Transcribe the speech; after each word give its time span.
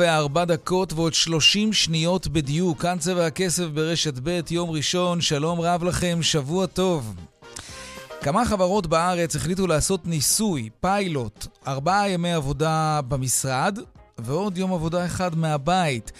וארבע 0.00 0.44
דקות 0.44 0.92
ועוד 0.92 1.14
שלושים 1.14 1.72
שניות 1.72 2.28
בדיוק. 2.28 2.82
כאן 2.82 2.98
צבע 2.98 3.26
הכסף 3.26 3.64
ברשת 3.64 4.14
ב', 4.22 4.40
יום 4.50 4.70
ראשון, 4.70 5.20
שלום 5.20 5.60
רב 5.60 5.84
לכם, 5.84 6.18
שבוע 6.22 6.66
טוב. 6.66 7.14
כמה 8.20 8.44
חברות 8.44 8.86
בארץ 8.86 9.36
החליטו 9.36 9.66
לעשות 9.66 10.06
ניסוי, 10.06 10.70
פיילוט, 10.80 11.46
ארבעה 11.66 12.10
ימי 12.10 12.32
עבודה 12.32 13.00
במשרד 13.08 13.78
ועוד 14.18 14.58
יום 14.58 14.72
עבודה 14.72 15.06
אחד 15.06 15.36
מהבית. 15.36 16.12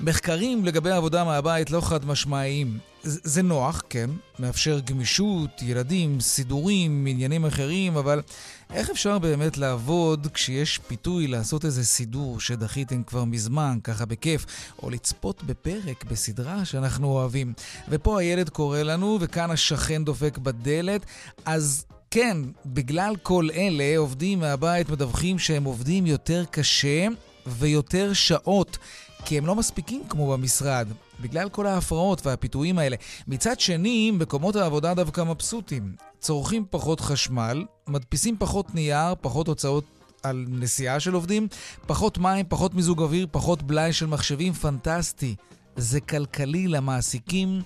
מחקרים 0.00 0.64
לגבי 0.64 0.90
עבודה 0.90 1.24
מהבית 1.24 1.70
לא 1.70 1.80
חד 1.80 2.06
משמעיים. 2.06 2.78
זה 3.04 3.42
נוח, 3.42 3.82
כן, 3.90 4.10
מאפשר 4.38 4.80
גמישות, 4.84 5.62
ילדים, 5.62 6.20
סידורים, 6.20 7.06
עניינים 7.08 7.46
אחרים, 7.46 7.96
אבל 7.96 8.22
איך 8.72 8.90
אפשר 8.90 9.18
באמת 9.18 9.58
לעבוד 9.58 10.28
כשיש 10.34 10.78
פיתוי 10.78 11.26
לעשות 11.26 11.64
איזה 11.64 11.84
סידור 11.84 12.40
שדחיתם 12.40 13.02
כבר 13.02 13.24
מזמן, 13.24 13.78
ככה 13.84 14.04
בכיף, 14.04 14.46
או 14.82 14.90
לצפות 14.90 15.42
בפרק 15.44 16.04
בסדרה 16.04 16.64
שאנחנו 16.64 17.08
אוהבים? 17.08 17.52
ופה 17.88 18.20
הילד 18.20 18.48
קורא 18.48 18.82
לנו, 18.82 19.18
וכאן 19.20 19.50
השכן 19.50 20.04
דופק 20.04 20.38
בדלת, 20.38 21.06
אז 21.44 21.84
כן, 22.10 22.36
בגלל 22.66 23.16
כל 23.22 23.48
אלה, 23.54 23.98
עובדים 23.98 24.40
מהבית 24.40 24.90
מדווחים 24.90 25.38
שהם 25.38 25.64
עובדים 25.64 26.06
יותר 26.06 26.44
קשה 26.50 27.06
ויותר 27.46 28.12
שעות. 28.12 28.78
כי 29.24 29.38
הם 29.38 29.46
לא 29.46 29.54
מספיקים 29.54 30.02
כמו 30.08 30.32
במשרד, 30.32 30.88
בגלל 31.20 31.48
כל 31.48 31.66
ההפרעות 31.66 32.26
והפיתויים 32.26 32.78
האלה. 32.78 32.96
מצד 33.28 33.60
שני, 33.60 34.10
מקומות 34.10 34.56
העבודה 34.56 34.94
דווקא 34.94 35.20
מבסוטים. 35.20 35.92
צורכים 36.20 36.64
פחות 36.70 37.00
חשמל, 37.00 37.64
מדפיסים 37.88 38.36
פחות 38.38 38.74
נייר, 38.74 39.14
פחות 39.20 39.48
הוצאות 39.48 39.84
על 40.22 40.44
נסיעה 40.48 41.00
של 41.00 41.14
עובדים, 41.14 41.48
פחות 41.86 42.18
מים, 42.18 42.46
פחות 42.48 42.74
מיזוג 42.74 43.02
אוויר, 43.02 43.26
פחות 43.30 43.62
בלאי 43.62 43.92
של 43.92 44.06
מחשבים, 44.06 44.52
פנטסטי. 44.52 45.34
זה 45.76 46.00
כלכלי 46.00 46.68
למעסיקים, 46.68 47.62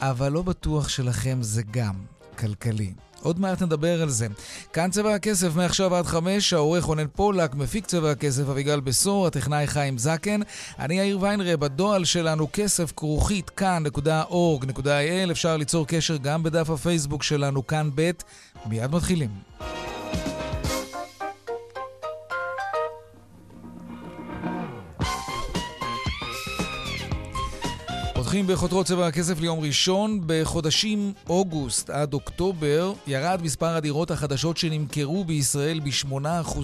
אבל 0.00 0.32
לא 0.32 0.42
בטוח 0.42 0.88
שלכם 0.88 1.38
זה 1.40 1.62
גם 1.70 1.94
כלכלי. 2.38 2.92
עוד 3.22 3.40
מעט 3.40 3.62
נדבר 3.62 4.02
על 4.02 4.08
זה. 4.08 4.26
כאן 4.72 4.90
צבע 4.90 5.14
הכסף, 5.14 5.56
מעכשיו 5.56 5.94
עד 5.94 6.06
חמש, 6.06 6.52
העורך 6.52 6.84
רונן 6.84 7.06
פולק, 7.16 7.54
מפיק 7.54 7.86
צבע 7.86 8.10
הכסף 8.10 8.48
אביגל 8.48 8.80
בשור, 8.80 9.26
הטכנאי 9.26 9.66
חיים 9.66 9.98
זקן. 9.98 10.40
אני 10.78 10.94
יאיר 10.98 11.18
ויינרב, 11.20 11.64
הדועל 11.64 12.04
שלנו 12.04 12.48
כסף 12.52 12.92
כרוכית 12.96 13.50
כאן.org.il, 13.50 15.30
אפשר 15.30 15.56
ליצור 15.56 15.86
קשר 15.86 16.16
גם 16.16 16.42
בדף 16.42 16.70
הפייסבוק 16.70 17.22
שלנו 17.22 17.66
כאן 17.66 17.90
ב', 17.94 18.10
מיד 18.66 18.90
מתחילים. 18.90 19.30
פותחים 28.26 28.46
בחותרות 28.46 28.86
צבע 28.86 29.06
הכסף 29.06 29.40
ליום 29.40 29.60
ראשון. 29.60 30.20
בחודשים 30.26 31.12
אוגוסט 31.28 31.90
עד 31.90 32.14
אוקטובר 32.14 32.92
ירד 33.06 33.40
מספר 33.42 33.66
הדירות 33.76 34.10
החדשות 34.10 34.56
שנמכרו 34.56 35.24
בישראל 35.24 35.80
ב-8% 35.80 36.58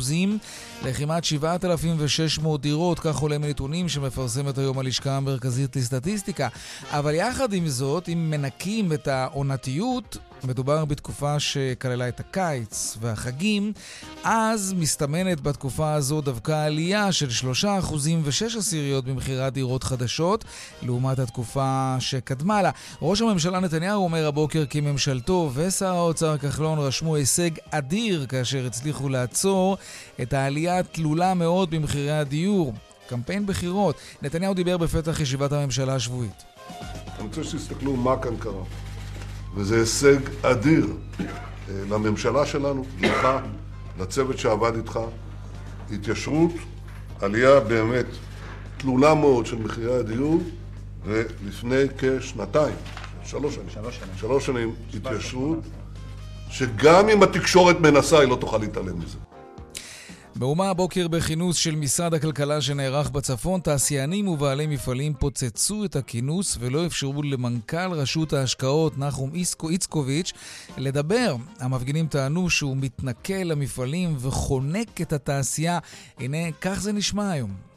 לכמעט 0.85 1.25
7,600 1.25 2.61
דירות, 2.61 2.99
כך 2.99 3.19
עולה 3.19 3.39
מנתונים 3.39 3.89
שמפרסמת 3.89 4.59
היום 4.59 4.79
הלשכה 4.79 5.17
המרכזית 5.17 5.77
לסטטיסטיקה. 5.77 6.49
אבל 6.91 7.15
יחד 7.15 7.53
עם 7.53 7.69
זאת, 7.69 8.09
אם 8.09 8.31
מנקים 8.31 8.93
את 8.93 9.09
העונתיות, 9.09 10.17
מדובר 10.45 10.85
בתקופה 10.85 11.41
שכללה 11.41 12.09
את 12.09 12.21
הקיץ 12.21 12.97
והחגים, 13.01 13.73
אז 14.25 14.75
מסתמנת 14.77 15.41
בתקופה 15.41 15.93
הזו 15.93 16.21
דווקא 16.21 16.65
עלייה 16.65 17.13
של 17.13 17.29
3% 17.65 17.65
ו-6 18.23 18.59
עשיריות 18.59 19.05
במכירת 19.05 19.53
דירות 19.53 19.85
חדשות, 19.85 20.45
לעומת 20.83 21.19
התקופה 21.19 21.97
שקדמה 21.99 22.63
לה. 22.63 22.71
ראש 23.03 23.21
הממשלה 23.21 23.61
נתניהו 23.61 24.05
אומר 24.05 24.27
הבוקר 24.27 24.67
כי 24.67 24.81
ממשלתו 24.81 25.51
ושר 25.55 25.95
האוצר 25.95 26.39
כחלון 26.39 26.79
רשמו 26.79 27.17
הישג 27.17 27.51
אדיר 27.71 28.27
כאשר 28.27 28.67
הצליחו 28.67 29.09
לעצור 29.09 29.77
את 30.23 30.33
העלייה 30.33 30.79
התלולה 30.79 31.35
מאוד 31.35 31.71
במחירי 31.71 32.13
הדיור. 32.13 32.75
קמפיין 33.09 33.47
בחירות. 33.47 33.97
נתניהו 34.23 34.55
דיבר 34.55 34.77
בפתח 34.77 35.21
ישיבת 35.21 35.53
הממשלה 35.53 35.95
השבועית. 35.95 36.45
אני 37.19 37.27
רוצה 37.27 37.45
שתסתכלו 37.45 37.97
מה 37.97 38.23
כאן 38.23 38.37
קרה. 38.37 38.63
וזה 39.55 39.77
הישג 39.77 40.19
אדיר 40.43 40.87
אה, 41.21 41.25
לממשלה 41.91 42.47
שלנו, 42.47 42.85
לך, 43.01 43.29
לצוות 44.01 44.39
שעבד 44.39 44.77
איתך. 44.77 45.01
התיישרות, 45.93 46.53
עלייה 47.21 47.61
באמת 47.61 48.07
תלולה 48.77 49.15
מאוד 49.15 49.47
של 49.47 49.57
מחירי 49.57 49.95
הדיור, 49.95 50.43
ולפני 51.05 51.83
כשנתיים, 51.99 52.75
שלוש 53.25 53.55
שנים, 53.55 53.71
שלוש 53.71 53.97
שנים, 53.97 54.15
שלוש 54.17 54.47
שנים 54.47 54.75
התיישרות, 54.95 55.59
שגם 56.51 57.09
אם 57.09 57.23
התקשורת 57.23 57.81
מנסה, 57.81 58.19
היא 58.19 58.29
לא 58.29 58.37
תוכל 58.37 58.59
להתעלם 58.59 58.99
מזה. 58.99 59.19
מהומה 60.37 60.71
הבוקר 60.71 61.09
בכינוס 61.09 61.57
של 61.57 61.77
משרד 61.77 62.15
הכלכלה 62.15 62.61
שנערך 62.61 63.11
בצפון, 63.11 63.61
תעשיינים 63.61 64.29
ובעלי 64.29 64.67
מפעלים 64.67 65.15
פוצצו 65.15 65.85
את 65.85 65.97
הכינוס 65.97 66.57
ולא 66.61 66.87
אפשרו 66.87 67.23
למנכ"ל 67.23 67.93
רשות 67.93 68.33
ההשקעות 68.33 68.99
נחום 68.99 69.31
איסקו 69.35 69.69
איצקוביץ' 69.71 70.33
לדבר. 70.79 71.37
המפגינים 71.61 72.07
טענו 72.07 72.51
שהוא 72.51 72.77
מתנכל 72.77 73.35
למפעלים 73.35 74.17
וחונק 74.21 75.01
את 75.01 75.13
התעשייה. 75.13 75.79
הנה, 76.19 76.39
כך 76.61 76.81
זה 76.81 76.93
נשמע 76.93 77.31
היום. 77.31 77.72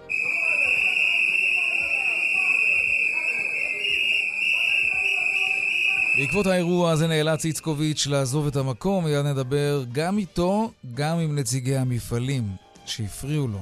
בעקבות 6.18 6.46
האירוע 6.46 6.92
הזה 6.92 7.08
נאלץ 7.08 7.46
איצקוביץ' 7.46 8.08
לעזוב 8.08 8.48
את 8.48 8.56
המקום, 8.56 9.06
מיד 9.06 9.26
נדבר 9.26 9.84
גם 9.92 10.18
איתו, 10.18 10.72
גם 10.94 11.20
עם 11.20 11.36
נציגי 11.36 11.78
המפעלים 11.78 12.44
שהפריעו 12.86 13.48
לו. 13.48 13.60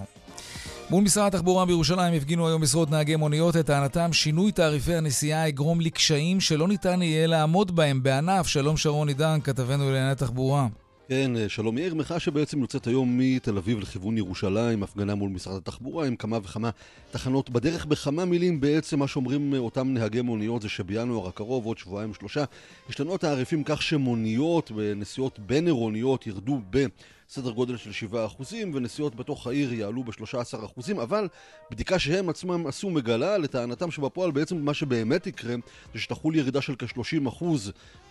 מול 0.89 1.03
משרד 1.03 1.35
התחבורה 1.35 1.65
בירושלים 1.65 2.13
הפגינו 2.13 2.47
היום 2.47 2.61
משרות 2.61 2.89
נהגי 2.89 3.15
מוניות 3.15 3.57
את 3.57 3.65
טענתם 3.65 4.13
שינוי 4.13 4.51
תעריפי 4.51 4.95
הנסיעה 4.95 5.47
יגרום 5.47 5.81
לקשיים 5.81 6.41
שלא 6.41 6.67
ניתן 6.67 7.01
יהיה 7.01 7.27
לעמוד 7.27 7.75
בהם 7.75 8.03
בענף. 8.03 8.47
שלום 8.47 8.77
שרון 8.77 9.07
עידן, 9.07 9.39
כתבנו 9.43 9.91
לענייני 9.91 10.15
תחבורה. 10.15 10.67
כן, 11.13 11.37
אה, 11.37 11.49
שלום 11.49 11.77
יאיר, 11.77 11.95
מחאה 11.95 12.19
שבעצם 12.19 12.61
יוצאת 12.61 12.87
היום 12.87 13.17
מתל 13.17 13.57
אביב 13.57 13.79
לכיוון 13.79 14.17
ירושלים, 14.17 14.83
הפגנה 14.83 15.15
מול 15.15 15.29
משרד 15.29 15.55
התחבורה 15.57 16.07
עם 16.07 16.15
כמה 16.15 16.37
וכמה 16.43 16.69
תחנות 17.11 17.49
בדרך. 17.49 17.85
בכמה 17.85 18.25
מילים 18.25 18.61
בעצם 18.61 18.99
מה 18.99 19.07
שאומרים 19.07 19.53
אה, 19.53 19.59
אותם 19.59 19.93
נהגי 19.93 20.21
מוניות 20.21 20.61
זה 20.61 20.69
שבינואר 20.69 21.27
הקרוב, 21.27 21.65
עוד 21.65 21.77
שבועיים 21.77 22.13
שלושה, 22.13 22.43
השתנו 22.89 23.15
התעריפים 23.15 23.63
כך 23.63 23.81
שמוניות 23.81 24.71
ונסיעות 24.75 25.39
בין 25.39 25.65
עירוניות 25.65 26.27
ירדו 26.27 26.61
ב... 26.69 26.85
סדר 27.29 27.51
גודל 27.51 27.77
של 27.77 28.07
7% 28.39 28.53
ונסיעות 28.73 29.15
בתוך 29.15 29.47
העיר 29.47 29.73
יעלו 29.73 30.03
ב-13% 30.03 31.01
אבל 31.03 31.27
בדיקה 31.71 31.99
שהם 31.99 32.29
עצמם 32.29 32.67
עשו 32.67 32.89
מגלה 32.89 33.37
לטענתם 33.37 33.91
שבפועל 33.91 34.31
בעצם 34.31 34.57
מה 34.57 34.73
שבאמת 34.73 35.27
יקרה 35.27 35.55
זה 35.93 35.99
שתחול 35.99 36.35
ירידה 36.35 36.61
של 36.61 36.75
כ-30% 36.75 37.43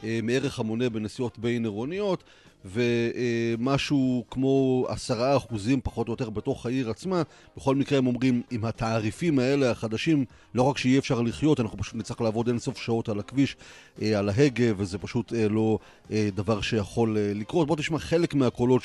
אה, 0.04 0.20
מערך 0.22 0.58
המונה 0.58 0.88
בנסיעות 0.88 1.38
בין 1.38 1.64
עירוניות 1.64 2.24
ומשהו 2.64 4.24
כמו 4.30 4.86
עשרה 4.88 5.36
אחוזים 5.36 5.80
פחות 5.80 6.08
או 6.08 6.12
יותר 6.12 6.30
בתוך 6.30 6.66
העיר 6.66 6.90
עצמה. 6.90 7.22
בכל 7.56 7.74
מקרה 7.74 7.98
הם 7.98 8.06
אומרים, 8.06 8.42
עם 8.50 8.64
התעריפים 8.64 9.38
האלה 9.38 9.70
החדשים, 9.70 10.24
לא 10.54 10.62
רק 10.62 10.78
שיהיה 10.78 10.98
אפשר 10.98 11.20
לחיות, 11.20 11.60
אנחנו 11.60 11.78
פשוט 11.78 11.94
נצטרך 11.94 12.20
לעבוד 12.20 12.48
אינסוף 12.48 12.78
שעות 12.78 13.08
על 13.08 13.18
הכביש, 13.18 13.56
אה, 14.02 14.18
על 14.18 14.28
ההגה, 14.28 14.64
וזה 14.76 14.98
פשוט 14.98 15.32
אה, 15.32 15.48
לא 15.48 15.78
אה, 16.10 16.28
דבר 16.34 16.60
שיכול 16.60 17.16
לקרות. 17.34 17.66
בוא 17.66 17.76
תשמע 17.76 17.98
חלק 17.98 18.34
מהקולות 18.34 18.82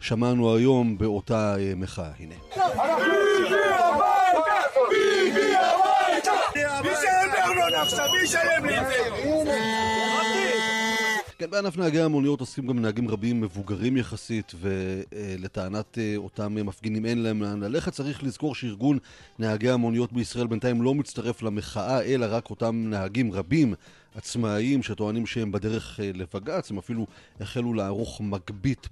ששמענו 0.00 0.54
היום 0.56 0.98
באותה 0.98 1.56
מחאה. 1.76 2.10
הנה. 2.18 2.34
מי 8.12 8.22
ישלם 8.22 8.64
לי? 8.64 8.80
מי 8.80 9.44
לי? 9.44 9.65
כן, 11.38 11.50
בענף 11.50 11.76
נהגי 11.76 12.00
המוניות 12.00 12.40
עושים 12.40 12.66
גם 12.66 12.78
נהגים 12.78 13.08
רבים 13.08 13.40
מבוגרים 13.40 13.96
יחסית, 13.96 14.52
ולטענת 14.60 15.98
אה, 15.98 16.12
אותם 16.16 16.54
מפגינים 16.54 17.06
אין 17.06 17.22
להם 17.22 17.42
לאן 17.42 17.60
ללכת. 17.60 17.92
צריך 17.92 18.24
לזכור 18.24 18.54
שארגון 18.54 18.98
נהגי 19.38 19.70
המוניות 19.70 20.12
בישראל 20.12 20.46
בינתיים 20.46 20.82
לא 20.82 20.94
מצטרף 20.94 21.42
למחאה, 21.42 22.02
אלא 22.02 22.26
רק 22.30 22.50
אותם 22.50 22.84
נהגים 22.90 23.32
רבים 23.32 23.74
עצמאיים 24.14 24.82
שטוענים 24.82 25.26
שהם 25.26 25.52
בדרך 25.52 26.00
אה, 26.00 26.10
לבג"ץ, 26.14 26.70
הם 26.70 26.78
אפילו 26.78 27.06
החלו 27.40 27.74
לערוך 27.74 28.20
מגבית 28.20 28.88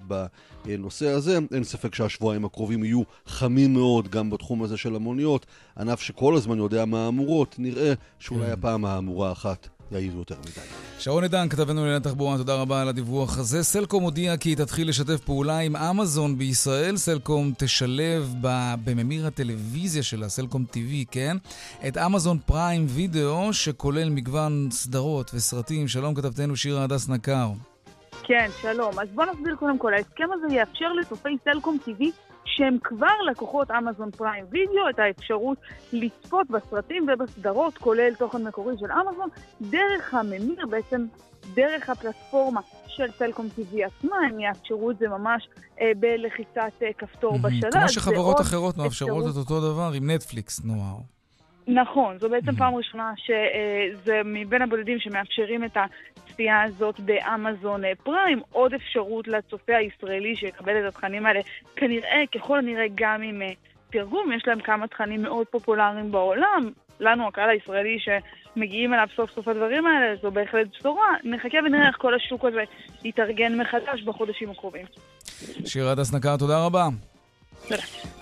בנושא 0.64 1.08
הזה. 1.08 1.38
אין 1.54 1.64
ספק 1.64 1.94
שהשבועיים 1.94 2.44
הקרובים 2.44 2.84
יהיו 2.84 3.02
חמים 3.26 3.74
מאוד 3.74 4.08
גם 4.08 4.30
בתחום 4.30 4.62
הזה 4.62 4.76
של 4.76 4.94
המוניות, 4.94 5.46
ענף 5.78 6.00
שכל 6.00 6.36
הזמן 6.36 6.58
יודע 6.58 6.84
מהמורות, 6.84 7.54
נראה 7.58 7.92
שאולי 8.18 8.46
כן. 8.46 8.52
הפעם 8.52 8.84
האמורה 8.84 9.32
אחת 9.32 9.68
יעיר 9.92 10.12
יותר 10.16 10.34
מדי. 10.40 10.66
שרון 10.98 11.22
עידן, 11.22 11.48
כתבנו 11.48 11.80
לענייני 11.80 12.04
תחבורה, 12.04 12.36
תודה 12.36 12.54
רבה 12.54 12.80
על 12.82 12.88
הדיווח 12.88 13.38
הזה. 13.38 13.62
סלקום 13.62 14.02
הודיע 14.02 14.36
כי 14.36 14.48
היא 14.48 14.56
תתחיל 14.56 14.88
לשתף 14.88 15.20
פעולה 15.24 15.58
עם 15.58 15.76
אמזון 15.76 16.38
בישראל. 16.38 16.96
סלקום 16.96 17.52
תשלב 17.58 18.34
בממיר 18.84 19.26
הטלוויזיה 19.26 20.02
שלה, 20.02 20.28
סלקום 20.28 20.64
TV, 20.72 21.04
כן? 21.10 21.36
את 21.88 21.96
אמזון 21.96 22.38
פריים 22.46 22.86
וידאו, 22.88 23.52
שכולל 23.52 24.10
מגוון 24.10 24.68
סדרות 24.72 25.30
וסרטים. 25.34 25.88
שלום 25.88 26.14
כתבתנו 26.14 26.56
שירה 26.56 26.84
הדס 26.84 27.08
נקר. 27.08 27.50
כן, 28.26 28.48
שלום. 28.62 28.98
אז 29.00 29.08
בוא 29.14 29.24
נסביר 29.24 29.56
קודם 29.56 29.78
כל, 29.78 29.94
ההסכם 29.94 30.28
הזה 30.32 30.54
יאפשר 30.54 30.92
לצופי 30.92 31.36
סלקום 31.44 31.78
TV 31.86 32.04
שהם 32.44 32.78
כבר 32.84 33.20
לקוחות 33.30 33.70
אמזון 33.70 34.10
פריים 34.10 34.44
וידאו, 34.50 34.90
את 34.90 34.98
האפשרות 34.98 35.58
לצפות 35.92 36.50
בסרטים 36.50 37.06
ובסדרות, 37.08 37.78
כולל 37.78 38.14
תוכן 38.14 38.42
מקורי 38.42 38.74
של 38.80 38.92
אמזון, 38.92 39.28
דרך 39.60 40.14
הממיר, 40.14 40.66
בעצם 40.70 41.06
דרך 41.54 41.90
הפלטפורמה 41.90 42.60
של 42.86 43.06
סלקום 43.18 43.48
TV 43.58 43.76
עצמה, 43.86 44.16
הם 44.30 44.40
יאפשרו 44.40 44.90
את 44.90 44.98
זה 44.98 45.08
ממש 45.08 45.48
אה, 45.80 45.92
בלחיצת 45.96 46.82
אה, 46.82 46.92
כפתור 46.98 47.38
בשלב. 47.38 47.72
כמו 47.72 47.88
שחברות 47.88 48.40
אחרות 48.40 48.76
מאפשרות 48.76 49.24
את 49.30 49.36
אותו 49.36 49.60
דבר 49.72 49.92
עם 49.94 50.10
נטפליקס, 50.10 50.64
נוער. 50.64 51.13
נכון, 51.68 52.18
זו 52.18 52.28
בעצם 52.28 52.52
פעם 52.56 52.74
ראשונה 52.74 53.12
שזה 53.16 54.20
מבין 54.24 54.62
הבודדים 54.62 54.98
שמאפשרים 55.00 55.64
את 55.64 55.76
הצפייה 56.16 56.62
הזאת 56.62 57.00
באמזון 57.00 57.84
אה, 57.84 57.92
פריים, 58.02 58.40
עוד 58.50 58.74
אפשרות 58.74 59.28
לצופה 59.28 59.76
הישראלי 59.76 60.36
שיקבל 60.36 60.80
את 60.80 60.94
התכנים 60.94 61.26
האלה, 61.26 61.40
כנראה, 61.76 62.22
ככל 62.34 62.58
הנראה 62.58 62.86
גם 62.94 63.22
עם 63.22 63.42
אה, 63.42 63.52
תרגום, 63.90 64.32
יש 64.32 64.42
להם 64.46 64.60
כמה 64.60 64.86
תכנים 64.86 65.22
מאוד 65.22 65.46
פופולריים 65.46 66.12
בעולם, 66.12 66.70
לנו, 67.00 67.28
הקהל 67.28 67.50
הישראלי 67.50 67.98
שמגיעים 67.98 68.94
אליו 68.94 69.08
סוף 69.16 69.30
סוף 69.30 69.48
הדברים 69.48 69.86
האלה, 69.86 70.16
זו 70.22 70.30
בהחלט 70.30 70.66
בשורה. 70.78 71.08
נחכה 71.24 71.58
ונראה 71.66 71.88
איך 71.88 71.96
כל 71.98 72.14
השוק 72.14 72.44
הזה 72.44 72.62
יתארגן 73.04 73.60
מחדש 73.60 74.02
בחודשים 74.02 74.50
הקרובים. 74.50 74.86
שירה 75.66 75.92
הדס 75.92 76.14
נקר, 76.14 76.36
תודה 76.36 76.66
רבה. 76.66 76.88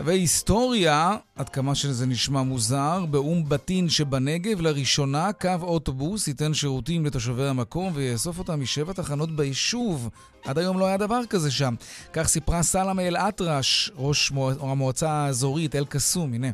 והיסטוריה, 0.04 1.16
עד 1.36 1.48
כמה 1.48 1.74
שזה 1.74 2.06
נשמע 2.06 2.42
מוזר, 2.42 3.04
באום 3.10 3.48
בטין 3.48 3.88
שבנגב, 3.88 4.60
לראשונה 4.60 5.32
קו 5.32 5.48
אוטובוס 5.62 6.28
ייתן 6.28 6.54
שירותים 6.54 7.06
לתושבי 7.06 7.48
המקום 7.48 7.92
ויאסוף 7.94 8.38
אותם 8.38 8.60
משבע 8.60 8.92
תחנות 8.92 9.36
ביישוב. 9.36 10.08
עד 10.44 10.58
היום 10.58 10.78
לא 10.78 10.86
היה 10.86 10.96
דבר 10.96 11.20
כזה 11.30 11.50
שם. 11.50 11.74
כך 12.12 12.28
סיפרה 12.28 12.62
סלמה 12.62 13.02
אל-אטרש, 13.02 13.90
ראש 13.96 14.32
המועצה 14.60 15.10
האזורית 15.10 15.76
אל-קסום, 15.76 16.34
הנה. 16.34 16.50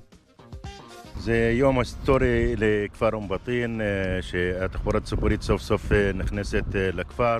זה 1.20 1.50
יום 1.54 1.78
היסטורי 1.78 2.54
לכפר 2.56 3.10
אום 3.12 3.28
בטין, 3.28 3.80
אה, 3.80 4.22
שהתחבורה 4.22 4.98
הציבורית 4.98 5.42
סוף 5.42 5.62
סוף 5.62 5.92
אה, 5.92 6.10
נכנסת 6.14 6.64
אה, 6.74 6.90
לכפר. 6.92 7.38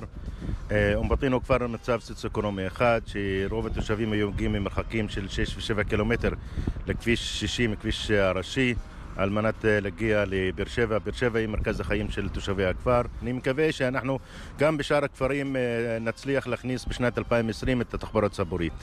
אום 0.95 1.09
בטין 1.09 1.31
הוא 1.31 1.41
כפר 1.41 1.57
במצב 1.57 1.99
סוציו-אקונומי 1.99 2.67
אחד, 2.67 3.01
שרוב 3.05 3.67
התושבים 3.67 4.11
היו 4.11 4.31
מגיעים 4.31 4.53
ממרחקים 4.53 5.09
של 5.09 5.27
6 5.27 5.71
ו-7 5.71 5.83
קילומטר 5.83 6.31
לכביש 6.87 7.39
60, 7.39 7.75
כביש 7.75 8.11
הראשי. 8.11 8.75
על 9.15 9.29
מנת 9.29 9.55
להגיע 9.67 10.23
לבאר 10.27 10.65
שבע. 10.65 10.99
באר 10.99 11.13
שבע 11.13 11.39
היא 11.39 11.47
מרכז 11.47 11.79
החיים 11.79 12.09
של 12.09 12.29
תושבי 12.29 12.65
הכפר. 12.65 13.01
אני 13.21 13.31
מקווה 13.31 13.71
שאנחנו 13.71 14.19
גם 14.57 14.77
בשאר 14.77 15.03
הכפרים 15.03 15.55
נצליח 16.01 16.47
להכניס 16.47 16.85
בשנת 16.85 17.17
2020 17.17 17.81
את 17.81 17.93
התחבורה 17.93 18.25
הציבורית. 18.25 18.73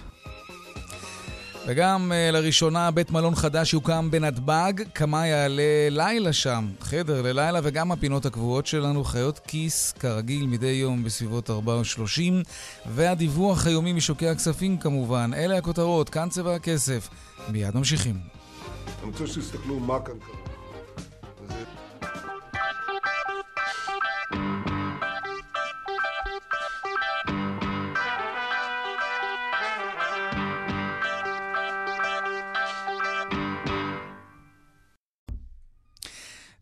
וגם 1.68 2.12
uh, 2.12 2.32
לראשונה 2.32 2.90
בית 2.90 3.10
מלון 3.10 3.34
חדש 3.34 3.74
יוקם 3.74 4.10
בנתב"ג, 4.10 4.72
כמה 4.94 5.26
יעלה 5.26 5.88
לילה 5.90 6.32
שם, 6.32 6.66
חדר 6.80 7.22
ללילה, 7.22 7.60
וגם 7.62 7.92
הפינות 7.92 8.26
הקבועות 8.26 8.66
שלנו, 8.66 9.04
חיות 9.04 9.38
כיס, 9.38 9.92
כרגיל, 9.92 10.46
מדי 10.46 10.66
יום 10.66 11.04
בסביבות 11.04 11.50
4.30, 11.50 11.52
והדיווח 12.86 13.66
היומי 13.66 13.92
משוקי 13.92 14.28
הכספים 14.28 14.78
כמובן. 14.78 15.30
אלה 15.34 15.58
הכותרות, 15.58 16.08
כאן 16.08 16.28
צבע 16.28 16.54
הכסף. 16.54 17.08
מיד 17.48 17.76
ממשיכים. 17.76 18.14
אני 19.02 19.10
רוצה 19.10 19.26
שתסתכלו 19.26 19.80
מה 19.80 19.98
כאן 20.04 20.14
קרה. 20.18 20.46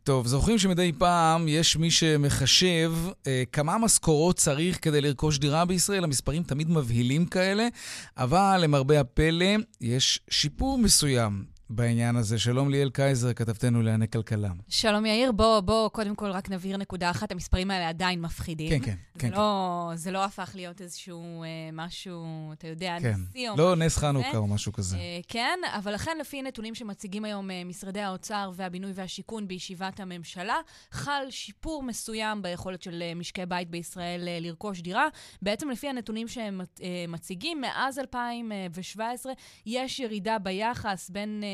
טוב, 0.05 0.27
זוכרים 0.27 0.59
שמדי 0.59 0.93
פעם 0.99 1.49
יש 1.49 1.77
מי 1.77 1.91
שמחשב 1.91 2.93
אה, 3.27 3.43
כמה 3.53 3.79
משכורות 3.79 4.37
צריך 4.37 4.79
כדי 4.83 5.01
לרכוש 5.01 5.39
דירה 5.39 5.65
בישראל? 5.65 6.05
המספרים 6.05 6.43
תמיד 6.43 6.71
מבהילים 6.71 7.27
כאלה, 7.27 7.69
אבל 8.17 8.61
למרבה 8.63 9.01
הפלא, 9.01 9.47
יש 9.81 10.21
שיפור 10.31 10.79
מסוים 10.79 11.54
בעניין 11.71 12.17
הזה. 12.17 12.39
שלום 12.39 12.71
ליאל 12.71 12.91
קייזר, 12.91 13.33
כתבתנו 13.33 13.83
לענייני 13.83 14.09
כלכלה. 14.09 14.49
שלום 14.69 15.07
יאיר, 15.07 15.33
בוא, 15.33 15.61
בוא 15.61 15.89
קודם 15.89 16.15
כל 16.15 16.31
רק 16.31 16.51
נבהיר 16.51 16.77
נקודה 16.77 17.11
אחת, 17.11 17.33
המספרים 17.33 17.71
האלה 17.71 17.89
עדיין 17.89 18.21
מפחידים. 18.21 18.71
כן, 18.71 18.85
כן. 18.85 18.97
זה 19.15 19.21
כן, 19.21 19.31
לא, 19.33 19.89
כן. 19.91 19.97
זה 19.97 20.11
לא 20.11 20.25
הפך 20.25 20.51
להיות 20.55 20.81
איזשהו 20.81 21.43
אה, 21.43 21.49
משהו, 21.73 22.53
אתה 22.53 22.69
יודע, 22.69 22.97
כן. 23.01 23.21
נשיא 23.31 23.51
או 23.51 23.57
לא 23.57 23.65
משהו 23.65 23.75
נס 23.75 23.97
חנוכה 23.97 24.37
או 24.37 24.47
משהו 24.47 24.73
כזה. 24.73 24.97
אה, 24.97 25.21
כן, 25.29 25.59
אבל 25.77 25.95
לכן 25.95 26.19
לפי 26.21 26.43
נתונים 26.43 26.75
שמציגים 26.75 27.25
היום 27.25 27.51
אה, 27.51 27.63
משרדי 27.65 28.01
האוצר 28.01 28.51
והבינוי 28.55 28.93
והשיכון 28.95 29.49
בישיבת 29.49 30.01
הממשלה, 30.01 30.57
חל 30.91 31.25
שיפור 31.31 31.83
מסוים 31.83 32.43
ביכולת 32.43 32.83
של 32.83 33.03
אה, 33.03 33.15
משקי 33.15 33.47
בית 33.47 33.71
בישראל 33.71 34.29
אה, 34.29 34.39
לרכוש 34.41 34.81
דירה. 34.81 35.07
בעצם 35.43 35.71
לפי 35.71 35.89
הנתונים 35.89 36.29
שהם 36.29 36.61
אה, 36.83 37.05
מציגים, 37.09 37.61
מאז 37.61 37.99
2017 37.99 39.33
יש 39.67 40.01
ירידה 40.01 40.39
ביחס 40.39 41.11
בין... 41.11 41.41
אה, 41.45 41.54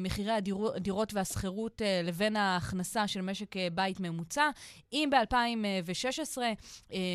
מחירי 0.00 0.32
הדירות 0.32 1.14
והשכירות 1.14 1.82
אה, 1.82 2.00
לבין 2.04 2.36
ההכנסה 2.36 3.08
של 3.08 3.20
משק 3.20 3.56
אה, 3.56 3.68
בית 3.74 4.00
ממוצע. 4.00 4.50
אם 4.92 5.10
ב-2016 5.12 6.38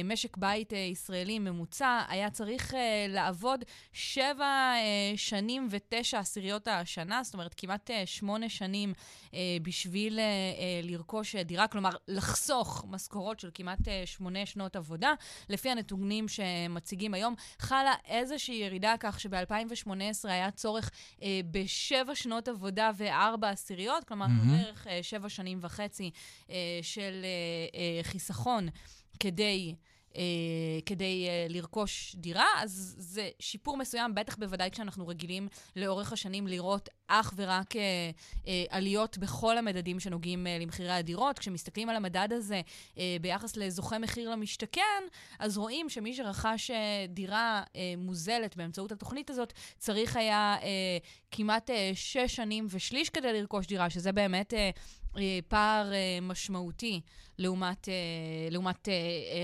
משק 0.03 0.37
בית 0.37 0.73
ישראלי 0.73 1.39
ממוצע 1.39 2.01
היה 2.07 2.29
צריך 2.29 2.73
לעבוד 3.09 3.63
שבע 3.93 4.73
שנים 5.15 5.67
ותשע 5.69 6.19
עשיריות 6.19 6.67
השנה, 6.67 7.23
זאת 7.23 7.33
אומרת 7.33 7.53
כמעט 7.57 7.89
שמונה 8.05 8.49
שנים 8.49 8.93
בשביל 9.61 10.19
לרכוש 10.83 11.35
דירה, 11.35 11.67
כלומר 11.67 11.89
לחסוך 12.07 12.85
משכורות 12.89 13.39
של 13.39 13.49
כמעט 13.53 13.79
שמונה 14.05 14.45
שנות 14.45 14.75
עבודה. 14.75 15.13
לפי 15.49 15.69
הנתונים 15.69 16.27
שמציגים 16.27 17.13
היום, 17.13 17.35
חלה 17.59 17.93
איזושהי 18.07 18.55
ירידה 18.55 18.95
כך 18.99 19.19
שב-2018 19.19 19.89
היה 20.23 20.51
צורך 20.51 20.91
בשבע 21.51 22.12
שנות 22.15 22.47
עבודה 22.47 22.91
וארבע 22.97 23.49
עשיריות, 23.49 24.03
כלומר 24.03 24.25
mm-hmm. 24.25 24.51
בערך 24.51 24.87
אה, 24.87 24.99
שבע 25.03 25.29
שנים 25.29 25.59
וחצי 25.61 26.11
אה, 26.49 26.55
של 26.81 27.25
אה, 27.75 28.03
חיסכון 28.03 28.67
כדי... 29.19 29.75
אה, 30.15 30.21
כדי 30.85 31.27
אה, 31.27 31.45
לרכוש 31.49 32.15
דירה, 32.15 32.47
אז 32.59 32.95
זה 32.97 33.29
שיפור 33.39 33.77
מסוים, 33.77 34.15
בטח 34.15 34.35
בוודאי 34.35 34.71
כשאנחנו 34.71 35.07
רגילים 35.07 35.47
לאורך 35.75 36.13
השנים 36.13 36.47
לראות 36.47 36.89
אך 37.07 37.33
ורק 37.35 37.75
אה, 37.75 37.81
אה, 38.47 38.63
עליות 38.69 39.17
בכל 39.17 39.57
המדדים 39.57 39.99
שנוגעים 39.99 40.47
אה, 40.47 40.57
למחירי 40.61 40.91
הדירות. 40.91 41.39
כשמסתכלים 41.39 41.89
על 41.89 41.95
המדד 41.95 42.27
הזה 42.31 42.61
אה, 42.97 43.17
ביחס 43.21 43.57
לזוכה 43.57 43.99
מחיר 43.99 44.29
למשתכן, 44.29 45.03
אז 45.39 45.57
רואים 45.57 45.89
שמי 45.89 46.13
שרכש 46.13 46.71
אה, 46.71 47.05
דירה 47.09 47.63
אה, 47.75 47.93
מוזלת 47.97 48.57
באמצעות 48.57 48.91
התוכנית 48.91 49.29
הזאת, 49.29 49.53
צריך 49.77 50.15
היה 50.15 50.55
אה, 50.61 50.97
כמעט 51.31 51.69
אה, 51.69 51.91
שש 51.93 52.35
שנים 52.35 52.67
ושליש 52.69 53.09
כדי 53.09 53.33
לרכוש 53.33 53.67
דירה, 53.67 53.89
שזה 53.89 54.11
באמת... 54.11 54.53
אה, 54.53 54.69
פער 55.47 55.91
משמעותי 56.21 57.01
לעומת, 57.37 57.87
לעומת 58.51 58.87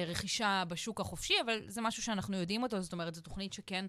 רכישה 0.08 0.64
בשוק 0.68 1.02
החופשי, 1.02 1.34
אבל 1.46 1.60
זה 1.68 1.82
משהו 1.82 2.04
שאנחנו 2.04 2.38
יודעים 2.38 2.64
אותו, 2.64 2.82
זאת 2.82 2.94
אומרת, 2.94 3.16
זו 3.16 3.22
תוכנית 3.22 3.54
שכן 3.54 3.86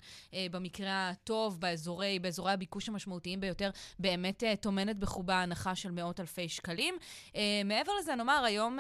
במקרה 0.50 1.10
הטוב, 1.10 1.60
באזורי, 1.60 2.18
באזורי 2.18 2.52
הביקוש 2.52 2.88
המשמעותיים 2.88 3.40
ביותר, 3.40 3.70
באמת 3.98 4.42
טומנת 4.60 4.96
בחובה 4.96 5.42
הנחה 5.42 5.74
של 5.74 5.90
מאות 5.90 6.20
אלפי 6.20 6.48
שקלים. 6.48 6.94
מעבר 7.64 7.92
לזה, 8.00 8.14
נאמר, 8.14 8.44
היום 8.46 8.78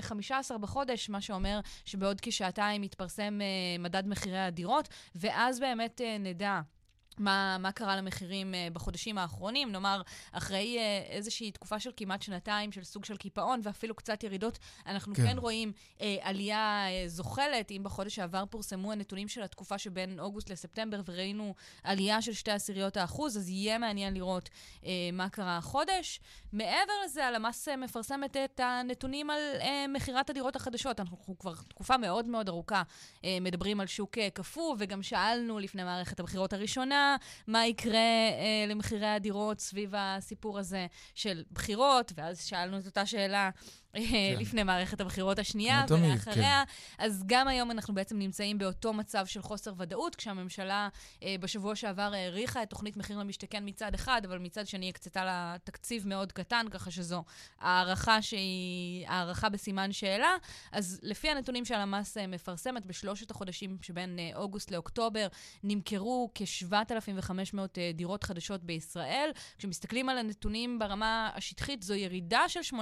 15 0.00 0.58
בחודש, 0.58 1.08
מה 1.08 1.20
שאומר 1.20 1.60
שבעוד 1.84 2.20
כשעתיים 2.20 2.84
יתפרסם 2.84 3.40
מדד 3.78 4.06
מחירי 4.06 4.38
הדירות, 4.38 4.88
ואז 5.14 5.60
באמת 5.60 6.00
נדע. 6.20 6.60
מה, 7.20 7.56
מה 7.58 7.72
קרה 7.72 7.96
למחירים 7.96 8.54
uh, 8.54 8.74
בחודשים 8.74 9.18
האחרונים, 9.18 9.72
נאמר, 9.72 10.02
אחרי 10.32 10.78
uh, 10.78 11.10
איזושהי 11.12 11.50
תקופה 11.50 11.80
של 11.80 11.90
כמעט 11.96 12.22
שנתיים 12.22 12.72
של 12.72 12.84
סוג 12.84 13.04
של 13.04 13.16
קיפאון 13.16 13.60
ואפילו 13.62 13.94
קצת 13.94 14.24
ירידות, 14.24 14.58
אנחנו 14.86 15.14
כן, 15.14 15.26
כן 15.26 15.38
רואים 15.38 15.72
uh, 15.98 16.02
עלייה 16.22 16.86
uh, 16.86 17.08
זוחלת. 17.08 17.70
אם 17.70 17.80
בחודש 17.84 18.14
שעבר 18.14 18.44
פורסמו 18.50 18.92
הנתונים 18.92 19.28
של 19.28 19.42
התקופה 19.42 19.78
שבין 19.78 20.20
אוגוסט 20.20 20.50
לספטמבר 20.50 21.00
וראינו 21.06 21.54
עלייה 21.84 22.22
של 22.22 22.32
שתי 22.32 22.50
עשיריות 22.50 22.96
האחוז, 22.96 23.36
אז 23.36 23.48
יהיה 23.48 23.78
מעניין 23.78 24.14
לראות 24.14 24.48
uh, 24.80 24.86
מה 25.12 25.28
קרה 25.28 25.56
החודש. 25.56 26.20
מעבר 26.52 26.92
לזה, 27.04 27.26
הלמ"ס 27.26 27.68
מפרסמת 27.68 28.36
את 28.36 28.60
הנתונים 28.60 29.30
על 29.30 29.40
uh, 29.58 29.64
מכירת 29.94 30.30
הדירות 30.30 30.56
החדשות. 30.56 31.00
אנחנו 31.00 31.38
כבר 31.38 31.54
תקופה 31.68 31.96
מאוד 31.96 32.26
מאוד 32.26 32.48
ארוכה 32.48 32.82
uh, 33.16 33.24
מדברים 33.40 33.80
על 33.80 33.86
שוק 33.86 34.18
uh, 34.18 34.20
קפוא, 34.34 34.76
וגם 34.78 35.02
שאלנו 35.02 35.58
לפני 35.58 35.84
מערכת 35.84 36.20
הבחירות 36.20 36.52
הראשונה, 36.52 37.07
מה 37.46 37.66
יקרה 37.66 37.98
אה, 37.98 38.64
למחירי 38.68 39.06
הדירות 39.06 39.60
סביב 39.60 39.94
הסיפור 39.96 40.58
הזה 40.58 40.86
של 41.14 41.44
בחירות, 41.52 42.12
ואז 42.16 42.44
שאלנו 42.44 42.78
את 42.78 42.86
אותה 42.86 43.06
שאלה. 43.06 43.50
לפני 44.38 44.62
מערכת 44.62 45.00
הבחירות 45.00 45.38
השנייה 45.38 45.84
ולאחריה. 45.88 46.64
כן. 46.66 47.04
אז 47.04 47.22
גם 47.26 47.48
היום 47.48 47.70
אנחנו 47.70 47.94
בעצם 47.94 48.18
נמצאים 48.18 48.58
באותו 48.58 48.92
מצב 48.92 49.26
של 49.26 49.42
חוסר 49.42 49.72
ודאות, 49.76 50.16
כשהממשלה 50.16 50.88
אה, 51.22 51.34
בשבוע 51.40 51.76
שעבר 51.76 52.12
האריכה 52.14 52.62
את 52.62 52.70
תוכנית 52.70 52.96
מחיר 52.96 53.18
למשתכן 53.18 53.62
מצד 53.66 53.94
אחד, 53.94 54.22
אבל 54.24 54.38
מצד 54.38 54.66
שני 54.66 54.88
הקצתה 54.88 55.24
לה 55.24 55.56
תקציב 55.64 56.08
מאוד 56.08 56.32
קטן, 56.32 56.66
ככה 56.70 56.90
שזו 56.90 57.24
הערכה 57.60 58.22
שהיא 58.22 59.08
הערכה 59.08 59.48
בסימן 59.48 59.92
שאלה. 59.92 60.30
אז 60.72 61.00
לפי 61.02 61.30
הנתונים 61.30 61.64
שהלמ"ס 61.64 62.16
אה, 62.16 62.26
מפרסמת, 62.26 62.86
בשלושת 62.86 63.30
החודשים 63.30 63.76
שבין 63.82 64.18
אה, 64.18 64.30
אוגוסט 64.34 64.70
לאוקטובר 64.70 65.26
נמכרו 65.62 66.30
כ-7,500 66.34 67.58
אה, 67.78 67.90
דירות 67.94 68.24
חדשות 68.24 68.64
בישראל. 68.64 69.30
כשמסתכלים 69.58 70.08
על 70.08 70.18
הנתונים 70.18 70.78
ברמה 70.78 71.30
השטחית, 71.34 71.82
זו 71.82 71.94
ירידה 71.94 72.48
של 72.48 72.60
8% 72.72 72.76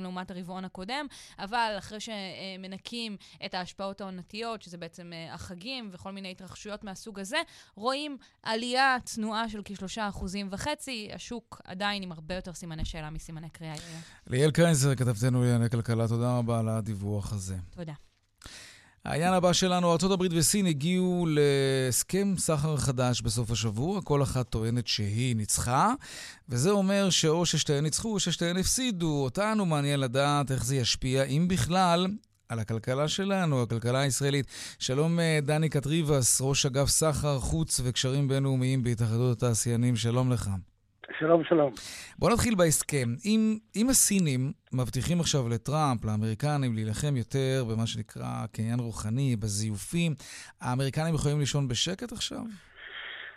לעומת 0.00 0.30
הרבעון. 0.30 0.41
ברבעון 0.42 0.64
הקודם, 0.64 1.06
אבל 1.38 1.74
אחרי 1.78 1.98
שמנקים 2.00 3.16
את 3.46 3.54
ההשפעות 3.54 4.00
העונתיות, 4.00 4.62
שזה 4.62 4.76
בעצם 4.76 5.12
אה, 5.12 5.34
החגים 5.34 5.90
וכל 5.92 6.12
מיני 6.12 6.30
התרחשויות 6.30 6.84
מהסוג 6.84 7.20
הזה, 7.20 7.38
רואים 7.74 8.16
עלייה 8.42 8.96
צנועה 9.04 9.48
של 9.48 9.60
כשלושה 9.64 10.08
אחוזים 10.08 10.48
וחצי, 10.50 11.08
השוק 11.14 11.60
עדיין 11.64 12.02
עם 12.02 12.12
הרבה 12.12 12.34
יותר 12.34 12.52
סימני 12.52 12.84
שאלה 12.84 13.10
מסימני 13.10 13.50
קריאה. 13.50 13.74
ליאל 14.26 14.50
קרייזר, 14.50 14.94
כתבתנו 14.94 15.42
לענייני 15.42 15.70
כלכלה, 15.70 16.08
תודה 16.08 16.38
רבה 16.38 16.58
על 16.58 16.68
הדיווח 16.68 17.32
הזה. 17.32 17.56
תודה. 17.70 18.11
העניין 19.04 19.32
הבא 19.32 19.52
שלנו, 19.52 19.92
ארה"ב 19.92 20.22
וסין 20.30 20.66
הגיעו 20.66 21.26
להסכם 21.28 22.34
סחר 22.38 22.76
חדש 22.76 23.22
בסוף 23.22 23.50
השבוע, 23.50 24.02
כל 24.02 24.22
אחת 24.22 24.48
טוענת 24.48 24.86
שהיא 24.86 25.36
ניצחה, 25.36 25.94
וזה 26.48 26.70
אומר 26.70 27.10
שאו 27.10 27.46
ששתיהן 27.46 27.84
ניצחו 27.84 28.12
או 28.12 28.20
ששתיהן 28.20 28.56
הפסידו. 28.56 29.22
אותנו 29.24 29.66
מעניין 29.66 30.00
לדעת 30.00 30.50
איך 30.50 30.64
זה 30.64 30.76
ישפיע, 30.76 31.22
אם 31.22 31.48
בכלל, 31.48 32.06
על 32.48 32.58
הכלכלה 32.58 33.08
שלנו, 33.08 33.62
הכלכלה 33.62 34.00
הישראלית. 34.00 34.46
שלום 34.78 35.20
אה, 35.20 35.38
דני 35.42 35.68
קטריבס, 35.68 36.40
ראש 36.40 36.66
אגף 36.66 36.88
סחר, 36.88 37.38
חוץ 37.40 37.80
וקשרים 37.84 38.28
בינלאומיים 38.28 38.82
בהתאחדות 38.82 39.36
התעשיינים, 39.36 39.96
שלום 39.96 40.32
לך. 40.32 40.50
שלום, 41.22 41.44
שלום. 41.44 41.72
בוא 42.18 42.30
נתחיל 42.30 42.54
בהסכם. 42.54 43.08
אם, 43.24 43.40
אם 43.76 43.86
הסינים 43.90 44.40
מבטיחים 44.72 45.20
עכשיו 45.20 45.48
לטראמפ, 45.48 46.04
לאמריקנים, 46.04 46.74
להילחם 46.74 47.16
יותר 47.16 47.64
במה 47.68 47.86
שנקרא 47.86 48.46
קניין 48.52 48.78
רוחני, 48.80 49.36
בזיופים, 49.36 50.12
האמריקנים 50.60 51.14
יכולים 51.14 51.38
לישון 51.40 51.68
בשקט 51.68 52.12
עכשיו? 52.12 52.42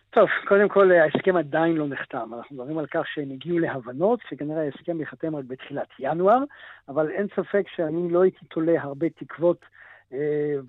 טוב, 0.09 0.27
קודם 0.47 0.69
כל 0.69 0.91
ההסכם 0.91 1.35
עדיין 1.37 1.75
לא 1.75 1.87
נחתם. 1.87 2.33
אנחנו 2.37 2.55
מדברים 2.55 2.77
על 2.77 2.85
כך 2.93 3.03
שהם 3.13 3.31
הגיעו 3.31 3.59
להבנות, 3.59 4.19
שכנראה 4.29 4.61
ההסכם 4.61 4.99
ייחתם 4.99 5.35
רק 5.35 5.45
בתחילת 5.45 5.87
ינואר, 5.99 6.43
אבל 6.89 7.09
אין 7.11 7.27
ספק 7.35 7.65
שאני 7.75 8.13
לא 8.13 8.23
הייתי 8.23 8.45
תולה 8.45 8.81
הרבה 8.81 9.07
תקוות 9.09 9.65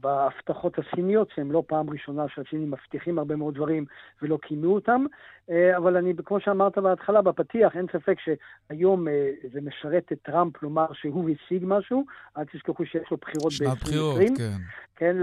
בהבטחות 0.01 0.79
הסיניות, 0.79 1.31
שהן 1.35 1.51
לא 1.51 1.63
פעם 1.67 1.91
ראשונה 1.91 2.29
שהסינים 2.29 2.71
מבטיחים 2.71 3.19
הרבה 3.19 3.37
מאוד 3.37 3.55
דברים 3.55 3.85
ולא 4.23 4.39
קיימו 4.43 4.75
אותם. 4.75 5.05
אה, 5.51 5.77
אבל 5.77 5.97
אני, 5.97 6.13
כמו 6.25 6.41
שאמרת 6.41 6.79
בהתחלה, 6.79 7.23
בפתיח, 7.23 7.77
אין 7.77 7.87
ספק 7.93 8.17
שהיום 8.21 9.09
אה, 9.09 9.31
זה 9.53 9.61
משרת 9.61 10.13
את 10.13 10.19
טראמפ 10.23 10.63
לומר 10.63 10.87
שהוא 10.93 11.31
השיג 11.31 11.65
משהו. 11.67 12.05
אל 12.39 12.45
תשכחו 12.45 12.87
שיש 12.87 13.11
לו 13.11 13.17
בחירות 13.17 13.53
ב-2020. 13.53 13.57
שנת 13.57 13.79
בחירות, 13.83 14.21
כן. 14.37 14.57
כן, 14.97 15.17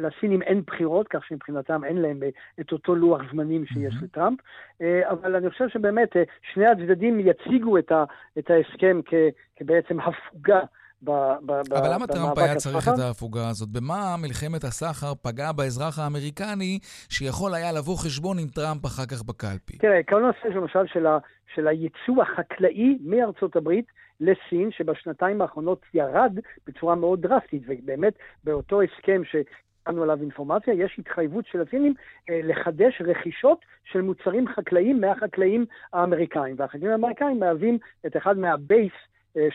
לסינים 0.00 0.42
אין 0.42 0.62
בחירות, 0.66 1.08
כך 1.08 1.24
שמבחינתם 1.26 1.84
אין 1.84 1.96
להם 1.96 2.20
את 2.60 2.72
אותו 2.72 2.94
לוח 2.94 3.20
זמנים 3.32 3.66
שיש 3.66 3.94
mm-hmm. 3.94 4.04
לטראמפ. 4.04 4.38
אבל 5.10 5.36
אני 5.36 5.50
חושב 5.50 5.68
שבאמת 5.68 6.16
שני 6.52 6.66
הצדדים 6.66 7.20
יציגו 7.20 7.78
את 8.38 8.50
ההסכם 8.50 9.00
כבעצם 9.56 10.00
הפוגה. 10.00 10.60
ב, 11.04 11.10
ב, 11.46 11.50
אבל 11.50 11.94
למה 11.94 12.06
טראמפ 12.06 12.38
היה 12.38 12.56
צריך 12.56 12.88
את 12.88 12.98
ההפוגה 12.98 13.48
הזאת? 13.48 13.68
במה 13.68 14.16
מלחמת 14.22 14.64
הסחר 14.64 15.14
פגעה 15.22 15.52
באזרח 15.52 15.98
האמריקני 15.98 16.78
שיכול 17.08 17.54
היה 17.54 17.72
לבוא 17.72 17.96
חשבון 17.96 18.38
עם 18.38 18.48
טראמפ 18.48 18.86
אחר 18.86 19.06
כך 19.06 19.22
בקלפי? 19.22 19.78
תראה, 19.78 20.00
כל 20.08 20.24
הנושא 20.24 20.58
למשל 20.58 20.86
של, 20.86 21.06
ה, 21.06 21.18
של 21.54 21.68
הייצוא 21.68 22.22
החקלאי 22.22 22.98
מארצות 23.04 23.56
הברית 23.56 23.86
לסין, 24.20 24.70
שבשנתיים 24.70 25.42
האחרונות 25.42 25.80
ירד 25.94 26.38
בצורה 26.66 26.94
מאוד 26.94 27.20
דרסטית, 27.20 27.62
ובאמת 27.66 28.14
באותו 28.44 28.82
הסכם 28.82 29.22
ש... 29.24 29.36
קיבלנו 29.84 30.02
עליו 30.02 30.20
אינפורמציה, 30.20 30.74
יש 30.74 30.96
התחייבות 30.98 31.44
של 31.46 31.60
הסינים 31.60 31.94
אה, 32.30 32.40
לחדש 32.42 33.02
רכישות 33.04 33.58
של 33.84 34.00
מוצרים 34.00 34.48
חקלאיים 34.48 35.00
מהחקלאים 35.00 35.64
האמריקאים. 35.92 36.54
והחקלאים 36.58 36.90
האמריקאים 36.90 37.40
מהווים 37.40 37.78
את 38.06 38.16
אחד 38.16 38.38
מהבייס 38.38 38.92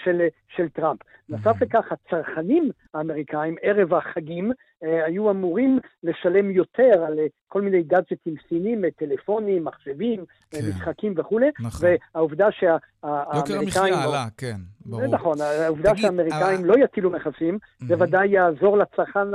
של, 0.03 0.21
של 0.55 0.69
טראמפ. 0.69 0.99
נוסף 1.29 1.61
לכך, 1.61 1.85
הצרכנים 1.91 2.69
האמריקאים 2.93 3.55
ערב 3.61 3.93
החגים 3.93 4.51
אה, 4.83 5.05
היו 5.05 5.31
אמורים 5.31 5.79
לשלם 6.03 6.51
יותר 6.51 7.03
על 7.07 7.19
אה, 7.19 7.25
כל 7.47 7.61
מיני 7.61 7.83
גאדג'טים 7.83 8.35
סינים, 8.49 8.81
טלפונים, 8.97 9.65
מחשבים, 9.65 10.25
כן. 10.51 10.59
משחקים 10.69 11.13
וכולי, 11.17 11.47
נכון. 11.59 11.89
והעובדה 12.13 12.47
שהאמריקאים... 12.51 13.61
יוקר 13.61 13.83
המחיה 13.83 14.03
עלה, 14.03 14.25
כן, 14.37 14.57
ברור. 14.85 15.07
נכון, 15.07 15.41
העובדה 15.41 15.91
תגיד, 15.91 16.01
שהאמריקאים 16.01 16.59
אבל... 16.59 16.67
לא 16.67 16.83
יטילו 16.83 17.09
מכסים, 17.09 17.57
זה 17.79 17.95
ודאי 17.99 18.27
יעזור 18.27 18.77
לצרכן 18.77 19.27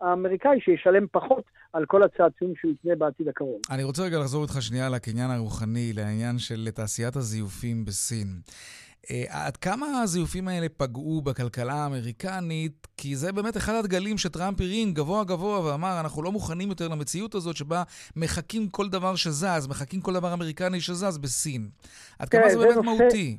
האמריקאי 0.00 0.60
שישלם 0.60 1.06
פחות 1.12 1.44
על 1.72 1.86
כל 1.86 2.02
הצעצועים 2.02 2.54
שהוא 2.60 2.72
יקנה 2.72 2.94
בעתיד 2.96 3.28
הקרוב. 3.28 3.60
אני 3.70 3.84
רוצה 3.84 4.02
רגע 4.02 4.18
לחזור 4.18 4.42
איתך 4.42 4.62
שנייה 4.62 4.88
לקניין 4.88 5.30
הרוחני, 5.30 5.92
לעניין 5.92 6.38
של 6.38 6.68
תעשיית 6.74 7.16
הזיופים 7.16 7.84
בסין. 7.84 8.26
Uh, 9.08 9.10
עד 9.28 9.56
כמה 9.56 9.86
הזיופים 10.02 10.48
האלה 10.48 10.66
פגעו 10.76 11.22
בכלכלה 11.24 11.74
האמריקנית? 11.74 12.86
כי 12.96 13.16
זה 13.16 13.32
באמת 13.32 13.56
אחד 13.56 13.72
הדגלים 13.74 14.18
שטראמפ 14.18 14.60
הרים 14.60 14.92
גבוה 14.92 15.24
גבוה 15.24 15.60
ואמר, 15.60 16.00
אנחנו 16.00 16.22
לא 16.22 16.32
מוכנים 16.32 16.68
יותר 16.68 16.88
למציאות 16.88 17.34
הזאת 17.34 17.56
שבה 17.56 17.82
מחקים 18.16 18.68
כל 18.68 18.88
דבר 18.88 19.16
שזז, 19.16 19.68
מחקים 19.70 20.00
כל 20.00 20.14
דבר 20.14 20.34
אמריקני 20.34 20.80
שזז 20.80 21.18
בסין. 21.18 21.68
עד 22.18 22.28
כמה 22.28 22.48
זה 22.48 22.58
באמת 22.58 22.76
מהותי? 22.76 23.38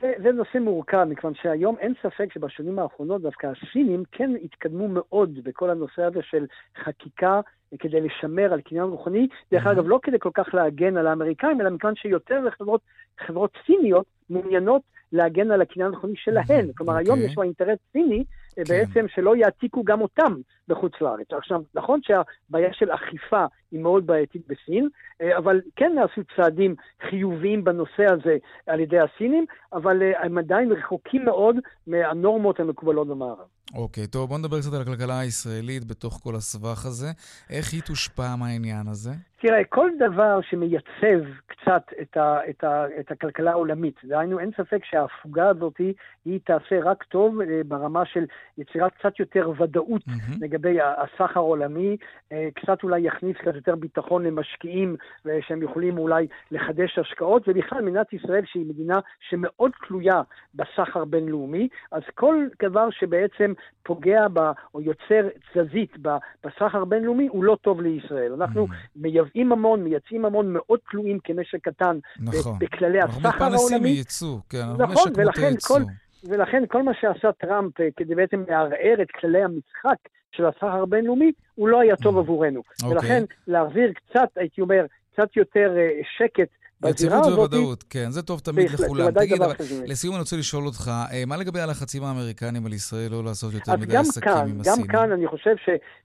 זה, 0.00 0.12
זה 0.22 0.32
נושא 0.32 0.58
מורכב, 0.58 1.04
מכיוון 1.04 1.34
שהיום 1.42 1.76
אין 1.80 1.94
ספק 2.02 2.32
שבשנים 2.32 2.78
האחרונות 2.78 3.22
דווקא 3.22 3.46
הסינים 3.46 4.02
כן 4.12 4.30
התקדמו 4.44 4.88
מאוד 4.88 5.38
בכל 5.44 5.70
הנושא 5.70 6.02
הזה 6.02 6.20
של 6.22 6.46
חקיקה 6.84 7.40
כדי 7.78 8.00
לשמר 8.00 8.52
על 8.52 8.60
קניין 8.60 8.84
רוחני. 8.84 9.28
דרך 9.52 9.66
אגב, 9.66 9.84
לא 9.86 10.00
כדי 10.02 10.16
כל 10.20 10.30
כך 10.34 10.54
להגן 10.54 10.96
על 10.96 11.06
האמריקאים, 11.06 11.60
אלא 11.60 11.70
מכיוון 11.70 11.94
שיותר 11.96 12.40
חברות, 12.58 12.80
חברות 13.26 13.50
סיניות 13.66 14.06
מעוניינות 14.30 14.82
להגן 15.12 15.50
על 15.50 15.62
הקניין 15.62 15.92
הרוחני 15.92 16.14
שלהן. 16.16 16.72
כלומר, 16.76 16.96
okay. 16.96 16.98
היום 16.98 17.18
אוקיי. 17.18 17.30
יש 17.30 17.36
לו 17.36 17.42
אינטרס 17.42 17.78
סיני 17.92 18.24
כן. 18.54 18.62
בעצם 18.68 19.06
שלא 19.14 19.36
יעתיקו 19.36 19.84
גם 19.84 20.00
אותם 20.00 20.34
בחוץ 20.68 20.92
לארץ. 21.00 21.26
עכשיו, 21.30 21.60
נכון 21.74 22.00
שהבעיה 22.02 22.72
של 22.72 22.90
אכיפה 22.90 23.44
היא 23.70 23.80
מאוד 23.80 24.06
בעייתית 24.06 24.42
בסין, 24.48 24.88
אה, 25.20 25.38
אבל 25.38 25.60
כן 25.76 25.92
נעשו 25.94 26.20
צעדים 26.36 26.74
חיוביים 27.10 27.64
בנושא 27.64 28.04
הזה 28.12 28.36
על 28.66 28.80
ידי 28.80 28.98
הסינים, 28.98 29.46
אבל 29.72 30.02
אה, 30.02 30.24
הם 30.24 30.38
עדיין 30.38 30.72
רחוקים 30.72 31.24
מאוד 31.24 31.56
מהנורמות 31.86 32.60
המקובלות 32.60 33.08
במערב. 33.08 33.46
אוקיי, 33.74 34.04
okay, 34.04 34.06
טוב, 34.06 34.28
בוא 34.28 34.38
נדבר 34.38 34.60
קצת 34.60 34.72
על 34.72 34.82
הכלכלה 34.82 35.20
הישראלית 35.20 35.84
בתוך 35.84 36.20
כל 36.22 36.36
הסבך 36.36 36.86
הזה. 36.86 37.08
איך 37.50 37.72
היא 37.72 37.82
תושפע 37.82 38.36
מהעניין 38.36 38.88
הזה? 38.88 39.10
תראה, 39.40 39.64
כל 39.64 39.90
דבר 39.98 40.40
שמייצב 40.42 41.24
קצת 41.46 41.82
את, 42.02 42.16
ה, 42.16 42.38
את, 42.50 42.64
ה, 42.64 42.84
את 43.00 43.10
הכלכלה 43.10 43.50
העולמית, 43.50 43.94
דהיינו, 44.04 44.38
אין 44.38 44.50
ספק 44.56 44.84
שההפוגה 44.84 45.48
הזאת 45.48 45.80
היא 46.24 46.40
תעשה 46.44 46.80
רק 46.82 47.02
טוב 47.02 47.40
אה, 47.40 47.60
ברמה 47.64 48.04
של 48.04 48.24
יצירת 48.58 48.92
קצת 48.94 49.20
יותר 49.20 49.50
ודאות 49.58 50.02
mm-hmm. 50.02 50.36
לגבי 50.40 50.78
הסחר 50.80 51.40
העולמי, 51.40 51.96
אה, 52.32 52.48
קצת 52.54 52.82
אולי 52.82 53.00
יכניס 53.00 53.36
קצת 53.36 53.54
יותר 53.54 53.74
ביטחון 53.74 54.24
למשקיעים, 54.24 54.96
אה, 55.28 55.38
שהם 55.46 55.62
יכולים 55.62 55.98
אולי 55.98 56.26
לחדש 56.50 56.98
השקעות, 56.98 57.42
ובכלל 57.48 57.82
מדינת 57.82 58.12
ישראל, 58.12 58.42
שהיא 58.46 58.66
מדינה 58.66 59.00
שמאוד 59.20 59.70
תלויה 59.86 60.22
בסחר 60.54 61.04
בינלאומי, 61.04 61.68
אז 61.92 62.02
כל 62.14 62.44
דבר 62.62 62.90
שבעצם 62.90 63.52
פוגע 63.82 64.28
ב, 64.32 64.40
או 64.74 64.80
יוצר 64.80 65.28
תזזית 65.52 65.96
בסחר 66.44 66.84
בינלאומי 66.84 67.26
הוא 67.26 67.44
לא 67.44 67.56
טוב 67.62 67.80
לישראל. 67.80 68.32
אנחנו 68.32 68.66
mm-hmm. 68.66 68.98
מייבאים 69.34 69.52
המון, 69.52 69.84
מייצאים 69.84 70.24
המון, 70.24 70.52
מאוד 70.52 70.78
תלויים 70.90 71.18
כמשק 71.24 71.68
קטן 71.68 71.98
נכון. 72.20 72.58
בכללי 72.58 73.00
הסחר 73.00 73.18
העולמי. 73.18 73.28
אנחנו 73.28 73.46
מתפרנסים 73.46 73.82
מייצוא, 73.82 74.38
כן, 74.48 74.64
נכון, 74.78 75.12
ולכן 75.16 75.52
כל, 75.60 75.80
ולכן 76.24 76.62
כל 76.68 76.82
מה 76.82 76.92
שעשה 77.00 77.32
טראמפ 77.32 77.80
אה, 77.80 77.88
כדי 77.96 78.14
בעצם 78.14 78.44
לערער 78.48 79.02
את 79.02 79.10
כללי 79.20 79.42
המשחק 79.42 80.08
של 80.32 80.46
הסחר 80.46 80.82
הבינלאומי, 80.82 81.32
הוא 81.54 81.68
לא 81.68 81.80
היה 81.80 81.96
טוב 81.96 82.16
mm. 82.16 82.18
עבורנו. 82.18 82.62
אוקיי. 82.82 82.96
ולכן 82.96 83.24
להחזיר 83.46 83.92
קצת, 83.92 84.28
הייתי 84.36 84.60
אומר, 84.60 84.86
קצת 85.12 85.36
יותר 85.36 85.74
אה, 85.76 86.00
שקט 86.16 86.48
יציבות 86.86 87.26
וודאות, 87.26 87.84
כן, 87.90 88.10
זה 88.10 88.22
טוב 88.22 88.40
תמיד 88.40 88.70
לכולם. 88.70 89.10
תגיד, 89.10 89.42
אבל 89.42 89.54
לסיום 89.86 90.14
אני 90.14 90.20
רוצה 90.20 90.36
לשאול 90.36 90.66
אותך, 90.66 90.90
אה, 91.12 91.24
מה 91.26 91.36
לגבי 91.36 91.60
הלחצים 91.60 92.04
האמריקנים 92.04 92.66
על 92.66 92.72
ישראל 92.72 93.10
לא 93.10 93.24
לעשות 93.24 93.52
יותר 93.52 93.76
מדי 93.76 93.96
עסקים 93.96 94.32
עם 94.32 94.60
הסינים? 94.60 94.86
גם 94.86 94.86
כאן 94.86 95.12
אני 95.12 95.26
חושב 95.26 95.54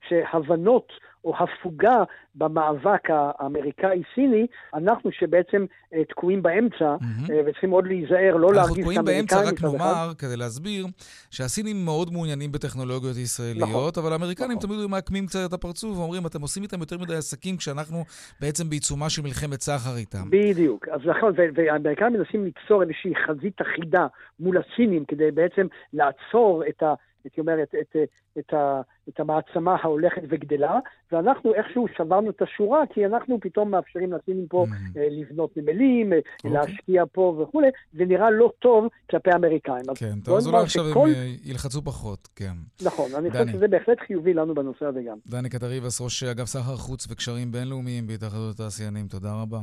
שהבנות 0.09 0.87
או 1.23 1.33
הפוגה 1.37 2.03
במאבק 2.35 3.09
האמריקאי-סיני, 3.09 4.47
אנחנו 4.73 5.11
שבעצם 5.11 5.65
uh, 5.65 5.97
תקועים 6.09 6.41
באמצע, 6.41 6.95
mm-hmm. 6.99 7.31
וצריכים 7.45 7.69
עוד 7.69 7.87
להיזהר, 7.87 8.35
לא 8.35 8.53
להרגיש 8.53 8.87
את 8.87 8.97
האמריקאים. 8.97 8.99
אנחנו 8.99 9.05
תקועים 9.05 9.05
באמצע, 9.05 9.41
רק 9.41 9.63
נאמר, 9.63 10.13
כדי 10.17 10.37
להסביר, 10.37 10.85
שהסינים 11.31 11.85
מאוד 11.85 12.13
מעוניינים 12.13 12.51
בטכנולוגיות 12.51 13.17
ישראליות, 13.17 13.69
נכון. 13.69 14.03
אבל 14.03 14.11
האמריקנים 14.13 14.57
נכון. 14.57 14.69
תמיד 14.69 14.89
מעקמים 14.89 15.25
קצת 15.25 15.39
את 15.49 15.53
הפרצוף 15.53 15.97
ואומרים, 15.97 16.25
אתם 16.25 16.41
עושים 16.41 16.63
איתם 16.63 16.79
יותר 16.79 16.97
מדי 16.97 17.15
עסקים 17.15 17.57
כשאנחנו 17.57 17.97
בעצם 18.41 18.69
בעיצומה 18.69 19.09
של 19.09 19.21
מלחמת 19.21 19.61
סחר 19.61 19.95
איתם. 19.97 20.29
בדיוק. 20.29 20.87
אז 20.87 21.01
נכון, 21.05 21.33
והאמריקאים 21.55 22.13
מנסים 22.13 22.43
ליצור 22.43 22.81
איזושהי 22.81 23.13
חזית 23.27 23.61
אחידה 23.61 24.07
מול 24.39 24.57
הסינים, 24.57 25.05
כדי 25.05 25.31
בעצם 25.31 25.67
לעצור 25.93 26.63
את 26.69 26.83
ה... 26.83 26.93
הייתי 27.23 27.41
אומר, 27.41 27.63
את, 27.63 27.75
את, 27.81 27.95
את, 28.39 28.53
ה, 28.53 28.81
את 29.09 29.19
המעצמה 29.19 29.75
ההולכת 29.83 30.21
וגדלה, 30.29 30.79
ואנחנו 31.11 31.53
איכשהו 31.53 31.85
שברנו 31.97 32.29
את 32.29 32.41
השורה, 32.41 32.83
כי 32.93 33.05
אנחנו 33.05 33.39
פתאום 33.41 33.71
מאפשרים 33.71 34.13
לסינים 34.13 34.47
פה 34.47 34.65
mm-hmm. 34.69 34.99
לבנות 34.99 35.57
נמלים, 35.57 36.13
okay. 36.13 36.15
אה, 36.15 36.19
אוקיי. 36.43 36.51
להשקיע 36.51 37.03
פה 37.11 37.41
וכולי, 37.41 37.67
זה 37.93 38.05
נראה 38.05 38.31
לא 38.31 38.51
טוב 38.59 38.87
כלפי 39.09 39.31
האמריקאים. 39.31 39.85
כן, 39.95 40.19
טוב, 40.23 40.37
אז 40.37 40.47
אולי 40.47 40.61
עכשיו 40.63 40.83
שכל... 40.89 41.07
הם 41.07 41.13
אה, 41.15 41.27
ילחצו 41.43 41.81
פחות, 41.81 42.27
כן. 42.35 42.53
נכון, 42.85 43.15
אני 43.15 43.31
חושב 43.31 43.47
שזה 43.47 43.67
בהחלט 43.67 43.99
חיובי 44.07 44.33
לנו 44.33 44.55
בנושא 44.55 44.85
הזה 44.85 45.01
גם. 45.01 45.17
דני 45.27 45.49
קטריבס, 45.49 46.01
ראש 46.01 46.23
אגף 46.23 46.45
סחר 46.45 46.75
חוץ 46.75 47.07
וקשרים 47.11 47.51
בינלאומיים 47.51 48.07
בהתאחדות 48.07 48.55
התעשיינים, 48.55 49.07
תודה 49.07 49.41
רבה. 49.41 49.59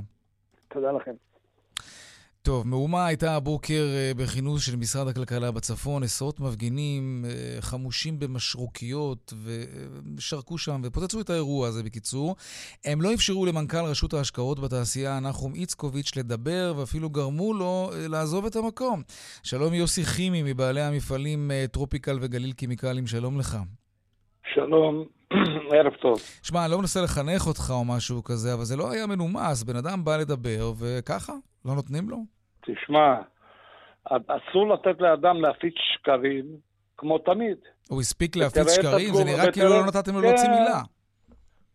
תודה 0.68 0.92
לכם. 0.92 1.12
טוב, 2.42 2.66
מהומה 2.66 3.06
הייתה 3.06 3.37
הבוקר 3.37 3.88
אה, 3.94 4.12
בכינוס 4.16 4.62
של 4.62 4.76
משרד 4.76 5.09
הכלכלה 5.09 5.50
בצפון, 5.50 6.02
עשרות 6.02 6.40
מפגינים 6.40 7.25
אה, 7.28 7.61
חמושים 7.61 8.18
במשרוקיות 8.18 9.32
ושרקו 10.16 10.59
שם 10.59 10.80
ופוצצו 10.85 11.20
את 11.20 11.30
האירוע 11.30 11.68
הזה 11.68 11.82
בקיצור. 11.82 12.37
הם 12.85 13.02
לא 13.02 13.14
אפשרו 13.14 13.47
למנכ"ל 13.47 13.85
רשות 13.85 14.14
ההשקעות 14.14 14.61
בתעשייה, 14.61 15.20
נחום 15.20 15.54
איצקוביץ', 15.54 16.16
לדבר 16.16 16.75
ואפילו 16.76 17.11
גרמו 17.11 17.54
לו 17.54 17.90
אה, 17.92 18.09
לעזוב 18.09 18.47
את 18.47 18.56
המקום. 18.56 19.02
שלום 19.42 19.75
יוסי 19.75 20.04
חימי 20.04 20.42
מבעלי 20.42 20.82
המפעלים 20.82 21.50
טרופיקל 21.73 22.18
וגליל 22.20 22.52
קימיקלים, 22.52 23.06
שלום 23.06 23.38
לך. 23.38 23.59
שלום, 24.54 25.04
ערב 25.76 25.95
טוב. 25.95 26.19
שמע, 26.42 26.64
אני 26.64 26.73
לא 26.73 26.78
מנסה 26.78 27.00
לחנך 27.02 27.47
אותך 27.47 27.71
או 27.71 27.85
משהו 27.85 28.25
כזה, 28.25 28.54
אבל 28.54 28.64
זה 28.64 28.76
לא 28.76 28.90
היה 28.92 29.07
מנומס. 29.07 29.62
בן 29.62 29.76
אדם 29.76 30.04
בא 30.04 30.16
לדבר, 30.16 30.73
וככה, 30.80 31.33
לא 31.64 31.75
נותנים 31.75 32.11
לו? 32.11 32.16
תשמע, 32.61 33.14
אסור 34.07 34.69
לתת 34.69 35.00
לאדם 35.00 35.40
להפיץ 35.40 35.75
שקרים, 35.95 36.45
כמו 36.97 37.19
תמיד. 37.19 37.57
הוא 37.88 38.00
הספיק 38.00 38.37
להפיץ 38.37 38.75
שקרים? 38.75 39.14
זה 39.14 39.25
נראה 39.25 39.52
כאילו 39.52 39.69
לא 39.69 39.87
נתתם 39.87 40.14
לו 40.14 40.21
להוציא 40.21 40.49
מילה. 40.49 40.80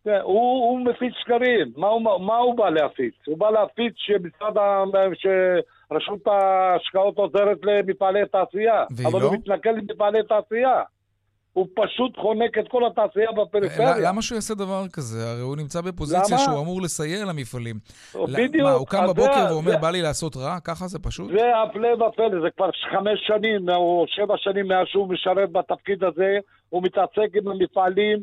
כן, 0.04 0.20
הוא, 0.22 0.70
הוא 0.70 0.80
מפיץ 0.80 1.12
שקרים. 1.20 1.72
מה 1.76 1.86
הוא, 1.86 2.02
מה 2.26 2.36
הוא 2.36 2.56
בא 2.56 2.70
להפיץ? 2.70 3.14
הוא 3.26 3.38
בא 3.38 3.50
להפיץ 3.50 3.94
שמשרד 3.96 4.58
ה... 4.58 4.84
שרשות 5.14 6.26
ההשקעות 6.26 7.16
עוזרת 7.18 7.58
למפעלי 7.62 8.20
תעשייה. 8.32 8.84
והיא 8.90 9.08
אבל 9.08 9.20
לא? 9.20 9.26
הוא 9.26 9.34
מתנכל 9.34 9.70
למפעלי 9.70 10.18
תעשייה. 10.22 10.82
הוא 11.56 11.66
פשוט 11.74 12.18
חונק 12.18 12.58
את 12.58 12.68
כל 12.68 12.86
התעשייה 12.86 13.32
בפריפריה. 13.32 13.94
למה 14.08 14.22
שהוא 14.22 14.36
יעשה 14.36 14.54
דבר 14.54 14.82
כזה? 14.92 15.30
הרי 15.30 15.40
הוא 15.40 15.56
נמצא 15.56 15.80
בפוזיציה 15.80 16.38
שהוא 16.38 16.60
אמור 16.60 16.82
לסייע 16.82 17.24
למפעלים. 17.24 17.76
בדיוק. 18.14 18.64
מה, 18.64 18.72
הוא 18.72 18.86
קם 18.86 19.06
בבוקר 19.08 19.46
ואומר, 19.50 19.76
בא 19.76 19.90
לי 19.90 20.02
לעשות 20.02 20.36
רע? 20.36 20.60
ככה 20.64 20.86
זה 20.86 20.98
פשוט? 20.98 21.30
זה 21.30 21.62
הפלא 21.62 21.88
ופלא, 21.88 22.40
זה 22.42 22.50
כבר 22.56 22.70
חמש 22.92 23.20
שנים 23.26 23.68
או 23.68 24.04
שבע 24.08 24.34
שנים 24.36 24.68
מאז 24.68 24.86
שהוא 24.86 25.08
משרת 25.08 25.52
בתפקיד 25.52 26.04
הזה, 26.04 26.38
הוא 26.68 26.82
מתעסק 26.82 27.28
עם 27.34 27.48
המפעלים 27.48 28.18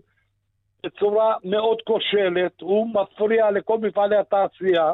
בצורה 0.84 1.36
מאוד 1.44 1.78
כושלת, 1.88 2.62
הוא 2.62 2.88
מפריע 2.94 3.52
לכל 3.52 3.78
מפעלי 3.78 4.18
התעשייה. 4.18 4.92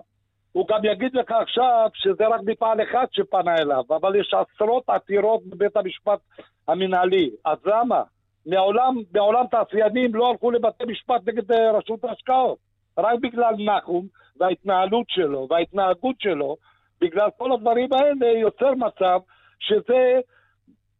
הוא 0.51 0.67
גם 0.67 0.79
יגיד 0.83 1.15
לך 1.15 1.31
עכשיו 1.41 1.89
שזה 1.93 2.27
רק 2.27 2.41
מפעל 2.45 2.83
אחד 2.83 3.05
שפנה 3.11 3.55
אליו, 3.55 3.83
אבל 3.89 4.15
יש 4.15 4.33
עשרות 4.33 4.83
עתירות 4.87 5.45
בבית 5.45 5.77
המשפט 5.77 6.19
המנהלי. 6.67 7.29
אז 7.45 7.57
למה? 7.65 8.01
מעולם, 8.45 8.95
מעולם 9.13 9.45
תעשיינים 9.51 10.15
לא 10.15 10.31
הלכו 10.31 10.51
לבתי 10.51 10.83
משפט 10.87 11.21
נגד 11.27 11.51
אה, 11.51 11.71
רשות 11.71 12.03
ההשקעות. 12.03 12.57
רק 12.97 13.19
בגלל 13.21 13.53
נחום 13.59 14.07
וההתנהלות 14.39 15.05
שלו 15.09 15.47
וההתנהגות 15.49 16.15
שלו, 16.19 16.57
בגלל 17.01 17.29
כל 17.37 17.51
הדברים 17.51 17.93
האלה 17.93 18.39
יוצר 18.39 18.71
מצב 18.73 19.19
שזה, 19.59 20.19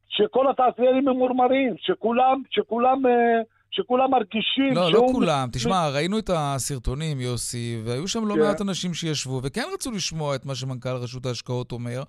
שכל 0.09 0.49
התעשיינים 0.49 1.05
ממורמרים, 1.05 1.75
שכולם, 1.77 2.41
שכולם, 2.49 3.05
אה, 3.05 3.41
שכולם 3.71 4.11
מרגישים 4.11 4.73
לא, 4.73 4.91
לא 4.91 5.07
כולם. 5.11 5.47
תשמע, 5.53 5.89
ראינו 5.93 6.19
את 6.19 6.29
הסרטונים, 6.33 7.19
יוסי, 7.19 7.81
והיו 7.85 8.07
שם 8.07 8.27
לא 8.27 8.33
כן. 8.33 8.39
מעט 8.39 8.61
אנשים 8.61 8.93
שישבו 8.93 9.41
וכן 9.43 9.63
רצו 9.73 9.91
לשמוע 9.91 10.35
את 10.35 10.45
מה 10.45 10.55
שמנכ"ל 10.55 10.95
רשות 10.95 11.25
ההשקעות 11.25 11.71
אומר, 11.71 12.03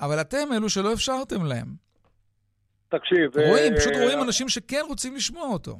אבל 0.00 0.20
אתם 0.20 0.52
אלו 0.56 0.68
שלא 0.68 0.92
אפשרתם 0.92 1.44
להם. 1.44 1.84
תקשיב... 2.98 3.30
רואים, 3.36 3.72
אה, 3.72 3.78
פשוט 3.78 3.92
רואים 4.02 4.22
אנשים 4.22 4.48
שכן 4.48 4.82
רוצים 4.88 5.14
לשמוע 5.14 5.48
אותו. 5.48 5.72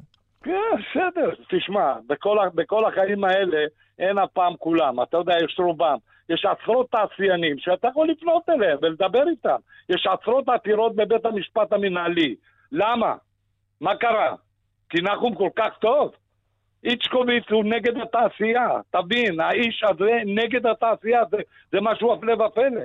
כן, 0.43 0.51
בסדר. 0.73 1.29
תשמע, 1.49 1.93
בכל, 2.07 2.37
בכל 2.55 2.85
החיים 2.85 3.23
האלה 3.23 3.57
אין 3.99 4.17
אף 4.17 4.29
פעם 4.33 4.53
כולם. 4.59 5.01
אתה 5.01 5.17
יודע, 5.17 5.33
יש 5.43 5.55
רובם. 5.59 5.97
יש 6.29 6.45
עשרות 6.45 6.91
תעשיינים 6.91 7.59
שאתה 7.59 7.87
יכול 7.87 8.09
לפנות 8.09 8.49
אליהם 8.49 8.77
ולדבר 8.81 9.27
איתם. 9.29 9.55
יש 9.89 10.07
עשרות 10.07 10.49
עתירות 10.49 10.95
בבית 10.95 11.25
המשפט 11.25 11.73
המנהלי. 11.73 12.35
למה? 12.71 13.15
מה 13.81 13.95
קרה? 13.95 14.35
כי 14.89 15.01
נחום 15.01 15.35
כל 15.35 15.49
כך 15.55 15.77
טוב? 15.81 16.11
איצ'קוביץ 16.83 17.43
הוא 17.51 17.63
נגד 17.65 17.97
התעשייה. 17.97 18.67
תבין, 18.91 19.39
האיש 19.39 19.83
הזה 19.89 20.11
נגד 20.25 20.65
התעשייה, 20.65 21.21
זה, 21.31 21.37
זה 21.71 21.77
משהו 21.81 22.13
הפלא 22.13 22.33
ופלא. 22.33 22.81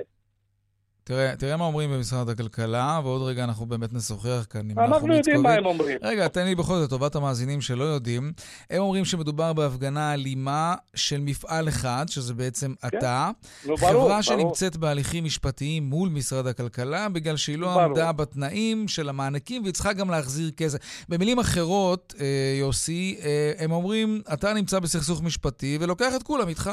תראה, 1.11 1.35
תראה 1.35 1.57
מה 1.57 1.65
אומרים 1.65 1.91
במשרד 1.91 2.29
הכלכלה, 2.29 2.99
ועוד 3.03 3.21
רגע 3.21 3.43
אנחנו 3.43 3.65
באמת 3.65 3.93
נשוחח 3.93 4.45
כאן 4.49 4.59
עם 4.59 4.71
נחום 4.71 4.93
אנחנו 4.93 5.15
יודעים 5.15 5.43
מה 5.43 5.53
הם 5.53 5.65
אומרים. 5.65 5.97
רגע, 6.01 6.27
תן 6.27 6.45
לי 6.45 6.55
בכל 6.55 6.73
זאת, 6.73 6.87
לטובת 6.87 7.15
המאזינים 7.15 7.61
שלא 7.61 7.83
יודעים. 7.83 8.31
הם 8.69 8.81
אומרים 8.81 9.05
שמדובר 9.05 9.53
בהפגנה 9.53 10.13
אלימה 10.13 10.75
של 10.95 11.17
מפעל 11.21 11.67
אחד, 11.67 12.05
שזה 12.07 12.33
בעצם 12.33 12.73
כן. 12.81 12.97
אתה. 12.97 13.29
לא, 13.65 13.75
חברה 13.75 13.91
ברור, 13.91 14.07
ברור. 14.07 14.21
שנמצאת 14.21 14.77
בהליכים 14.77 15.23
משפטיים 15.23 15.83
מול 15.83 16.09
משרד 16.09 16.47
הכלכלה, 16.47 17.09
בגלל 17.09 17.37
שהיא 17.37 17.57
לא 17.57 17.67
ברור. 17.67 17.81
עמדה 17.81 18.11
בתנאים 18.11 18.87
של 18.87 19.09
המענקים, 19.09 19.61
והיא 19.61 19.73
צריכה 19.73 19.93
גם 19.93 20.09
להחזיר 20.09 20.51
כסף. 20.57 21.05
במילים 21.09 21.39
אחרות, 21.39 22.13
אה, 22.19 22.25
יוסי, 22.59 23.17
אה, 23.23 23.51
הם 23.59 23.71
אומרים, 23.71 24.21
אתה 24.33 24.53
נמצא 24.53 24.79
בסכסוך 24.79 25.23
משפטי 25.23 25.77
ולוקח 25.81 26.15
את 26.15 26.23
כולם 26.23 26.47
איתך. 26.47 26.71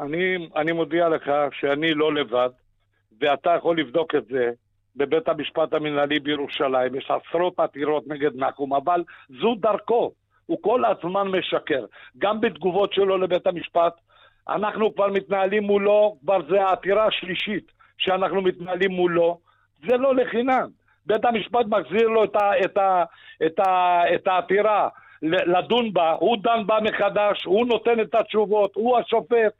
אני, 0.00 0.48
אני 0.56 0.72
מודיע 0.72 1.08
לך 1.08 1.30
שאני 1.60 1.94
לא 1.94 2.14
לבד. 2.14 2.48
ואתה 3.20 3.50
יכול 3.50 3.78
לבדוק 3.78 4.14
את 4.14 4.26
זה 4.26 4.50
בבית 4.96 5.28
המשפט 5.28 5.74
המנהלי 5.74 6.20
בירושלים, 6.20 6.94
יש 6.94 7.10
עשרות 7.10 7.60
עתירות 7.60 8.08
נגד 8.08 8.36
נחום, 8.36 8.74
אבל 8.74 9.04
זו 9.40 9.54
דרכו, 9.54 10.12
הוא 10.46 10.58
כל 10.62 10.82
הזמן 10.84 11.28
משקר. 11.28 11.84
גם 12.18 12.40
בתגובות 12.40 12.92
שלו 12.92 13.18
לבית 13.18 13.46
המשפט, 13.46 13.92
אנחנו 14.48 14.94
כבר 14.94 15.08
מתנהלים 15.08 15.62
מולו, 15.62 16.16
כבר 16.20 16.38
זה 16.50 16.62
העתירה 16.62 17.06
השלישית 17.06 17.72
שאנחנו 17.98 18.42
מתנהלים 18.42 18.90
מולו, 18.90 19.38
זה 19.88 19.96
לא 19.96 20.14
לחינם. 20.14 20.68
בית 21.06 21.24
המשפט 21.24 21.66
מחזיר 21.66 22.08
לו 22.08 22.24
את, 22.24 22.36
ה, 22.36 22.64
את, 22.64 22.76
ה, 22.76 23.04
את, 23.46 23.58
ה, 23.58 24.02
את 24.14 24.26
העתירה 24.26 24.88
לדון 25.22 25.92
בה, 25.92 26.12
הוא 26.12 26.36
דן 26.42 26.66
בה 26.66 26.78
מחדש, 26.82 27.44
הוא 27.44 27.66
נותן 27.66 28.00
את 28.00 28.14
התשובות, 28.14 28.74
הוא 28.74 28.98
השופט. 28.98 29.52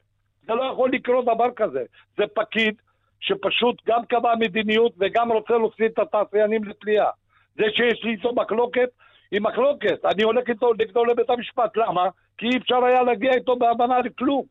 זה 0.47 0.53
לא 0.53 0.63
יכול 0.63 0.89
לקרות 0.93 1.25
דבר 1.25 1.51
כזה. 1.55 1.83
זה 2.17 2.23
פקיד 2.33 2.75
שפשוט 3.19 3.81
גם 3.87 4.05
קבע 4.05 4.35
מדיניות 4.39 4.91
וגם 4.99 5.31
רוצה 5.31 5.53
להוציא 5.53 5.85
את 5.85 5.99
התעשיינים 5.99 6.63
לפליאה. 6.63 7.09
זה 7.57 7.63
שיש 7.75 8.03
לי 8.03 8.11
איתו 8.11 8.33
מחלוקת, 8.33 8.89
היא 9.31 9.41
מחלוקת. 9.41 10.05
אני 10.05 10.23
הולך 10.23 10.49
איתו 10.49 10.73
נגדו 10.79 11.05
לבית 11.05 11.29
המשפט. 11.29 11.77
למה? 11.77 12.09
כי 12.37 12.45
אי 12.45 12.57
אפשר 12.57 12.83
היה 12.85 13.03
להגיע 13.03 13.31
איתו 13.33 13.55
בהבנה 13.55 13.99
לכלום. 13.99 14.43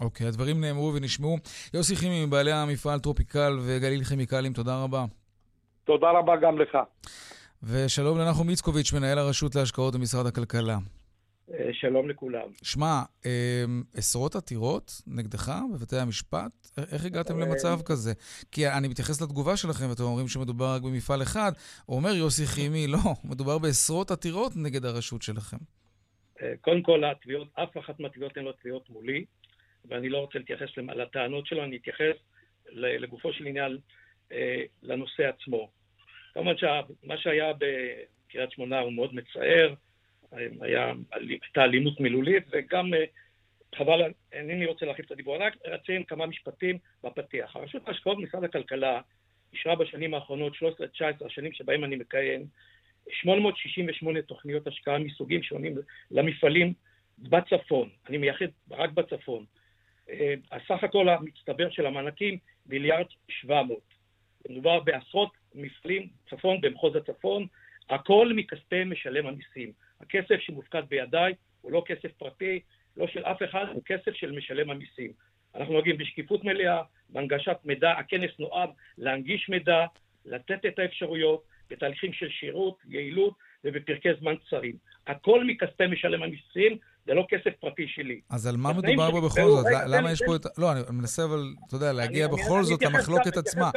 אוקיי, 0.00 0.26
okay, 0.26 0.28
הדברים 0.28 0.60
נאמרו 0.60 0.94
ונשמעו. 0.94 1.36
יוסי 1.74 1.96
חימי, 1.96 2.26
מבעלי 2.26 2.52
המפעל 2.52 2.98
טרופיקל 2.98 3.58
וגליל 3.66 4.04
כימיקלים, 4.04 4.52
תודה 4.52 4.82
רבה. 4.82 5.04
תודה 5.84 6.10
רבה 6.10 6.36
גם 6.36 6.58
לך. 6.58 6.78
ושלום 7.62 8.18
לנחום 8.18 8.48
איצקוביץ', 8.48 8.92
מנהל 8.92 9.18
הרשות 9.18 9.54
להשקעות 9.54 9.94
במשרד 9.94 10.26
הכלכלה. 10.26 10.76
אה, 11.54 11.72
שלום 11.72 12.08
לכולם. 12.08 12.48
שמע, 12.62 13.02
אה, 13.26 13.64
עשרות 13.94 14.34
עתירות 14.36 14.92
נגדך 15.06 15.52
בבתי 15.72 15.96
המשפט? 15.96 16.52
איך 16.92 17.04
הגעתם 17.04 17.38
למצב 17.38 17.78
כזה? 17.84 18.12
כי 18.52 18.68
אני 18.68 18.88
מתייחס 18.88 19.22
לתגובה 19.22 19.56
שלכם, 19.56 19.84
ואתם 19.90 20.02
אומרים 20.02 20.28
שמדובר 20.28 20.74
רק 20.74 20.82
במפעל 20.82 21.22
אחד. 21.22 21.52
הוא 21.86 21.96
אומר 21.96 22.10
יוסי 22.10 22.46
חימי, 22.46 22.86
לא, 22.86 22.98
מדובר 23.30 23.58
בעשרות 23.58 24.10
עתירות 24.10 24.52
נגד 24.56 24.84
הרשות 24.84 25.22
שלכם. 25.22 25.56
אה, 26.42 26.52
קודם 26.60 26.82
כל, 26.82 27.04
התביעות, 27.04 27.48
אף 27.54 27.78
אחת 27.78 28.00
מהתביעות 28.00 28.36
הן 28.36 28.44
לא 28.44 28.52
תביעות 28.60 28.90
מולי, 28.90 29.24
ואני 29.88 30.08
לא 30.08 30.18
רוצה 30.18 30.38
להתייחס 30.38 30.68
לטענות 30.76 31.46
שלו, 31.46 31.64
אני 31.64 31.76
אתייחס 31.76 32.16
לגופו 32.72 33.32
של 33.32 33.46
עניין 33.46 33.78
לנושא 34.82 35.22
עצמו. 35.28 35.70
כמובן 36.34 36.56
שמה 36.56 37.18
שהיה 37.18 37.52
בקריית 37.58 38.50
שמונה 38.50 38.78
הוא 38.78 38.92
מאוד 38.92 39.14
מצער, 39.14 39.74
היה, 40.32 40.92
הייתה 41.12 41.64
אלימות 41.64 42.00
מילולית, 42.00 42.44
וגם, 42.50 42.94
אה, 42.94 43.04
חבל, 43.74 44.02
אינני 44.32 44.66
רוצה 44.66 44.86
להרחיב 44.86 45.04
את 45.04 45.12
הדיבור, 45.12 45.36
רק 45.36 45.56
רציין 45.64 46.04
כמה 46.04 46.26
משפטים 46.26 46.78
בפתיח. 47.04 47.56
הרשות 47.56 47.88
להשקעות 47.88 48.18
במשרד 48.18 48.44
הכלכלה 48.44 49.00
אישרה 49.52 49.76
בשנים 49.76 50.14
האחרונות, 50.14 50.52
13-19 50.54 51.26
השנים 51.26 51.52
שבהם 51.52 51.84
אני 51.84 51.96
מכהן, 51.96 52.44
868 53.10 54.22
תוכניות 54.22 54.66
השקעה 54.66 54.98
מסוגים 54.98 55.42
שונים 55.42 55.74
למפעלים 56.10 56.72
בצפון, 57.18 57.88
אני 58.08 58.18
מייחד 58.18 58.46
רק 58.70 58.90
בצפון. 58.90 59.44
אה, 60.10 60.34
הסך 60.52 60.84
הכל 60.84 61.08
המצטבר 61.08 61.70
של 61.70 61.86
המענקים, 61.86 62.38
מיליארד 62.66 63.06
700. 63.28 63.78
מדובר 64.48 64.80
בעשרות 64.80 65.30
מפעלים 65.54 66.08
צפון, 66.30 66.60
במחוז 66.60 66.96
הצפון, 66.96 67.46
הכל 67.90 68.32
מכספי 68.36 68.84
משלם 68.84 69.26
המיסים. 69.26 69.72
הכסף 70.00 70.40
שמופקד 70.40 70.82
בידיי 70.88 71.34
הוא 71.60 71.72
לא 71.72 71.82
כסף 71.86 72.12
פרטי, 72.12 72.60
לא 72.96 73.06
של 73.06 73.24
אף 73.24 73.42
אחד, 73.42 73.66
הוא 73.72 73.82
כסף 73.84 74.14
של 74.14 74.32
משלם 74.32 74.70
המיסים. 74.70 75.12
אנחנו 75.54 75.72
נוהגים 75.72 75.98
בשקיפות 75.98 76.44
מלאה, 76.44 76.82
בהנגשת 77.08 77.56
מידע, 77.64 77.90
הכנס 77.90 78.30
נועד 78.38 78.70
להנגיש 78.98 79.48
מידע, 79.48 79.86
לתת 80.24 80.66
את 80.66 80.78
האפשרויות 80.78 81.44
בתהליכים 81.70 82.12
של 82.12 82.28
שירות, 82.28 82.78
יעילות 82.88 83.34
ובפרקי 83.64 84.08
זמן 84.20 84.36
קצרים. 84.36 84.76
הכל 85.06 85.44
מכספי 85.44 85.86
משלם 85.86 86.22
המיסים, 86.22 86.78
זה 87.06 87.14
לא 87.14 87.26
כסף 87.28 87.50
פרטי 87.60 87.88
שלי. 87.88 88.20
אז 88.30 88.46
על 88.46 88.56
מה 88.56 88.72
מדובר 88.72 89.10
פה 89.10 89.20
בכל 89.20 89.50
זאת? 89.50 89.66
למה 89.86 90.12
יש 90.12 90.22
פה 90.26 90.36
את... 90.36 90.46
לא, 90.58 90.72
אני 90.72 90.80
מנסה 90.90 91.24
אבל, 91.24 91.54
אתה 91.66 91.76
יודע, 91.76 91.92
להגיע 91.92 92.28
בכל 92.28 92.62
זאת 92.62 92.82
למחלוקת 92.82 93.36
עצמה. 93.36 93.70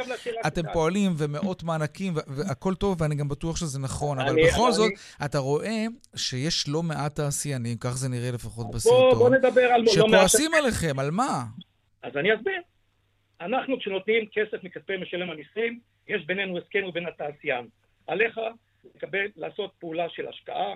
אתם 0.46 0.62
פועלים 0.72 1.12
ומאות 1.18 1.62
מענקים, 1.62 2.14
והכל 2.26 2.74
טוב, 2.74 3.00
ואני 3.00 3.14
גם 3.14 3.28
בטוח 3.28 3.56
שזה 3.56 3.78
נכון, 3.78 4.20
אבל 4.20 4.36
בכל 4.46 4.72
זאת, 4.72 4.92
אתה 5.24 5.38
רואה 5.38 5.84
שיש 6.16 6.68
לא 6.68 6.82
מעט 6.82 7.14
תעשיינים, 7.14 7.76
כך 7.80 7.90
זה 7.90 8.08
נראה 8.08 8.30
לפחות 8.30 8.70
בסרטון, 8.70 9.32
שכועסים 9.86 10.50
עליכם, 10.54 10.98
על 10.98 11.10
מה? 11.10 11.44
אז 12.02 12.16
אני 12.16 12.34
אסביר. 12.34 12.60
אנחנו, 13.40 13.78
כשנותנים 13.78 14.26
כסף 14.32 14.64
מכספי 14.64 14.92
משלם 15.02 15.30
המיסים, 15.30 15.80
יש 16.08 16.26
בינינו 16.26 16.58
הסכם 16.58 16.84
ובין 16.88 17.06
התעשיין. 17.06 17.68
עליך 18.06 18.40
לקבל, 18.94 19.26
לעשות 19.36 19.70
פעולה 19.78 20.06
של 20.08 20.28
השקעה, 20.28 20.74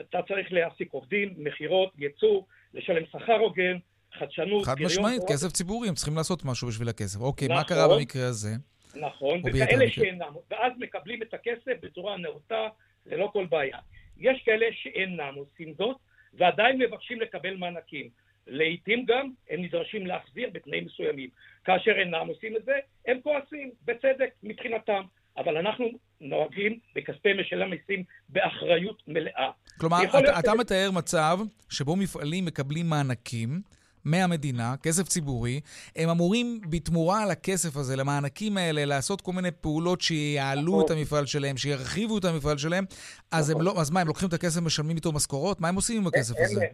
אתה 0.00 0.18
צריך 0.28 0.52
להעסיק 0.52 0.92
עובדים, 0.92 1.34
מכירות, 1.36 1.92
ייצוא, 1.98 2.42
לשלם 2.74 3.02
שכר 3.12 3.38
הוגן, 3.38 3.76
חדשנות, 4.12 4.64
חד 4.64 4.74
משמעית, 4.84 5.22
כסף 5.28 5.52
ציבורי, 5.52 5.88
הם 5.88 5.94
צריכים 5.94 6.16
לעשות 6.16 6.44
משהו 6.44 6.68
בשביל 6.68 6.88
הכסף. 6.88 7.20
אוקיי, 7.20 7.48
נכון, 7.48 7.58
מה 7.58 7.64
קרה 7.64 7.96
במקרה 7.96 8.26
הזה? 8.26 8.50
נכון, 8.94 9.40
וכאלה 9.44 9.90
שאינם, 9.90 10.32
ואז 10.50 10.72
מקבלים 10.78 11.22
את 11.22 11.34
הכסף 11.34 11.72
בצורה 11.82 12.16
נאותה, 12.16 12.68
זה 13.04 13.16
לא 13.16 13.30
כל 13.32 13.46
בעיה. 13.46 13.78
יש 14.18 14.42
כאלה 14.44 14.66
שאינם 14.72 15.34
עושים 15.36 15.74
זאת, 15.78 15.96
ועדיין 16.34 16.78
מבקשים 16.78 17.20
לקבל 17.20 17.56
מענקים. 17.56 18.08
לעיתים 18.46 19.04
גם 19.04 19.30
הם 19.50 19.62
נדרשים 19.62 20.06
להחזיר 20.06 20.50
בתנאים 20.52 20.84
מסוימים. 20.84 21.30
כאשר 21.64 21.90
אינם 21.90 22.28
עושים 22.28 22.56
את 22.56 22.64
זה, 22.64 22.72
הם 23.06 23.20
כועסים, 23.22 23.70
בצדק, 23.84 24.30
מבחינתם. 24.42 25.02
אבל 25.36 25.56
אנחנו 25.56 25.86
נוהגים 26.20 26.78
בכספי 26.94 27.32
משלם 27.40 27.70
מיסים 27.70 28.04
באחריות 28.28 29.02
מלאה. 29.08 29.50
כלומר, 29.80 30.04
אתה, 30.04 30.38
אתה 30.38 30.54
מתאר 30.54 30.90
מצב 30.90 31.38
שבו 31.70 31.96
מפעלים 31.96 32.44
מקבלים 32.44 32.86
מענקים 32.86 33.60
מהמדינה, 34.04 34.74
כסף 34.82 35.02
ציבורי, 35.02 35.60
הם 35.96 36.08
אמורים 36.08 36.60
בתמורה 36.70 37.22
על 37.22 37.30
הכסף 37.30 37.76
הזה, 37.76 37.96
למענקים 37.96 38.56
האלה, 38.56 38.84
לעשות 38.84 39.20
כל 39.20 39.32
מיני 39.32 39.50
פעולות 39.50 40.00
שיעלו 40.00 40.80
את 40.80 40.84
נכון. 40.84 40.96
המפעל 40.98 41.26
שלהם, 41.26 41.56
שירחיבו 41.56 42.18
את 42.18 42.24
המפעל 42.24 42.58
שלהם, 42.58 42.84
אז, 43.32 43.50
הם 43.50 43.60
לא, 43.60 43.74
אז 43.80 43.90
מה, 43.90 44.00
הם 44.00 44.06
לוקחים 44.06 44.28
את 44.28 44.32
הכסף, 44.32 44.62
משלמים 44.62 44.96
איתו 44.96 45.12
משכורות? 45.12 45.60
מה 45.60 45.68
הם 45.68 45.74
עושים 45.74 46.00
עם 46.00 46.06
הכסף 46.06 46.34
הם, 46.38 46.44
הזה? 46.44 46.66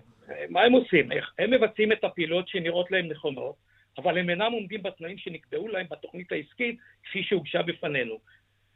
מה 0.48 0.60
הם 0.60 0.72
עושים? 0.72 1.08
הם 1.38 1.50
מבצעים 1.50 1.92
את 1.92 2.04
הפעילות 2.04 2.48
שנראות 2.48 2.90
להם 2.90 3.08
נכונות, 3.08 3.54
אבל 3.98 4.18
הם 4.18 4.30
אינם 4.30 4.52
עומדים 4.52 4.82
בתנאים 4.82 5.18
שנקבעו 5.18 5.68
להם 5.68 5.86
בתוכנית 5.90 6.32
העסקית 6.32 6.78
כפי 7.04 7.22
שהוגשה 7.22 7.62
בפנינו. 7.62 8.18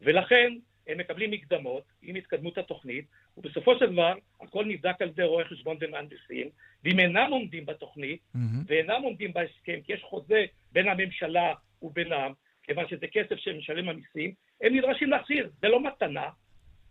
ולכן 0.03 0.53
הם 0.87 0.99
מקבלים 0.99 1.31
מקדמות 1.31 1.83
עם 2.03 2.17
התקדמות 2.17 2.59
התוכנית, 2.59 3.05
ובסופו 3.37 3.79
של 3.79 3.93
דבר 3.93 4.15
הכל 4.41 4.65
נבדק 4.65 5.03
על 5.03 5.09
ידי 5.09 5.23
רואי 5.23 5.45
חשבון 5.45 5.77
ומהנדסים, 5.81 6.49
ואם 6.85 7.01
אינם 7.01 7.29
עומדים 7.31 7.67
בתוכנית 7.67 8.21
mm-hmm. 8.21 8.39
ואינם 8.67 9.03
עומדים 9.03 9.33
בהסכם, 9.33 9.81
כי 9.85 9.93
יש 9.93 10.03
חוזה 10.03 10.45
בין 10.73 10.89
הממשלה 10.89 11.55
ובינם, 11.83 12.33
כיוון 12.63 12.89
שזה 12.89 13.07
כסף 13.13 13.37
שמשלם 13.37 13.89
המיסים, 13.89 14.33
הם 14.61 14.77
נדרשים 14.77 15.11
להחזיר, 15.11 15.51
זה 15.61 15.69
לא 15.69 15.83
מתנה, 15.83 16.29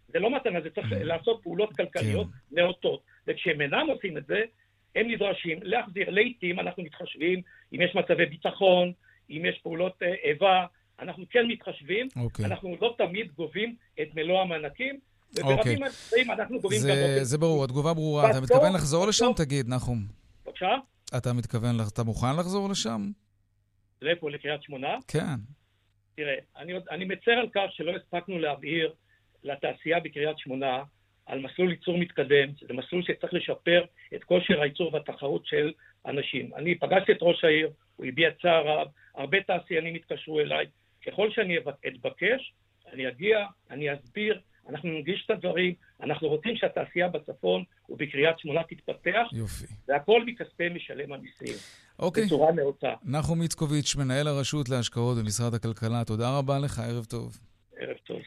זה 0.08 0.20
לא 0.20 0.36
מתנה, 0.36 0.62
זה 0.62 0.70
צריך 0.70 0.92
mm-hmm. 0.92 1.04
לעשות 1.04 1.44
פעולות 1.44 1.76
כלכליות 1.76 2.28
כן. 2.28 2.56
נאותות, 2.62 3.04
וכשהם 3.28 3.62
אינם 3.62 3.88
עושים 3.89 4.18
את 4.18 4.26
זה, 4.26 4.44
הם 4.96 5.08
נדרשים 5.12 5.60
להחזיר. 5.63 6.10
לעיתים 6.10 6.60
אנחנו 6.60 6.84
מתחשבים 6.84 7.42
אם 7.74 7.82
יש 7.82 7.96
מצבי 7.96 8.26
ביטחון, 8.26 8.92
אם 9.30 9.46
יש 9.46 9.60
פעולות 9.60 10.04
אה, 10.04 10.13
איבה, 10.24 10.66
אנחנו 11.04 11.26
כן 11.30 11.46
מתחשבים, 11.48 12.08
okay. 12.08 12.20
אוקיי. 12.20 12.46
אנחנו 12.46 12.76
לא 12.82 12.96
תמיד 12.98 13.32
גובים 13.32 13.76
את 14.02 14.08
מלוא 14.16 14.42
המענקים, 14.42 15.00
וברבים 15.39 15.84
okay. 15.84 15.89
זה. 16.78 17.24
זה 17.24 17.38
ברור, 17.38 17.63
התגובה 17.63 17.94
ברורה. 17.94 18.32
אתה 18.32 18.42
מתכוון 18.42 18.74
לחזור 18.74 19.08
לשם? 19.08 19.26
תגיד, 19.36 19.70
נחום. 19.70 20.00
בבקשה? 20.46 20.76
אתה 21.18 21.34
מתכוון, 21.34 21.76
אתה 21.94 22.04
מוכן 22.04 22.36
לחזור 22.39 22.70
לשם? 22.70 23.12
לאיפה, 24.02 24.32
לקריית 24.32 24.63
שמונה? 24.63 24.98
כן. 25.08 25.36
תראה, 26.16 26.36
אני, 26.58 26.74
אני 26.92 27.06
מצר 27.06 27.32
על 27.32 27.50
כך 27.54 27.62
שלא 27.72 27.92
הספקנו 27.96 28.39
להבהיר 28.39 28.94
לתעשייה 29.44 30.00
בקריית 30.00 30.38
שמונה 30.38 30.84
על 31.26 31.39
מסלול 31.39 31.72
ייצור 31.72 31.98
מתקדם, 31.98 32.52
זה 32.68 32.74
מסלול 32.74 33.04
שצריך 33.04 33.34
לשפר 33.34 33.84
את 34.16 34.24
כושר 34.24 34.62
הייצור 34.62 34.94
והתחרות 34.94 35.46
של 35.46 35.72
אנשים. 36.06 36.52
אני 36.56 36.76
פגשתי 36.76 37.12
את 37.12 37.18
ראש 37.22 37.44
העיר, 37.44 37.72
הוא 37.96 38.06
הביע 38.06 38.30
צער 38.42 38.68
רב, 38.68 38.88
הרבה 39.16 39.38
תעשיינים 39.42 39.96
התקשרו 39.96 40.39
אליי, 40.39 40.66
ככל 41.08 41.32
שאני 41.32 41.58
אתבקש, 41.88 42.54
אני 42.94 43.08
אגיע, 43.08 43.46
אני 43.72 43.94
אסביר, 43.94 44.39
אנחנו 44.70 44.89
ננגיש 44.89 45.24
את 45.26 45.32
הדברים, 45.32 45.74
אנחנו 46.02 46.28
רוצים 46.28 46.56
שהתעשייה 46.56 47.08
בצפון 47.08 47.63
ובקריית 47.89 48.39
שמונה 48.39 48.63
תתפתח. 48.63 49.28
יופי. 49.34 49.66
והכל 49.88 50.24
מכספי 50.26 50.70
משלם 50.70 51.13
המיסים. 51.13 51.56
אוקיי. 52.00 52.26
בצורה 52.26 52.52
נאותה. 52.52 52.94
נחום 53.04 53.42
איצקוביץ', 53.42 53.96
מנהל 53.96 54.28
הרשות 54.28 54.70
להשקעות 54.70 55.18
במשרד 55.18 55.54
הכלכלה, 55.54 56.04
תודה 56.06 56.38
רבה 56.38 56.60
לך, 56.60 56.80
ערב 56.80 57.06
טוב. 57.06 57.38
ערב 57.78 57.98
טוב. 57.98 58.22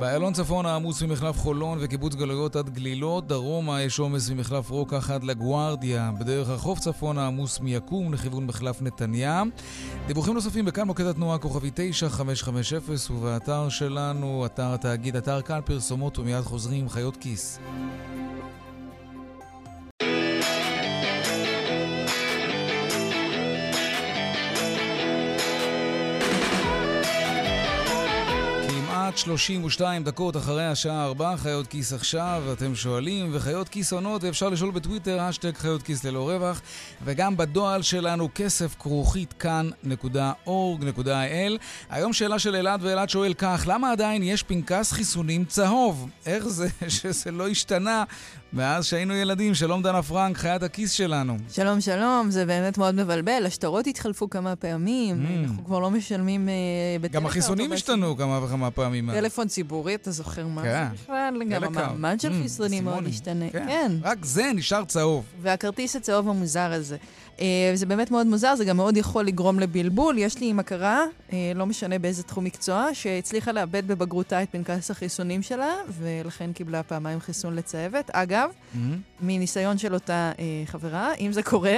באיילון 0.00 0.32
צפון 0.32 0.66
העמוס 0.66 1.02
ממחלף 1.02 1.38
חולון 1.38 1.78
וקיבוץ 1.80 2.14
גלויות 2.14 2.56
עד 2.56 2.70
גלילות, 2.70 3.26
דרומה 3.26 3.82
יש 3.82 3.98
עומס 3.98 4.30
ממחלף 4.30 4.70
רוקח 4.70 5.10
עד 5.10 5.24
לגוארדיה, 5.24 6.10
בדרך 6.18 6.48
החוף 6.48 6.78
צפון 6.78 7.18
העמוס 7.18 7.60
מיקום 7.60 8.14
לכיוון 8.14 8.46
מחלף 8.46 8.82
נתניה. 8.82 9.42
דיווחים 10.06 10.34
נוספים 10.34 10.64
בכאן 10.64 10.86
מוקד 10.86 11.06
התנועה 11.06 11.38
כוכבי 11.38 11.70
9550 11.74 13.16
ובאתר 13.16 13.68
שלנו, 13.68 14.46
אתר 14.46 14.74
התאגיד, 14.74 15.16
אתר 15.16 15.42
כאן 15.42 15.60
פרסומות 15.64 16.18
ומיד 16.18 16.42
חוזרים 16.42 16.88
חיות 16.88 17.16
כיס. 17.16 17.58
32 29.18 30.04
דקות 30.04 30.36
אחרי 30.36 30.66
השעה 30.66 31.04
4, 31.04 31.36
חיות 31.36 31.66
כיס 31.66 31.92
עכשיו, 31.92 32.42
אתם 32.52 32.74
שואלים, 32.74 33.30
וחיות 33.32 33.68
כיס 33.68 33.92
עונות, 33.92 34.24
ואפשר 34.24 34.48
לשאול 34.48 34.70
בטוויטר, 34.70 35.28
אשטג 35.28 35.56
חיות 35.56 35.82
כיס 35.82 36.04
ללא 36.04 36.30
רווח, 36.30 36.60
וגם 37.04 37.36
בדואל 37.36 37.82
שלנו, 37.82 38.28
כסף 38.34 38.74
כרוכית 38.78 39.32
כאן.org.il. 39.32 41.58
היום 41.90 42.12
שאלה 42.12 42.38
של 42.38 42.56
אלעד, 42.56 42.80
ואלעד 42.82 43.10
שואל 43.10 43.34
כך, 43.34 43.64
למה 43.66 43.92
עדיין 43.92 44.22
יש 44.22 44.42
פנקס 44.42 44.92
חיסונים 44.92 45.44
צהוב? 45.44 46.08
איך 46.26 46.48
זה 46.48 46.68
שזה 46.88 47.30
לא 47.30 47.48
השתנה 47.48 48.04
מאז 48.52 48.86
שהיינו 48.86 49.14
ילדים? 49.14 49.54
שלום 49.54 49.82
דנה 49.82 50.02
פרנק, 50.02 50.36
חיית 50.36 50.62
הכיס 50.62 50.92
שלנו. 50.92 51.36
שלום, 51.52 51.80
שלום, 51.80 52.30
זה 52.30 52.46
באמת 52.46 52.78
מאוד 52.78 52.94
מבלבל. 52.94 53.42
השטרות 53.46 53.86
התחלפו 53.86 54.30
כמה 54.30 54.56
פעמים, 54.56 55.16
Mm. 55.26 55.48
אנחנו 55.48 55.64
כבר 55.64 55.78
לא 55.78 55.90
משלמים 55.90 56.48
אה, 56.48 56.54
בטלפון. 57.00 57.20
גם 57.20 57.26
החיסונים 57.26 57.72
השתנו 57.72 58.16
כמה 58.16 58.44
וכמה 58.44 58.70
פעמים. 58.70 59.10
טלפון 59.12 59.48
ציבורי, 59.48 59.94
אתה 59.94 60.10
זוכר 60.10 60.46
מה 60.46 60.62
כן. 60.62 60.86
זה 60.96 61.02
בכלל? 61.04 61.44
גם. 61.50 61.64
המעמד 61.78 62.20
של 62.20 62.30
Mm, 62.32 62.42
חיסונים 62.42 62.84
מאוד. 62.84 63.06
השתנה. 63.06 63.50
כן. 63.52 63.64
כן. 63.68 63.92
רק 64.02 64.18
זה 64.24 64.50
נשאר 64.54 64.84
צהוב. 64.84 65.24
והכרטיס 65.42 65.96
הצהוב 65.96 66.28
המוזר 66.28 66.72
הזה. 66.72 66.96
אה, 67.40 67.46
זה 67.74 67.86
באמת 67.86 68.10
מאוד 68.10 68.26
מוזר, 68.26 68.54
זה 68.56 68.64
גם 68.64 68.76
מאוד 68.76 68.96
יכול 68.96 69.24
לגרום 69.24 69.60
לבלבול. 69.60 70.18
יש 70.18 70.38
לי 70.40 70.52
מכרה, 70.52 71.02
אה, 71.32 71.52
לא 71.54 71.66
משנה 71.66 71.98
באיזה 71.98 72.22
תחום 72.22 72.44
מקצוע, 72.44 72.88
שהצליחה 72.92 73.52
לאבד 73.52 73.88
בבגרותה 73.88 74.42
את 74.42 74.48
פנקס 74.50 74.90
החיסונים 74.90 75.42
שלה, 75.42 75.74
ולכן 75.88 76.52
קיבלה 76.52 76.82
פעמיים 76.82 77.20
חיסון 77.20 77.54
לצהבת. 77.56 78.10
אגב, 78.12 78.50
Mm-hmm. 78.74 78.78
מניסיון 79.20 79.78
של 79.78 79.94
אותה 79.94 80.32
אה, 80.38 80.44
חברה, 80.66 81.14
אם 81.14 81.32
זה 81.32 81.42
קורה, 81.42 81.76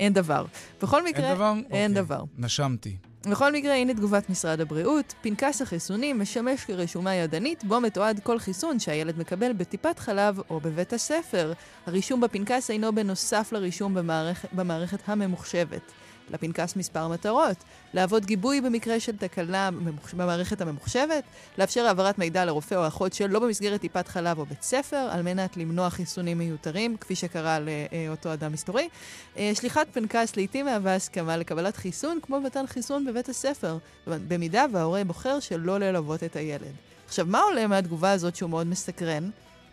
אין 0.00 0.12
דבר. 0.12 0.44
בכל 0.82 1.04
מקרה, 1.04 1.26
אין 1.28 1.34
דבר? 1.34 1.52
אין 1.70 1.90
אוקיי. 1.90 2.02
דבר. 2.02 2.22
נשמתי. 2.38 2.96
בכל 3.30 3.52
מקרה, 3.52 3.74
הנה 3.74 3.94
תגובת 3.94 4.30
משרד 4.30 4.60
הבריאות. 4.60 5.14
פנקס 5.22 5.62
החיסונים 5.62 6.20
משמש 6.20 6.64
כרשומה 6.64 7.14
ידנית, 7.14 7.64
בו 7.64 7.80
מתועד 7.80 8.20
כל 8.20 8.38
חיסון 8.38 8.78
שהילד 8.78 9.18
מקבל 9.18 9.52
בטיפת 9.52 9.98
חלב 9.98 10.40
או 10.50 10.60
בבית 10.60 10.92
הספר. 10.92 11.52
הרישום 11.86 12.20
בפנקס 12.20 12.70
אינו 12.70 12.94
בנוסף 12.94 13.52
לרישום 13.52 13.94
במערכת, 13.94 14.48
במערכת 14.52 14.98
הממוחשבת. 15.06 15.92
לפנקס 16.30 16.76
מספר 16.76 17.08
מטרות, 17.08 17.56
להוות 17.94 18.24
גיבוי 18.24 18.60
במקרה 18.60 19.00
של 19.00 19.16
תקלה 19.16 19.70
במערכת 20.16 20.60
הממוחשבת, 20.60 21.24
לאפשר 21.58 21.86
העברת 21.86 22.18
מידע 22.18 22.44
לרופא 22.44 22.74
או 22.74 22.86
אחות 22.86 23.12
שלא 23.12 23.38
במסגרת 23.38 23.80
טיפת 23.80 24.08
חלב 24.08 24.38
או 24.38 24.46
בית 24.46 24.62
ספר, 24.62 25.08
על 25.10 25.22
מנת 25.22 25.56
למנוע 25.56 25.90
חיסונים 25.90 26.38
מיותרים, 26.38 26.96
כפי 26.96 27.14
שקרה 27.14 27.58
לאותו 28.08 28.32
אדם 28.32 28.52
מסתורי. 28.52 28.88
אה, 29.36 29.50
שליחת 29.54 29.86
פנקס 29.92 30.36
לעיתים 30.36 30.66
מהווה 30.66 30.94
הסכמה 30.94 31.36
לקבלת 31.36 31.76
חיסון, 31.76 32.18
כמו 32.22 32.40
מתן 32.40 32.66
חיסון 32.66 33.04
בבית 33.04 33.28
הספר, 33.28 33.78
במידה 34.06 34.64
וההורה 34.72 35.04
בוחר 35.04 35.40
שלא 35.40 35.78
ללוות 35.78 36.22
את 36.22 36.36
הילד. 36.36 36.72
עכשיו, 37.06 37.26
מה 37.26 37.40
עולה 37.40 37.66
מהתגובה 37.66 38.10
הזאת 38.10 38.36
שהוא 38.36 38.50
מאוד 38.50 38.66
מסקרן? 38.66 39.30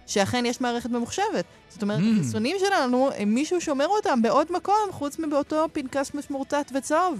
שאכן 0.08 0.46
יש 0.46 0.62
מערכת 0.62 0.90
ממוחשבת. 0.90 1.46
זאת 1.70 1.82
אומרת, 1.82 2.00
Mm. 2.00 2.04
החיסונים 2.20 2.58
שלנו, 2.60 3.12
אה, 3.12 3.26
מישהו 3.26 3.62
שומר 3.62 3.88
אותם 3.88 4.22
בעוד 4.22 4.52
מקום, 4.52 4.76
חוץ 4.92 5.20
מבאותו 5.20 5.66
פנקס 5.74 6.14
משמורטט 6.14 6.72
וצהוב. 6.76 7.20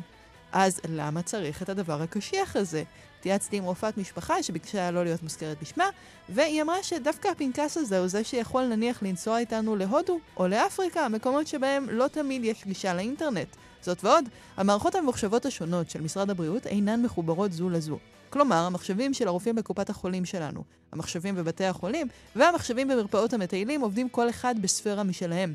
אז 0.52 0.82
למה 0.90 1.22
צריך 1.22 1.62
את 1.62 1.70
הדבר 1.70 2.02
הקשיח 2.02 2.56
הזה? 2.56 2.84
התייעצתי 3.20 3.58
עם 3.58 3.64
רופאת 3.64 3.98
משפחה 3.98 4.44
שביקשה 4.44 4.92
לא 4.92 5.04
להיות 5.04 5.24
מוזכרת 5.24 5.58
בשמה, 5.62 5.90
והיא 6.30 6.62
אמרה 6.62 6.84
שדווקא 6.84 7.28
הפנקס 7.28 7.78
הזה 7.78 8.00
הוא 8.00 8.08
זה 8.08 8.24
שיכול 8.24 8.64
נניח 8.64 9.04
לנסוע 9.04 9.40
איתנו 9.40 9.76
להודו 9.76 10.20
או 10.38 10.48
לאפריקה, 10.48 11.10
מקומות 11.10 11.48
שבהם 11.48 11.90
לא 11.90 12.08
תמיד 12.08 12.44
יש 12.46 12.66
גישה 12.66 12.94
לאינטרנט. 12.94 13.48
זאת 13.82 14.04
ועוד, 14.04 14.26
המערכות 14.58 14.96
הממוחשבות 14.96 15.46
השונות 15.46 15.90
של 15.90 16.02
משרד 16.02 16.30
הבריאות 16.30 16.68
אינן 16.68 17.02
מחוברות 17.02 17.52
זו 17.52 17.70
לזו. 17.70 17.98
כלומר, 18.32 18.56
המחשבים 18.56 19.14
של 19.14 19.28
הרופאים 19.28 19.56
בקופת 19.56 19.90
החולים 19.90 20.26
שלנו, 20.26 20.64
המחשבים 20.92 21.36
בבתי 21.36 21.66
החולים 21.66 22.08
והמחשבים 22.36 22.88
במרפאות 22.88 23.34
המטיילים 23.34 23.82
עובדים 23.82 24.10
כל 24.10 24.30
אחד 24.30 24.56
בספירה 24.62 25.04
משלהם. 25.04 25.54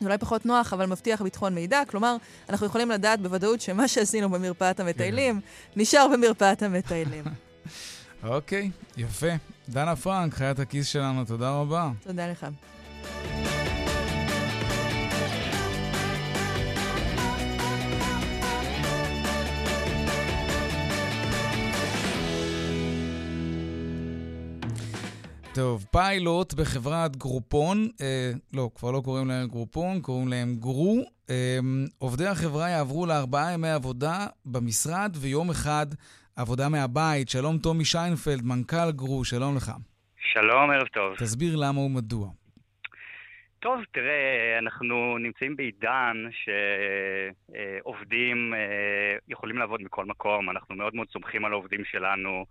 זה 0.00 0.06
אולי 0.06 0.18
פחות 0.18 0.46
נוח, 0.46 0.72
אבל 0.72 0.86
מבטיח 0.86 1.22
ביטחון 1.22 1.54
מידע. 1.54 1.82
כלומר, 1.88 2.16
אנחנו 2.48 2.66
יכולים 2.66 2.90
לדעת 2.90 3.20
בוודאות 3.20 3.60
שמה 3.60 3.88
שעשינו 3.88 4.30
במרפאת 4.30 4.80
המטיילים, 4.80 5.40
נשאר 5.76 6.06
במרפאת 6.12 6.62
המטיילים. 6.62 7.24
אוקיי, 8.24 8.70
יפה. 8.96 9.32
דנה 9.68 9.96
פרנק, 9.96 10.34
חיית 10.34 10.58
הכיס 10.58 10.86
שלנו, 10.86 11.24
תודה 11.24 11.50
רבה. 11.50 11.90
תודה 12.02 12.30
לך. 12.30 12.46
טוב, 25.54 25.86
פיילוט 25.92 26.54
בחברת 26.54 27.16
גרופון, 27.16 27.76
אה, 28.00 28.30
לא, 28.54 28.70
כבר 28.74 28.90
לא 28.90 29.00
קוראים 29.04 29.28
להם 29.28 29.48
גרופון, 29.48 30.00
קוראים 30.02 30.28
להם 30.28 30.48
גרו. 30.58 31.04
אה, 31.30 31.58
עובדי 31.98 32.26
החברה 32.26 32.68
יעברו 32.68 33.06
לארבעה 33.06 33.52
ימי 33.52 33.68
עבודה 33.68 34.26
במשרד 34.46 35.16
ויום 35.20 35.50
אחד 35.50 35.86
עבודה 36.36 36.68
מהבית. 36.68 37.28
שלום, 37.28 37.58
טומי 37.58 37.84
שיינפלד, 37.84 38.42
מנכ"ל 38.44 38.90
גרו, 38.92 39.24
שלום 39.24 39.56
לך. 39.56 39.72
שלום, 40.32 40.70
ערב 40.70 40.86
טוב. 40.86 41.16
תסביר 41.16 41.56
למה 41.56 41.80
ומדוע. 41.80 42.28
טוב, 43.60 43.80
תראה, 43.92 44.58
אנחנו 44.58 45.18
נמצאים 45.18 45.56
בעידן 45.56 46.16
שעובדים 47.82 48.54
יכולים 49.28 49.58
לעבוד 49.58 49.82
מכל 49.82 50.04
מקום, 50.04 50.50
אנחנו 50.50 50.74
מאוד 50.74 50.94
מאוד 50.94 51.08
סומכים 51.10 51.44
על 51.44 51.52
העובדים 51.52 51.84
שלנו. 51.84 52.44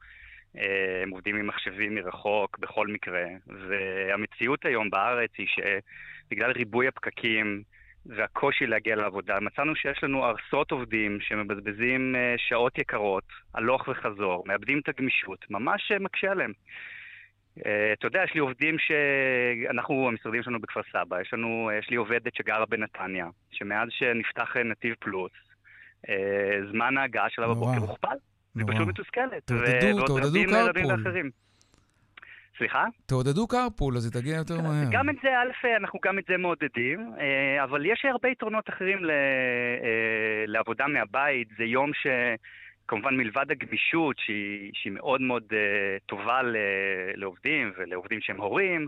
אה, 0.58 1.04
הם 1.04 1.10
עובדים 1.10 1.36
עם 1.36 1.48
מחשבים 1.48 1.96
מרחוק 1.96 2.60
בכל 2.60 2.88
מקרה, 2.88 3.26
והמציאות 3.48 4.66
היום 4.66 4.90
בארץ 4.90 5.32
היא 5.38 5.48
שבגלל 5.48 6.52
ריבוי 6.52 6.88
הפקקים 6.88 7.64
והקושי 8.06 8.66
להגיע 8.66 8.96
לעבודה, 8.96 9.40
מצאנו 9.40 9.76
שיש 9.76 10.04
לנו 10.04 10.26
ארסות 10.26 10.72
עובדים 10.72 11.18
שמבזבזים 11.22 12.16
אה, 12.16 12.36
שעות 12.38 12.78
יקרות, 12.78 13.28
הלוך 13.54 13.88
וחזור, 13.88 14.44
מאבדים 14.48 14.80
את 14.80 14.90
הגמישות, 14.90 15.46
ממש 15.50 15.92
אה, 15.92 16.00
מקשה 16.00 16.32
עליהם. 16.32 16.52
אתה 17.94 18.08
יודע, 18.08 18.24
יש 18.24 18.34
לי 18.34 18.40
עובדים 18.40 18.76
שאנחנו, 18.80 20.08
המשרדים 20.08 20.44
שלנו 20.44 20.60
בכפר 20.60 20.82
סבא, 20.92 21.22
יש 21.22 21.34
לנו, 21.34 21.70
יש 21.80 21.90
לי 21.90 21.96
עובדת 21.96 22.36
שגרה 22.36 22.66
בנתניה, 22.66 23.26
שמאז 23.52 23.88
שנפתח 23.92 24.58
נתיב 24.58 24.96
פלוס, 25.00 25.32
זמן 26.72 26.98
ההגעה 26.98 27.30
שלה 27.30 27.48
בבוקר 27.48 27.80
הוכפל. 27.80 28.18
היא 28.56 28.66
פשוט 28.68 28.88
מתוסכלת. 28.88 29.46
תעודדו, 29.46 30.06
תעודדו 30.06 30.40
קרפול. 30.50 31.04
סליחה? 32.58 32.86
תעודדו 33.06 33.48
קרפול, 33.48 33.98
אז 33.98 34.06
היא 34.06 34.22
תגיע 34.22 34.36
יותר 34.36 34.62
מהר. 34.62 34.88
גם 34.92 35.10
את 35.10 35.16
זה, 35.24 35.30
א', 35.30 35.68
אנחנו 35.78 36.00
גם 36.04 36.20
את 36.20 36.24
זה 36.28 36.38
מעודדים, 36.38 37.14
אה, 37.20 37.64
אבל 37.64 37.86
יש 37.86 38.06
הרבה 38.06 38.30
יתרונות 38.30 38.70
אחרים 38.70 39.06
ל- 39.06 39.12
אה, 39.12 40.44
לעבודה 40.48 40.88
מהבית. 40.88 41.48
זה 41.58 41.64
יום 41.64 41.92
ש... 41.94 42.08
כמובן 42.88 43.18
מלבד 43.18 43.52
הגמישות 43.52 44.16
שהיא, 44.20 44.72
שהיא 44.74 44.94
מאוד 44.94 45.22
מאוד 45.22 45.44
uh, 45.50 45.56
טובה 46.06 46.42
ל, 46.42 46.56
לעובדים 47.16 47.72
ולעובדים 47.78 48.22
שהם 48.22 48.42
הורים, 48.42 48.88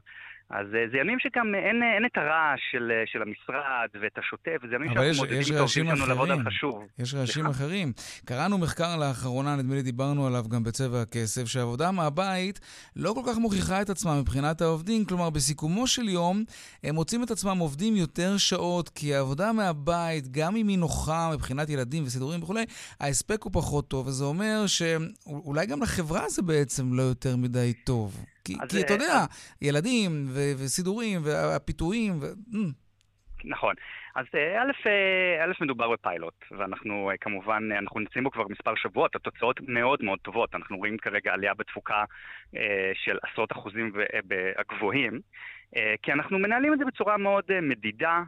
אז 0.50 0.68
uh, 0.68 0.92
זה 0.92 0.98
ימים 0.98 1.20
שגם 1.20 1.56
אין, 1.56 1.84
אין 1.96 2.06
את 2.06 2.18
הרעש 2.18 2.60
של, 2.72 2.92
אה, 2.92 3.04
של 3.06 3.22
המשרד 3.22 3.90
ואת 4.02 4.18
השוטף, 4.18 4.58
וזה 4.64 4.76
ימים 4.76 4.90
שאנחנו 4.94 5.26
יש 5.36 5.52
את 5.52 5.56
העובדים 5.56 5.86
שלנו 5.86 6.08
לעבוד 6.08 6.32
על. 6.32 6.44
חשוב. 6.46 6.84
יש 7.00 7.14
רעשים? 7.14 7.46
אחרים. 7.46 7.94
קראנו 8.26 8.58
מחקר 8.58 8.98
לאחרונה, 8.98 9.56
נדמה 9.56 9.76
לי 9.76 9.82
דיברנו 9.82 10.28
עליו 10.28 10.46
גם 10.50 10.64
בצבע 10.64 11.02
הכסף, 11.02 11.46
שהעבודה 11.46 11.92
מהבית 11.92 12.60
לא 12.96 13.14
כל 13.14 13.22
כך 13.28 13.38
מוכיחה 13.38 13.82
את 13.82 13.90
עצמה 13.90 14.22
מבחינת 14.22 14.62
העובדים. 14.62 15.06
כלומר, 15.06 15.30
בסיכומו 15.30 15.88
של 15.88 16.10
יום, 16.10 16.44
הם 16.84 16.96
מוצאים 16.96 17.24
את 17.24 17.32
עצמם 17.32 17.58
עובדים 17.58 17.96
יותר 17.96 18.38
שעות, 18.38 18.90
כי 18.90 19.16
העבודה 19.16 19.52
מהבית, 19.52 20.28
גם 20.32 20.56
אם 20.56 20.68
היא 20.68 20.78
נוחה 20.78 21.30
מבחינת 21.34 21.70
ילדים 21.70 22.04
וסידורים 22.04 22.44
וכולי, 22.44 22.66
ההספק 23.00 23.44
הוא 23.44 23.52
פחות 23.54 23.88
טוב, 23.88 24.08
וזה 24.08 24.26
אומר 24.26 24.64
שאולי 24.68 25.66
גם 25.66 25.82
לחברה 25.82 26.30
זה 26.30 26.42
בעצם 26.42 26.94
לא 26.94 27.02
יותר 27.02 27.38
מדי 27.38 27.74
טוב. 27.74 28.26
כי, 28.46 28.54
כי 28.70 28.82
אתה 28.82 28.94
אה, 28.94 28.96
יודע, 28.96 29.26
ילדים 29.62 30.26
ו- 30.30 30.54
וסידורים 30.64 31.22
והפיתויים, 31.24 32.14
ו... 32.22 32.26
אמ, 32.54 32.72
נכון. 33.46 33.76
אז 34.16 34.26
אה, 34.36 34.62
א', 34.62 34.72
אה, 34.88 35.46
א', 35.46 35.52
מדובר 35.62 35.92
בפיילוט, 35.92 36.34
ואנחנו 36.52 37.12
כמובן, 37.22 37.70
אנחנו 37.80 38.00
נמצאים 38.00 38.24
בו 38.24 38.32
כבר 38.32 38.44
מספר 38.50 38.76
שבועות, 38.76 39.16
התוצאות 39.16 39.60
מאוד 39.68 40.04
מאוד 40.04 40.20
טובות. 40.20 40.56
אנחנו 40.56 40.78
רואים 40.78 40.98
כרגע 40.98 41.34
עלייה 41.34 41.54
בתפוקה 41.54 42.04
של 42.94 43.18
עשרות 43.24 43.52
אחוזים 43.52 43.92
הגבוהים. 44.58 45.20
כי 46.02 46.12
אנחנו 46.12 46.40
מנהלים 46.40 46.74
את 46.74 46.80
זה 46.80 46.86
בצורה 46.86 47.18
מאוד 47.18 47.44
מדידה, 47.62 48.24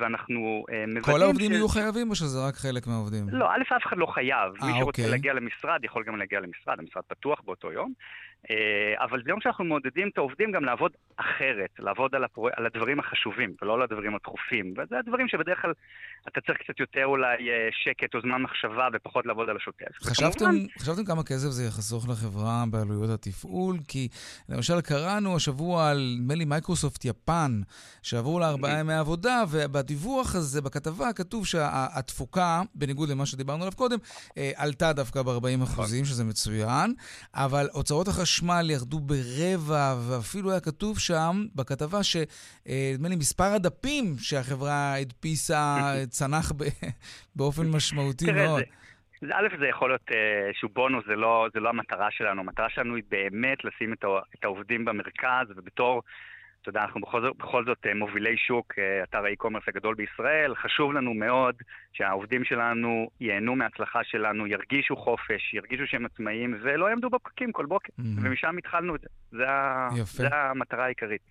ואנחנו 0.00 0.64
מוודאים... 0.70 1.00
כל 1.02 1.22
העובדים 1.22 1.50
ש- 1.52 1.54
יהיו 1.54 1.68
חייבים, 1.68 2.10
או 2.10 2.14
שזה 2.14 2.38
רק 2.48 2.54
חלק 2.54 2.86
מהעובדים? 2.86 3.24
לא, 3.28 3.50
א', 3.50 3.76
אף 3.76 3.86
אחד 3.86 3.96
לא 3.96 4.06
חייב. 4.06 4.52
אה, 4.62 4.66
מי 4.66 4.72
שרוצה 4.72 4.82
אוקיי. 4.82 5.10
להגיע 5.10 5.32
למשרד, 5.32 5.84
יכול 5.84 6.04
גם 6.04 6.16
להגיע 6.16 6.40
למשרד, 6.40 6.78
המשרד 6.78 7.02
פתוח 7.08 7.40
באותו 7.44 7.72
יום. 7.72 7.92
אה, 8.50 9.04
אבל 9.04 9.22
זה 9.24 9.30
יום 9.30 9.40
שאנחנו 9.40 9.64
מעודדים 9.64 10.08
את 10.08 10.18
העובדים 10.18 10.52
גם 10.52 10.64
לעבוד 10.64 10.92
אחרת, 11.16 11.70
לעבוד 11.78 12.14
על, 12.14 12.24
הפרו... 12.24 12.48
על 12.56 12.66
הדברים 12.66 13.00
החשובים 13.00 13.54
ולא 13.62 13.74
על 13.74 13.82
הדברים 13.82 14.14
הדחופים. 14.14 14.74
וזה 14.76 14.98
הדברים 14.98 15.28
שבדרך 15.28 15.62
כלל 15.62 15.72
אתה 16.28 16.40
צריך 16.40 16.58
קצת 16.58 16.80
יותר 16.80 17.04
אולי 17.04 17.50
אה, 17.50 17.68
שקט 17.72 18.14
או 18.14 18.20
זמן 18.20 18.42
מחשבה 18.42 18.88
ופחות 18.92 19.26
לעבוד 19.26 19.48
על 19.48 19.56
השוטף. 19.56 19.86
חשבתם, 20.02 20.28
וכמובן... 20.28 20.56
חשבתם 20.78 21.04
כמה 21.04 21.22
כסף 21.22 21.48
זה 21.48 21.64
יחסוך 21.64 22.08
לחברה 22.08 22.64
בעלויות 22.70 23.10
התפעול? 23.10 23.76
כי 23.88 24.08
למשל 24.48 24.80
קראנו 24.80 25.36
השבוע 25.36 25.90
על, 25.90 26.16
נדמה 26.18 26.34
לי, 26.34 26.44
מייקרוסופט 26.44 27.04
יפן, 27.04 27.60
שעברו 28.02 28.40
לארבעה 28.40 28.78
ימי 28.78 28.94
עבודה, 28.94 29.44
ובדיווח 29.50 30.34
הזה, 30.34 30.62
בכתבה, 30.62 31.12
כתוב 31.12 31.46
שהתפוקה, 31.46 32.62
בניגוד 32.74 33.08
למה 33.08 33.26
שדיברנו 33.26 33.62
עליו 33.62 33.76
קודם, 33.76 33.98
אה, 34.38 34.50
עלתה 34.56 34.92
דווקא 34.92 35.22
ב-40 35.22 35.64
אחוזים, 35.64 36.04
שזה 36.04 36.24
מצוין, 36.24 36.94
אבל 37.34 37.68
הוצאות 37.72 38.08
החשמל 38.08 38.35
ירדו 38.70 39.00
ברבע, 39.00 39.94
ואפילו 40.08 40.50
היה 40.50 40.60
כתוב 40.60 40.98
שם 40.98 41.32
בכתבה 41.54 42.02
שנדמה 42.02 43.08
לי 43.08 43.16
מספר 43.16 43.44
הדפים 43.54 44.04
שהחברה 44.18 44.94
הדפיסה 44.94 45.76
צנח 46.08 46.52
באופן 47.36 47.62
משמעותי 47.76 48.32
מאוד. 48.32 48.62
זה, 49.20 49.36
א', 49.36 49.48
זה 49.60 49.66
יכול 49.66 49.90
להיות 49.90 50.08
אה, 50.10 50.46
איזשהו 50.48 50.68
בונוס, 50.68 51.04
זה 51.06 51.16
לא, 51.16 51.46
זה 51.54 51.60
לא 51.60 51.68
המטרה 51.68 52.08
שלנו. 52.10 52.40
המטרה 52.40 52.70
שלנו 52.70 52.94
היא 52.94 53.04
באמת 53.08 53.64
לשים 53.64 53.92
את 53.92 54.44
העובדים 54.44 54.84
במרכז, 54.84 55.46
ובתור 55.56 56.02
אתה 56.68 56.78
יודע, 56.78 56.84
אנחנו 56.84 57.00
בכל 57.00 57.20
זאת, 57.22 57.36
בכל 57.38 57.64
זאת 57.64 57.78
אה, 57.86 57.94
מובילי 57.94 58.36
שוק, 58.36 58.72
אה, 58.78 59.02
אתר 59.02 59.24
האי-קומרס 59.24 59.62
הגדול 59.68 59.94
בישראל. 59.94 60.54
חשוב 60.54 60.92
לנו 60.92 61.14
מאוד 61.14 61.54
שהעובדים 61.92 62.44
שלנו 62.44 63.08
ייהנו 63.20 63.56
מההצלחה 63.56 64.00
שלנו, 64.04 64.46
ירגישו 64.46 64.96
חופש, 64.96 65.54
ירגישו 65.54 65.86
שהם 65.86 66.06
עצמאיים, 66.06 66.58
ולא 66.62 66.90
יעמדו 66.90 67.10
בפקקים 67.10 67.52
כל 67.52 67.66
בוקר. 67.66 67.88
Mm-hmm. 67.88 68.22
ומשם 68.22 68.56
התחלנו 68.58 68.94
את 68.96 69.00
זה. 69.00 69.06
זה, 69.30 69.44
יפה. 70.00 70.16
זה 70.16 70.28
המטרה 70.32 70.84
העיקרית. 70.84 71.22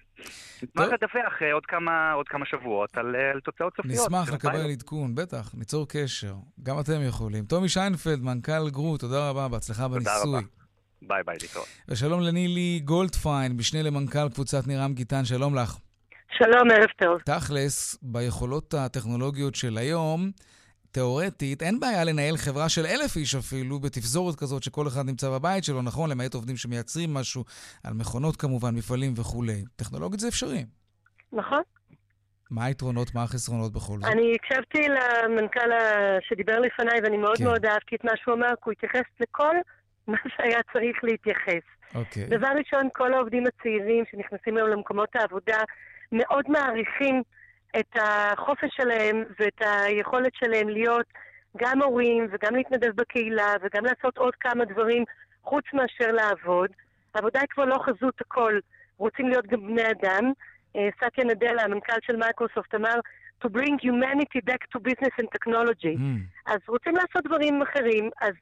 נשמח 0.63 0.87
לדווח 0.93 1.41
אה, 1.41 1.53
עוד 1.53 1.65
כמה, 1.65 2.11
עוד 2.11 2.27
כמה 2.27 2.45
שבועות 2.45 2.97
על, 2.97 3.15
על 3.15 3.39
תוצאות 3.39 3.73
סופיות. 3.77 4.07
נשמח 4.07 4.33
לקבל 4.33 4.71
עדכון, 4.71 5.15
בטח, 5.15 5.51
ניצור 5.57 5.87
קשר. 5.89 6.35
גם 6.63 6.79
אתם 6.79 7.01
יכולים. 7.07 7.45
טומי 7.45 7.69
שיינפלד, 7.69 8.23
מנכ"ל 8.23 8.69
גרו, 8.69 8.97
תודה 8.97 9.29
רבה, 9.29 9.47
בהצלחה 9.47 9.87
בניסוי. 9.87 10.23
תודה 10.23 10.37
רבה. 10.37 10.64
ביי 11.01 11.23
ביי, 11.25 11.35
להתראות. 11.41 11.67
ושלום 11.87 12.21
לנילי 12.21 12.79
גולדפיין, 12.83 13.51
משנה 13.51 13.81
למנכ"ל 13.81 14.29
קבוצת 14.29 14.67
נירם 14.67 14.93
גיטן, 14.93 15.25
שלום 15.25 15.55
לך. 15.55 15.77
שלום, 16.37 16.71
ערב 16.71 16.89
טוב. 16.97 17.19
תכלס, 17.19 17.97
ביכולות 18.01 18.73
הטכנולוגיות 18.73 19.55
של 19.55 19.77
היום, 19.77 20.31
תאורטית, 20.91 21.63
אין 21.63 21.79
בעיה 21.79 22.03
לנהל 22.03 22.37
חברה 22.37 22.69
של 22.69 22.85
אלף 22.85 23.15
איש 23.15 23.35
אפילו, 23.35 23.79
בתפזורת 23.79 24.35
כזאת 24.35 24.63
שכל 24.63 24.87
אחד 24.87 25.05
נמצא 25.05 25.29
בבית 25.29 25.63
שלו, 25.63 25.81
נכון? 25.81 26.09
למעט 26.09 26.33
עובדים 26.33 26.57
שמייצרים 26.57 27.13
משהו, 27.13 27.43
על 27.83 27.93
מכונות 27.93 28.35
כמובן, 28.35 28.75
מפעלים 28.75 29.13
וכולי. 29.17 29.63
טכנולוגית 29.75 30.19
זה 30.19 30.27
אפשרי. 30.27 30.65
נכון. 31.33 31.61
מה 32.51 32.65
היתרונות, 32.65 33.15
מה 33.15 33.23
החסרונות 33.23 33.73
בכל 33.73 33.97
זאת? 33.99 34.11
אני 34.11 34.35
הקשבתי 34.35 34.87
למנכ"ל 34.87 35.69
שדיבר 36.29 36.59
לפניי, 36.59 36.99
ואני 37.03 37.17
מאוד 37.17 37.37
כן. 37.37 37.43
מאוד 37.43 37.65
אהבתי 37.65 37.95
את 37.95 38.03
מה 38.03 38.11
שהוא 38.15 38.35
אמר, 38.35 38.47
כי 38.47 38.61
הוא 38.63 38.71
התייחס 38.71 39.05
לכל 39.19 39.55
מה 40.07 40.17
שהיה 40.27 40.59
צריך 40.73 41.03
להתייחס. 41.03 41.65
אוקיי. 41.95 42.25
דבר 42.25 42.47
ראשון, 42.47 42.89
כל 42.93 43.13
העובדים 43.13 43.43
הצעירים 43.47 44.03
שנכנסים 44.11 44.57
היום 44.57 44.69
למקומות 44.69 45.15
העבודה 45.15 45.63
מאוד 46.11 46.45
מעריכים 46.47 47.23
את 47.79 47.97
החופש 48.01 48.69
שלהם 48.77 49.23
ואת 49.39 49.61
היכולת 49.61 50.31
שלהם 50.35 50.69
להיות 50.69 51.05
גם 51.57 51.81
הורים 51.81 52.27
וגם 52.31 52.55
להתנדב 52.55 52.91
בקהילה 52.95 53.53
וגם 53.63 53.85
לעשות 53.85 54.17
עוד 54.17 54.35
כמה 54.35 54.65
דברים 54.65 55.03
חוץ 55.43 55.65
מאשר 55.73 56.11
לעבוד. 56.11 56.69
העבודה 57.15 57.39
היא 57.39 57.47
כבר 57.49 57.65
לא 57.65 57.77
חזות 57.85 58.21
הכל, 58.21 58.59
רוצים 58.97 59.29
להיות 59.29 59.47
גם 59.47 59.67
בני 59.67 59.91
אדם. 59.91 60.31
אה, 60.75 60.89
סטיה 60.97 61.25
נדלה, 61.25 61.63
המנכ"ל 61.63 61.99
של 62.01 62.15
מייקרוסופט, 62.15 62.75
אמר 62.75 62.99
to 63.43 63.49
bring 63.49 63.77
humanity 63.87 64.41
back 64.51 64.63
to 64.73 64.79
business 64.79 65.13
and 65.21 65.27
technology. 65.37 65.95
Mm. 65.97 66.19
אז 66.45 66.59
רוצים 66.67 66.95
לעשות 66.95 67.23
דברים 67.25 67.61
אחרים, 67.61 68.09
אז 68.21 68.33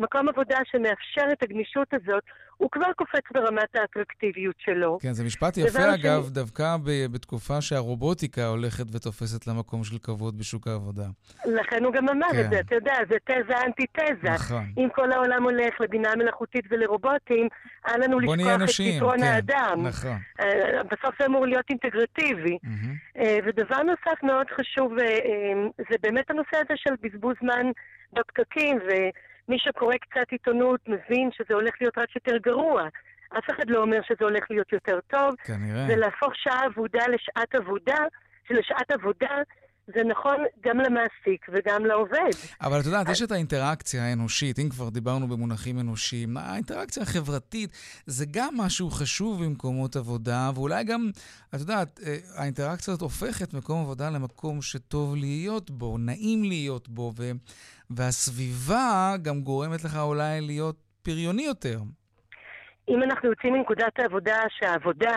מקום 0.00 0.28
עבודה 0.28 0.58
שמאפשר 0.70 1.32
את 1.32 1.42
הגמישות 1.42 1.88
הזאת, 1.94 2.22
הוא 2.56 2.70
כבר 2.70 2.92
קופץ 2.96 3.24
ברמת 3.34 3.76
האטרקטיביות 3.76 4.54
שלו. 4.58 4.98
כן, 5.02 5.12
זה 5.12 5.24
משפט 5.24 5.56
יפה, 5.56 5.94
אגב, 5.94 6.24
ש... 6.26 6.30
דווקא 6.30 6.76
ב- 6.84 7.12
בתקופה 7.12 7.60
שהרובוטיקה 7.60 8.46
הולכת 8.46 8.84
ותופסת 8.94 9.46
למקום 9.46 9.84
של 9.84 9.98
כבוד 9.98 10.38
בשוק 10.38 10.66
העבודה. 10.66 11.06
לכן 11.46 11.84
הוא 11.84 11.92
גם 11.92 12.08
אמר 12.08 12.30
כן. 12.32 12.40
את 12.40 12.50
זה, 12.50 12.60
אתה 12.60 12.74
יודע, 12.74 12.94
זה 13.08 13.16
תזה 13.24 13.54
אנטי-תזה. 13.66 14.30
נכון. 14.30 14.64
אם 14.78 14.88
כל 14.94 15.12
העולם 15.12 15.42
הולך 15.42 15.80
לבינה 15.80 16.16
מלאכותית 16.16 16.64
ולרובוטים, 16.70 17.48
אל 17.88 18.04
לנו 18.04 18.20
לשכוח 18.20 18.62
את 18.64 18.70
פתרון 18.94 19.18
כן, 19.18 19.24
האדם. 19.24 19.86
נכון. 19.86 20.18
Uh, 20.40 20.44
בסוף 20.90 21.14
זה 21.20 21.26
אמור 21.26 21.46
להיות 21.46 21.64
אינטגרטיבי. 21.70 22.58
Mm-hmm. 22.64 23.18
Uh, 23.18 23.22
ודבר 23.46 23.82
נוסף 23.82 24.22
מאוד 24.22 24.46
חשוב, 24.56 24.92
uh, 24.98 25.82
זה 25.90 25.96
באמת 26.02 26.30
הנושא 26.30 26.56
הזה 26.56 26.74
של 26.76 26.90
בזבוז 27.02 27.34
זמן 27.42 27.66
בפקקים, 28.12 28.76
ו... 28.76 28.90
מי 29.50 29.58
שקורא 29.58 29.94
קצת 29.96 30.28
עיתונות 30.30 30.80
מבין 30.88 31.30
שזה 31.32 31.54
הולך 31.54 31.74
להיות 31.80 31.98
רק 31.98 32.14
יותר 32.14 32.36
גרוע. 32.36 32.82
אף 33.38 33.44
אחד 33.50 33.70
לא 33.70 33.82
אומר 33.82 34.00
שזה 34.08 34.24
הולך 34.24 34.44
להיות 34.50 34.72
יותר 34.72 34.98
טוב. 35.10 35.30
כנראה. 35.44 35.86
זה 35.86 35.96
להפוך 35.96 36.32
שעה 36.36 36.64
עבודה 36.64 37.04
לשעת 37.08 37.54
עבודה, 37.54 37.98
שלשעת 38.48 38.90
עבודה 38.90 39.36
זה 39.94 40.04
נכון 40.04 40.36
גם 40.64 40.78
למעסיק 40.78 41.46
וגם 41.48 41.86
לעובד. 41.86 42.30
אבל 42.60 42.80
את 42.80 42.86
יודעת, 42.86 43.08
יש 43.08 43.22
את 43.22 43.32
האינטראקציה 43.32 44.04
האנושית, 44.04 44.58
אם 44.58 44.68
כבר 44.68 44.88
דיברנו 44.88 45.28
במונחים 45.28 45.78
אנושיים, 45.78 46.36
האינטראקציה 46.36 47.02
החברתית 47.02 47.70
זה 48.06 48.24
גם 48.30 48.56
משהו 48.56 48.90
חשוב 48.90 49.44
במקומות 49.44 49.96
עבודה, 49.96 50.50
ואולי 50.54 50.84
גם, 50.84 51.10
את 51.54 51.60
יודעת, 51.60 52.00
אה, 52.06 52.16
האינטראקציה 52.36 52.92
הזאת 52.92 53.02
הופכת 53.02 53.54
מקום 53.54 53.80
עבודה 53.80 54.10
למקום 54.10 54.62
שטוב 54.62 55.16
להיות 55.16 55.70
בו, 55.70 55.98
נעים 55.98 56.44
להיות 56.44 56.88
בו. 56.88 57.12
והסביבה 57.90 59.14
גם 59.22 59.40
גורמת 59.40 59.84
לך 59.84 59.96
אולי 59.96 60.40
להיות 60.40 60.76
פריוני 61.02 61.42
יותר. 61.42 61.78
אם 62.88 63.02
אנחנו 63.02 63.28
יוצאים 63.28 63.54
מנקודת 63.54 63.98
העבודה 63.98 64.36
שהעבודה 64.48 65.16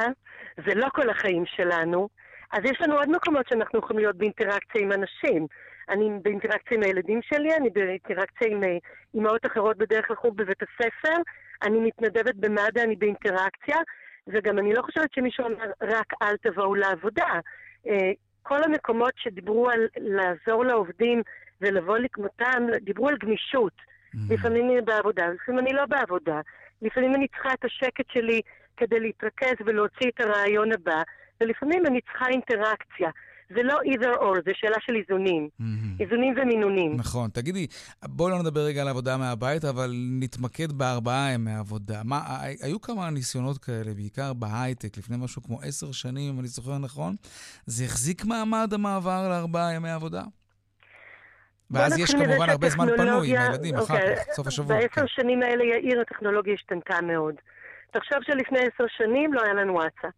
זה 0.65 0.75
לא 0.75 0.88
כל 0.93 1.09
החיים 1.09 1.43
שלנו, 1.45 2.09
אז 2.51 2.59
יש 2.63 2.81
לנו 2.81 2.95
עוד 2.95 3.09
מקומות 3.09 3.45
שאנחנו 3.49 3.79
יכולים 3.79 3.99
להיות 3.99 4.15
באינטראקציה 4.15 4.81
עם 4.81 4.91
אנשים. 4.91 5.47
אני 5.89 6.09
באינטראקציה 6.21 6.77
עם 6.77 6.83
הילדים 6.83 7.19
שלי, 7.23 7.55
אני 7.55 7.69
באינטראקציה 7.69 8.47
עם 8.47 8.63
אה, 8.63 8.77
אימהות 9.13 9.45
אחרות 9.45 9.77
בדרך 9.77 10.07
כלל 10.07 10.15
חוג 10.15 10.38
בבית 10.38 10.63
הספר, 10.63 11.15
אני 11.63 11.79
מתנדבת 11.79 12.36
במד"א, 12.36 12.81
אני 12.83 12.95
באינטראקציה, 12.95 13.77
וגם 14.27 14.59
אני 14.59 14.73
לא 14.73 14.81
חושבת 14.81 15.13
שמישהו 15.13 15.45
אומר 15.45 15.65
רק 15.81 16.13
אל 16.21 16.38
תבואו 16.38 16.75
לעבודה. 16.75 17.39
אה, 17.88 18.12
כל 18.43 18.63
המקומות 18.63 19.13
שדיברו 19.15 19.69
על 19.69 19.88
לעזור 19.97 20.65
לעובדים 20.65 21.21
ולבוא 21.61 21.97
לכמותם, 21.97 22.63
דיברו 22.81 23.09
על 23.09 23.17
גמישות. 23.17 23.73
Mm-hmm. 23.73 24.33
לפעמים 24.33 24.69
אני 24.69 24.81
בעבודה, 24.81 25.23
לפעמים 25.27 25.59
אני 25.59 25.73
לא 25.73 25.85
בעבודה. 25.85 26.41
לפעמים 26.81 27.15
אני 27.15 27.27
צריכה 27.27 27.53
את 27.53 27.65
השקט 27.65 28.05
שלי 28.13 28.41
כדי 28.77 28.99
להתרכז 28.99 29.55
ולהוציא 29.65 30.07
את 30.15 30.19
הרעיון 30.19 30.71
הבא, 30.71 31.01
ולפעמים 31.41 31.85
אני 31.85 32.01
צריכה 32.01 32.25
אינטראקציה. 32.27 33.09
זה 33.55 33.63
לא 33.63 33.73
either 33.73 34.17
or, 34.17 34.41
זה 34.45 34.51
שאלה 34.53 34.75
של 34.79 34.95
איזונים. 34.95 35.49
Mm-hmm. 35.61 36.03
איזונים 36.03 36.33
ומינונים. 36.41 36.95
נכון. 36.97 37.29
תגידי, 37.29 37.67
בואו 38.03 38.29
לא 38.29 38.39
נדבר 38.39 38.59
רגע 38.59 38.81
על 38.81 38.87
עבודה 38.87 39.17
מהבית, 39.17 39.65
אבל 39.65 39.91
נתמקד 40.19 40.71
בארבעה 40.71 41.31
ימי 41.31 41.53
עבודה. 41.53 42.01
מה, 42.03 42.21
היו 42.61 42.81
כמה 42.81 43.09
ניסיונות 43.09 43.57
כאלה, 43.57 43.93
בעיקר 43.93 44.33
בהייטק, 44.33 44.97
לפני 44.97 45.17
משהו 45.19 45.43
כמו 45.43 45.61
עשר 45.61 45.91
שנים, 45.91 46.33
אם 46.33 46.39
אני 46.39 46.47
זוכר 46.47 46.77
נכון. 46.77 47.15
זה 47.65 47.85
החזיק 47.85 48.25
מעמד 48.25 48.73
המעבר 48.73 49.29
לארבעה 49.29 49.73
ימי 49.73 49.89
עבודה? 49.89 50.23
ואז 51.73 51.99
יש 51.99 52.15
כמובן 52.15 52.49
הרבה 52.49 52.69
זמן 52.69 52.88
פנוי 52.97 53.29
עם 53.36 53.41
הילדים, 53.41 53.75
אחר 53.75 53.93
אוקיי, 53.93 54.15
כך, 54.15 54.21
סוף 54.33 54.47
השבוע. 54.47 54.75
בעשר 54.75 54.88
כן. 55.01 55.07
שנים 55.07 55.43
האלה, 55.43 55.63
יאיר, 55.63 56.01
הטכנולוגיה 56.01 56.53
השתנתה 56.53 57.01
מאוד. 57.01 57.36
תחשוב 57.91 58.17
שלפני 58.21 58.59
עשר 58.59 58.86
שנים 58.97 59.33
לא 59.33 59.41
היה 59.41 59.53
לנו 59.53 59.73
וואטסאפ. 59.73 60.13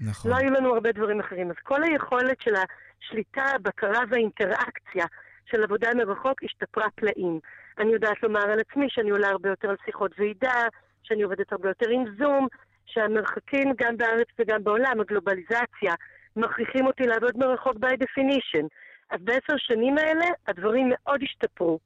נכון. 0.00 0.30
לא 0.30 0.36
היו 0.36 0.50
לנו 0.50 0.74
הרבה 0.74 0.92
דברים 0.92 1.20
אחרים. 1.20 1.50
אז 1.50 1.56
כל 1.62 1.82
היכולת 1.82 2.40
של 2.40 2.54
השליטה, 2.54 3.44
הבקרה 3.54 4.00
והאינטראקציה 4.10 5.04
של 5.50 5.62
עבודה 5.62 5.88
מרחוק 5.94 6.42
השתפרה 6.44 6.86
פלאים. 6.94 7.40
אני 7.78 7.92
יודעת 7.92 8.22
לומר 8.22 8.40
על 8.40 8.60
עצמי 8.60 8.86
שאני 8.88 9.10
עולה 9.10 9.28
הרבה 9.28 9.48
יותר 9.48 9.70
על 9.70 9.76
שיחות 9.84 10.10
ועידה, 10.18 10.62
שאני 11.02 11.22
עובדת 11.22 11.52
הרבה 11.52 11.68
יותר 11.68 11.90
עם 11.90 12.04
זום, 12.18 12.46
שהמרחקים 12.86 13.72
גם 13.78 13.96
בארץ 13.96 14.28
וגם 14.38 14.64
בעולם, 14.64 15.00
הגלובליזציה, 15.00 15.94
מכריחים 16.36 16.86
אותי 16.86 17.02
לעבוד 17.02 17.36
מרחוק 17.36 17.76
by 17.76 17.94
definition. 18.04 18.66
אז 19.10 19.20
בעשר 19.24 19.54
שנים 19.56 19.98
האלה 19.98 20.26
הדברים 20.48 20.90
מאוד 20.90 21.20
השתפרו. 21.22 21.78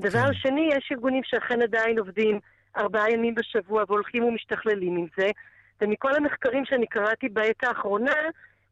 דבר 0.00 0.26
כן. 0.26 0.34
שני, 0.34 0.68
יש 0.76 0.88
ארגונים 0.92 1.22
שאכן 1.24 1.62
עדיין 1.62 1.98
עובדים 1.98 2.40
ארבעה 2.76 3.10
ימים 3.10 3.34
בשבוע 3.34 3.84
והולכים 3.88 4.24
ומשתכללים 4.24 4.96
עם 4.96 5.06
זה, 5.16 5.26
ומכל 5.80 6.14
המחקרים 6.16 6.64
שאני 6.64 6.86
קראתי 6.86 7.28
בעת 7.28 7.64
האחרונה, 7.64 8.16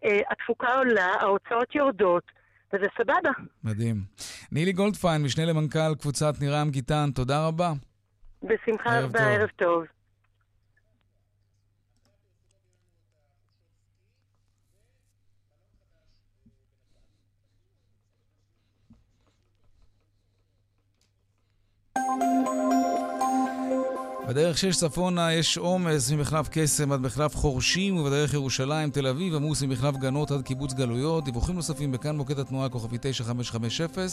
אה, 0.05 0.19
התפוקה 0.31 0.75
עולה, 0.75 1.07
ההוצאות 1.21 1.75
יורדות, 1.75 2.25
וזה 2.73 2.87
סבבה. 2.99 3.31
מדהים. 3.65 3.97
נילי 4.53 4.73
גולדפיין, 4.73 5.23
משנה 5.23 5.45
למנכ"ל 5.45 5.95
קבוצת 6.01 6.33
נירם 6.41 6.71
גיטן, 6.71 7.11
תודה 7.15 7.47
רבה. 7.47 7.73
בשמחה 8.43 9.01
רבה, 9.01 9.21
ערב 9.21 9.49
טוב. 9.57 9.85
בדרך 24.29 24.59
שש 24.59 24.77
צפונה 24.77 25.33
יש 25.33 25.59
עומס 25.59 26.11
ממחלף 26.11 26.49
קסם 26.51 26.93
עד 26.93 27.01
מחלף 27.01 27.37
חורשים, 27.37 27.97
ובדרך 27.97 28.35
ירושלים, 28.35 28.91
תל 28.91 29.07
אביב, 29.07 29.35
עמוס 29.35 29.63
ממחלף 29.63 29.97
גנות 29.97 30.31
עד 30.31 30.43
קיבוץ 30.43 30.73
גלויות. 30.73 31.25
דיווחים 31.25 31.55
נוספים 31.55 31.93
בכאן 31.93 32.17
מוקד 32.17 32.39
התנועה 32.39 32.69
כוכבי 32.69 32.97
9550, 33.01 34.09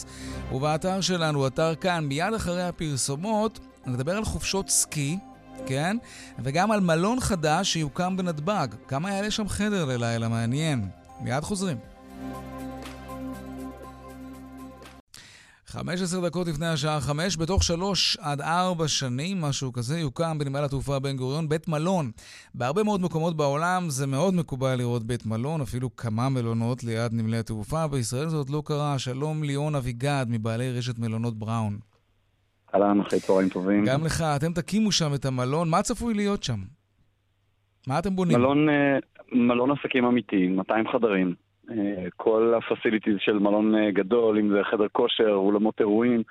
ובאתר 0.52 1.00
שלנו, 1.00 1.46
אתר 1.46 1.74
כאן, 1.74 2.04
מיד 2.04 2.34
אחרי 2.34 2.62
הפרסומות, 2.62 3.58
נדבר 3.86 4.16
על 4.16 4.24
חופשות 4.24 4.68
סקי. 4.68 5.18
כן? 5.66 5.96
וגם 6.38 6.70
על 6.70 6.80
מלון 6.80 7.20
חדש 7.20 7.72
שיוקם 7.72 8.16
בנתב"ג. 8.16 8.68
כמה 8.88 9.12
יעלה 9.12 9.30
שם 9.30 9.48
חדר 9.48 9.84
ללילה? 9.84 10.28
מעניין. 10.28 10.88
מיד 11.20 11.40
חוזרים. 11.40 11.76
15 15.70 16.28
דקות 16.28 16.46
לפני 16.48 16.66
השעה 16.66 17.00
5, 17.00 17.36
בתוך 17.36 17.62
3 17.62 18.16
עד 18.20 18.40
4 18.40 18.88
שנים, 18.88 19.40
משהו 19.40 19.72
כזה, 19.72 19.98
יוקם 19.98 20.38
בנמל 20.38 20.64
התעופה 20.64 20.98
בן 20.98 21.16
גוריון 21.16 21.48
בית 21.48 21.68
מלון. 21.68 22.10
בהרבה 22.54 22.82
מאוד 22.82 23.00
מקומות 23.00 23.36
בעולם 23.36 23.82
זה 23.88 24.06
מאוד 24.06 24.34
מקובל 24.34 24.74
לראות 24.78 25.02
בית 25.02 25.26
מלון, 25.26 25.60
אפילו 25.60 25.96
כמה 25.96 26.28
מלונות 26.28 26.84
ליד 26.84 27.12
נמלי 27.12 27.38
התעופה. 27.38 27.86
בישראל 27.86 28.28
זה 28.28 28.36
עוד 28.36 28.50
לא 28.50 28.62
קרה. 28.64 28.98
שלום 28.98 29.42
ליאון 29.42 29.74
אביגד, 29.74 30.26
מבעלי 30.28 30.72
רשת 30.78 30.98
מלונות 30.98 31.38
בראון. 31.38 31.78
אהלן, 32.74 33.00
אחרי 33.00 33.20
צהריים 33.20 33.48
טובים. 33.48 33.84
גם 33.84 34.04
לך, 34.04 34.22
אתם 34.36 34.52
תקימו 34.52 34.92
שם 34.92 35.14
את 35.14 35.24
המלון, 35.24 35.70
מה 35.70 35.82
צפוי 35.82 36.14
להיות 36.14 36.42
שם? 36.42 36.58
מה 37.86 37.98
אתם 37.98 38.16
בונים? 38.16 38.38
מלון, 38.38 38.68
אה, 38.68 38.98
מלון 39.32 39.70
עסקים 39.70 40.04
אמיתי, 40.04 40.48
200 40.48 40.88
חדרים. 40.92 41.34
אה, 41.70 42.04
כל 42.16 42.54
ה 42.56 42.62
facilities 42.62 43.16
של 43.18 43.38
מלון 43.38 43.74
אה, 43.74 43.90
גדול, 43.90 44.38
אם 44.38 44.48
זה 44.50 44.60
חדר 44.70 44.86
כושר, 44.92 45.30
אולמות 45.30 45.80
אירועים, 45.80 46.22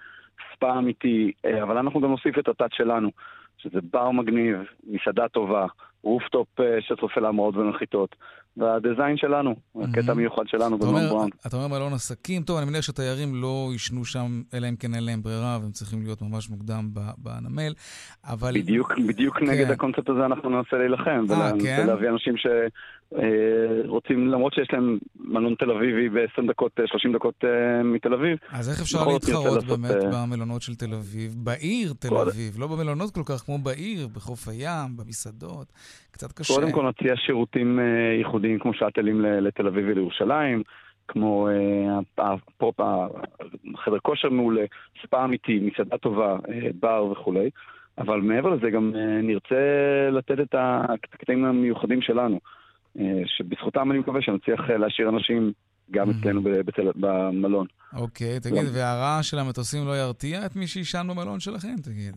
ספא 0.53 0.77
אמיתי, 0.77 1.31
אבל 1.63 1.77
אנחנו 1.77 2.01
גם 2.01 2.09
נוסיף 2.09 2.39
את 2.39 2.47
ה 2.47 2.52
touch 2.52 2.73
שלנו, 2.73 3.09
שזה 3.57 3.79
בר 3.91 4.11
מגניב, 4.11 4.57
מסעדה 4.87 5.27
טובה, 5.27 5.65
rooftop 6.03 6.47
שצופה 6.79 7.21
להמרות 7.21 7.55
ונחיתות. 7.55 8.15
וה 8.57 8.72
design 8.72 9.17
שלנו, 9.17 9.55
הקטע 9.75 10.11
המיוחד 10.11 10.43
שלנו 10.47 10.77
במלון 10.77 11.07
בראון. 11.09 11.29
אתה 11.47 11.57
אומר 11.57 11.67
מלון 11.67 11.93
עסקים, 11.93 12.43
טוב, 12.43 12.57
אני 12.57 12.65
מניח 12.65 12.81
שתיירים 12.81 13.35
לא 13.35 13.69
יישנו 13.71 14.05
שם, 14.05 14.41
אלא 14.53 14.69
אם 14.69 14.75
כן 14.75 14.93
אין 14.93 15.05
להם 15.05 15.21
ברירה, 15.21 15.57
והם 15.61 15.71
צריכים 15.71 16.01
להיות 16.03 16.21
ממש 16.21 16.49
מוקדם 16.49 16.89
בנמל, 17.17 17.73
אבל... 18.25 18.51
בדיוק, 18.53 18.93
בדיוק 19.07 19.39
כן. 19.39 19.45
נגד 19.45 19.71
הקונספט 19.71 20.09
הזה 20.09 20.25
אנחנו 20.25 20.49
ננסה 20.49 20.77
להילחם, 20.77 21.25
וננסה 21.29 21.65
כן? 21.65 21.87
להביא 21.87 22.09
אנשים 22.09 22.37
ש... 22.37 22.47
אה, 23.15 23.87
רוצים, 23.87 24.27
למרות 24.27 24.53
שיש 24.53 24.67
להם 24.73 24.97
מלון 25.19 25.55
תל 25.55 25.71
אביבי 25.71 26.09
ב-20 26.09 26.47
דקות, 26.47 26.79
30 26.85 27.11
אה, 27.11 27.15
דקות 27.17 27.35
אה, 27.43 27.83
מתל 27.83 28.13
אביב. 28.13 28.37
אז 28.51 28.69
איך 28.69 28.81
אפשר 28.81 29.07
להתחרות 29.07 29.63
באמת 29.63 30.03
במלונות 30.13 30.61
של 30.61 30.75
תל 30.75 30.93
אביב? 30.93 31.35
בעיר 31.37 31.93
תל 31.99 32.17
אביב, 32.17 32.59
לא 32.59 32.67
במלונות 32.67 33.11
כל 33.13 33.21
כך 33.25 33.41
כמו 33.45 33.57
בעיר, 33.57 34.07
בחוף 34.07 34.47
הים, 34.47 34.97
במסעדות, 34.97 35.67
קצת 36.11 36.31
קשה. 36.31 36.53
קודם 36.53 36.71
כל 36.71 36.89
נציע 36.89 37.13
שירותים 37.15 37.79
ייחודיים 38.17 38.59
כמו 38.59 38.73
שאטלים 38.73 39.21
לתל 39.21 39.67
אביב 39.67 39.85
ולירושלים. 39.87 40.63
כמו 41.09 41.47
הפופ, 42.17 42.75
חדר 43.75 43.99
כושר 44.01 44.29
מעולה, 44.29 44.65
ספא 45.03 45.25
אמיתי, 45.25 45.59
מסעדה 45.59 45.97
טובה, 45.97 46.37
בר 46.79 47.05
וכולי. 47.05 47.49
אבל 47.97 48.21
מעבר 48.21 48.49
לזה 48.49 48.69
גם 48.69 48.93
נרצה 49.23 49.55
לתת 50.11 50.39
את 50.39 50.55
הקטעים 50.57 51.45
המיוחדים 51.45 52.01
שלנו. 52.01 52.39
אה, 52.99 53.21
שבזכותם 53.25 53.91
אני 53.91 53.99
מקווה 53.99 54.21
שנצליח 54.21 54.59
אה, 54.69 54.77
להשאיר 54.77 55.09
אנשים 55.09 55.51
גם 55.91 56.09
אצלנו 56.09 56.41
במלון. 56.95 57.67
אוקיי, 57.93 58.39
תגיד, 58.39 58.63
והרעש 58.73 59.29
של 59.29 59.39
המטוסים 59.39 59.87
לא 59.87 59.97
ירתיע 59.97 60.45
את 60.45 60.55
מי 60.55 60.67
שישן 60.67 61.07
במלון 61.09 61.39
שלכם, 61.39 61.75
תגיד? 61.83 62.15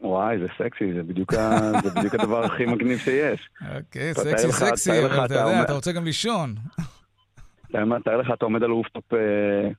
וואי, 0.00 0.38
זה 0.38 0.46
סקסי, 0.58 0.92
זה 0.94 1.02
בדיוק, 1.02 1.32
זה 1.84 1.90
בדיוק 1.96 2.14
הדבר 2.14 2.44
הכי 2.44 2.66
מגניב 2.66 2.98
שיש. 2.98 3.48
אוקיי, 3.76 4.14
סקסי, 4.14 4.52
סקסי, 4.52 5.06
אבל 5.06 5.24
אתה 5.24 5.34
יודע, 5.34 5.62
אתה 5.62 5.72
רוצה 5.72 5.92
גם 5.92 6.04
לישון. 6.04 6.54
תאר 8.04 8.16
לך, 8.16 8.30
אתה 8.34 8.44
עומד 8.44 8.62
על 8.62 8.70
רופטופ 8.70 9.14
אה, 9.14 9.70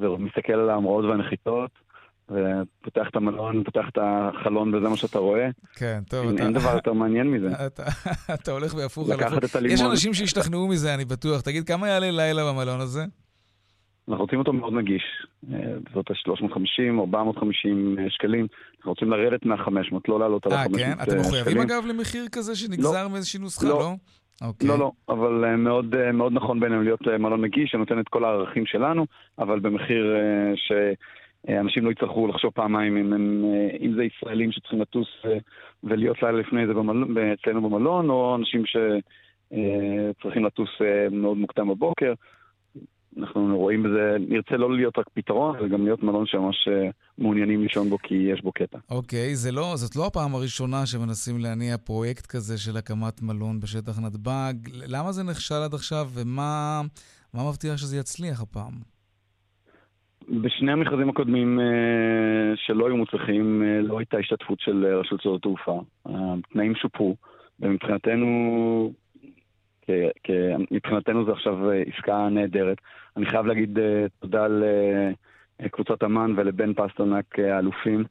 ומסתכל 0.00 0.52
על 0.52 0.70
ההמראות 0.70 1.04
והנחיתות. 1.04 1.70
ופותח 2.30 3.08
את 3.10 3.16
המלון, 3.16 3.64
פותח 3.64 3.84
את 3.92 3.98
החלון 4.02 4.74
וזה 4.74 4.88
מה 4.88 4.96
שאתה 4.96 5.18
רואה. 5.18 5.48
כן, 5.74 6.00
טוב. 6.08 6.26
אין, 6.26 6.34
אתה... 6.34 6.42
אין 6.44 6.52
דבר 6.52 6.74
יותר 6.74 6.92
מעניין 6.92 7.30
מזה. 7.30 7.48
אתה, 7.66 7.82
אתה 8.34 8.52
הולך 8.52 8.74
בהפוך 8.74 9.10
על 9.10 9.20
הפוך. 9.20 9.62
יש 9.68 9.82
אנשים 9.82 10.14
שישתכנעו 10.14 10.68
מזה, 10.68 10.94
אני 10.94 11.04
בטוח. 11.04 11.40
תגיד, 11.40 11.66
כמה 11.66 11.88
יעלה 11.88 12.10
לילה 12.10 12.52
במלון 12.52 12.80
הזה? 12.80 13.04
אנחנו 14.08 14.24
רוצים 14.24 14.38
אותו 14.38 14.52
מאוד 14.52 14.72
נגיש. 14.72 15.02
זאת 15.94 16.10
ה-350, 16.10 17.00
450 17.00 17.96
שקלים. 18.08 18.46
אנחנו 18.78 18.92
רוצים 18.92 19.10
לרדת 19.10 19.44
מה-500, 19.46 19.96
לא 20.08 20.20
לעלות 20.20 20.46
על 20.46 20.52
ה-500 20.52 20.68
שקלים. 20.68 20.86
אה, 20.86 20.96
כן? 20.96 21.02
אתם 21.02 21.20
מחויבים 21.20 21.58
אגב 21.60 21.86
למחיר 21.86 22.24
כזה 22.32 22.56
שנגזר 22.56 23.02
לא. 23.02 23.10
מאיזושהי 23.10 23.40
נוסחה, 23.40 23.68
לא? 23.68 23.78
לא? 23.78 23.94
Okay. 24.42 24.66
לא, 24.66 24.78
לא, 24.78 24.92
אבל 25.08 25.56
מאוד, 25.56 26.12
מאוד 26.12 26.32
נכון 26.32 26.60
בינינו 26.60 26.82
להיות 26.82 27.06
מלון 27.06 27.44
נגיש, 27.44 27.70
שנותן 27.70 28.00
את 28.00 28.08
כל 28.08 28.24
הערכים 28.24 28.66
שלנו, 28.66 29.06
אבל 29.38 29.60
במחיר 29.60 30.16
ש... 30.56 30.72
אה, 31.48 31.60
אנשים 31.60 31.84
לא 31.84 31.90
יצטרכו 31.90 32.26
לחשוב 32.26 32.50
פעמיים 32.50 32.96
אם, 32.96 33.12
הם, 33.12 33.44
אה, 33.44 33.76
אם 33.80 33.94
זה 33.94 34.04
ישראלים 34.04 34.52
שצריכים 34.52 34.80
לטוס 34.80 35.08
אה, 35.24 35.38
ולהיות 35.84 36.22
לילה 36.22 36.38
לפני 36.38 36.66
זה 36.66 36.74
במלון, 36.74 37.16
אצלנו 37.18 37.70
במלון, 37.70 38.10
או 38.10 38.36
אנשים 38.36 38.62
שצריכים 38.66 40.44
לטוס 40.44 40.70
מאוד 41.10 41.36
מוקדם 41.36 41.68
בבוקר. 41.68 42.12
אנחנו 43.18 43.58
רואים 43.58 43.82
בזה, 43.82 44.16
נרצה 44.28 44.56
לא 44.56 44.76
להיות 44.76 44.98
רק 44.98 45.06
פתרון, 45.14 45.56
אלא 45.56 45.68
גם 45.68 45.84
להיות 45.84 46.02
מלון 46.02 46.26
שממש 46.26 46.68
מעוניינים 47.18 47.62
לישון 47.62 47.90
בו 47.90 47.98
כי 47.98 48.14
יש 48.14 48.42
בו 48.42 48.52
קטע. 48.52 48.78
אוקיי, 48.90 49.32
okay, 49.32 49.52
לא, 49.52 49.72
זאת 49.76 49.96
לא 49.96 50.06
הפעם 50.06 50.34
הראשונה 50.34 50.86
שמנסים 50.86 51.40
להניע 51.40 51.78
פרויקט 51.78 52.26
כזה 52.26 52.58
של 52.58 52.76
הקמת 52.76 53.22
מלון 53.22 53.60
בשטח 53.60 53.98
נתב"ג. 53.98 54.54
למה 54.86 55.12
זה 55.12 55.22
נכשל 55.22 55.54
עד 55.54 55.74
עכשיו, 55.74 56.08
ומה 56.14 56.80
מבטיח 57.34 57.76
שזה 57.76 57.96
יצליח 57.96 58.40
הפעם? 58.40 58.91
בשני 60.28 60.72
המכרזים 60.72 61.08
הקודמים 61.08 61.60
אה, 61.60 61.64
שלא 62.56 62.86
היו 62.86 62.96
מוצלחים, 62.96 63.62
אה, 63.62 63.80
לא 63.80 63.98
הייתה 63.98 64.18
השתתפות 64.18 64.60
של 64.60 64.84
אה, 64.84 64.96
רשות 64.96 65.20
שדות 65.20 65.40
התעופה. 65.40 65.80
התנאים 66.06 66.74
שופרו, 66.74 67.16
ומבחינתנו, 67.60 68.92
מבחינתנו 70.70 71.24
זה 71.24 71.32
עכשיו 71.32 71.70
עסקה 71.70 72.28
נהדרת. 72.28 72.78
אני 73.16 73.26
חייב 73.26 73.46
להגיד 73.46 73.78
תודה 74.20 74.46
לקבוצת 75.60 76.04
אמ"ן 76.04 76.34
ולבן 76.36 76.74
פסטרנק 76.74 77.38
האלופים, 77.38 78.04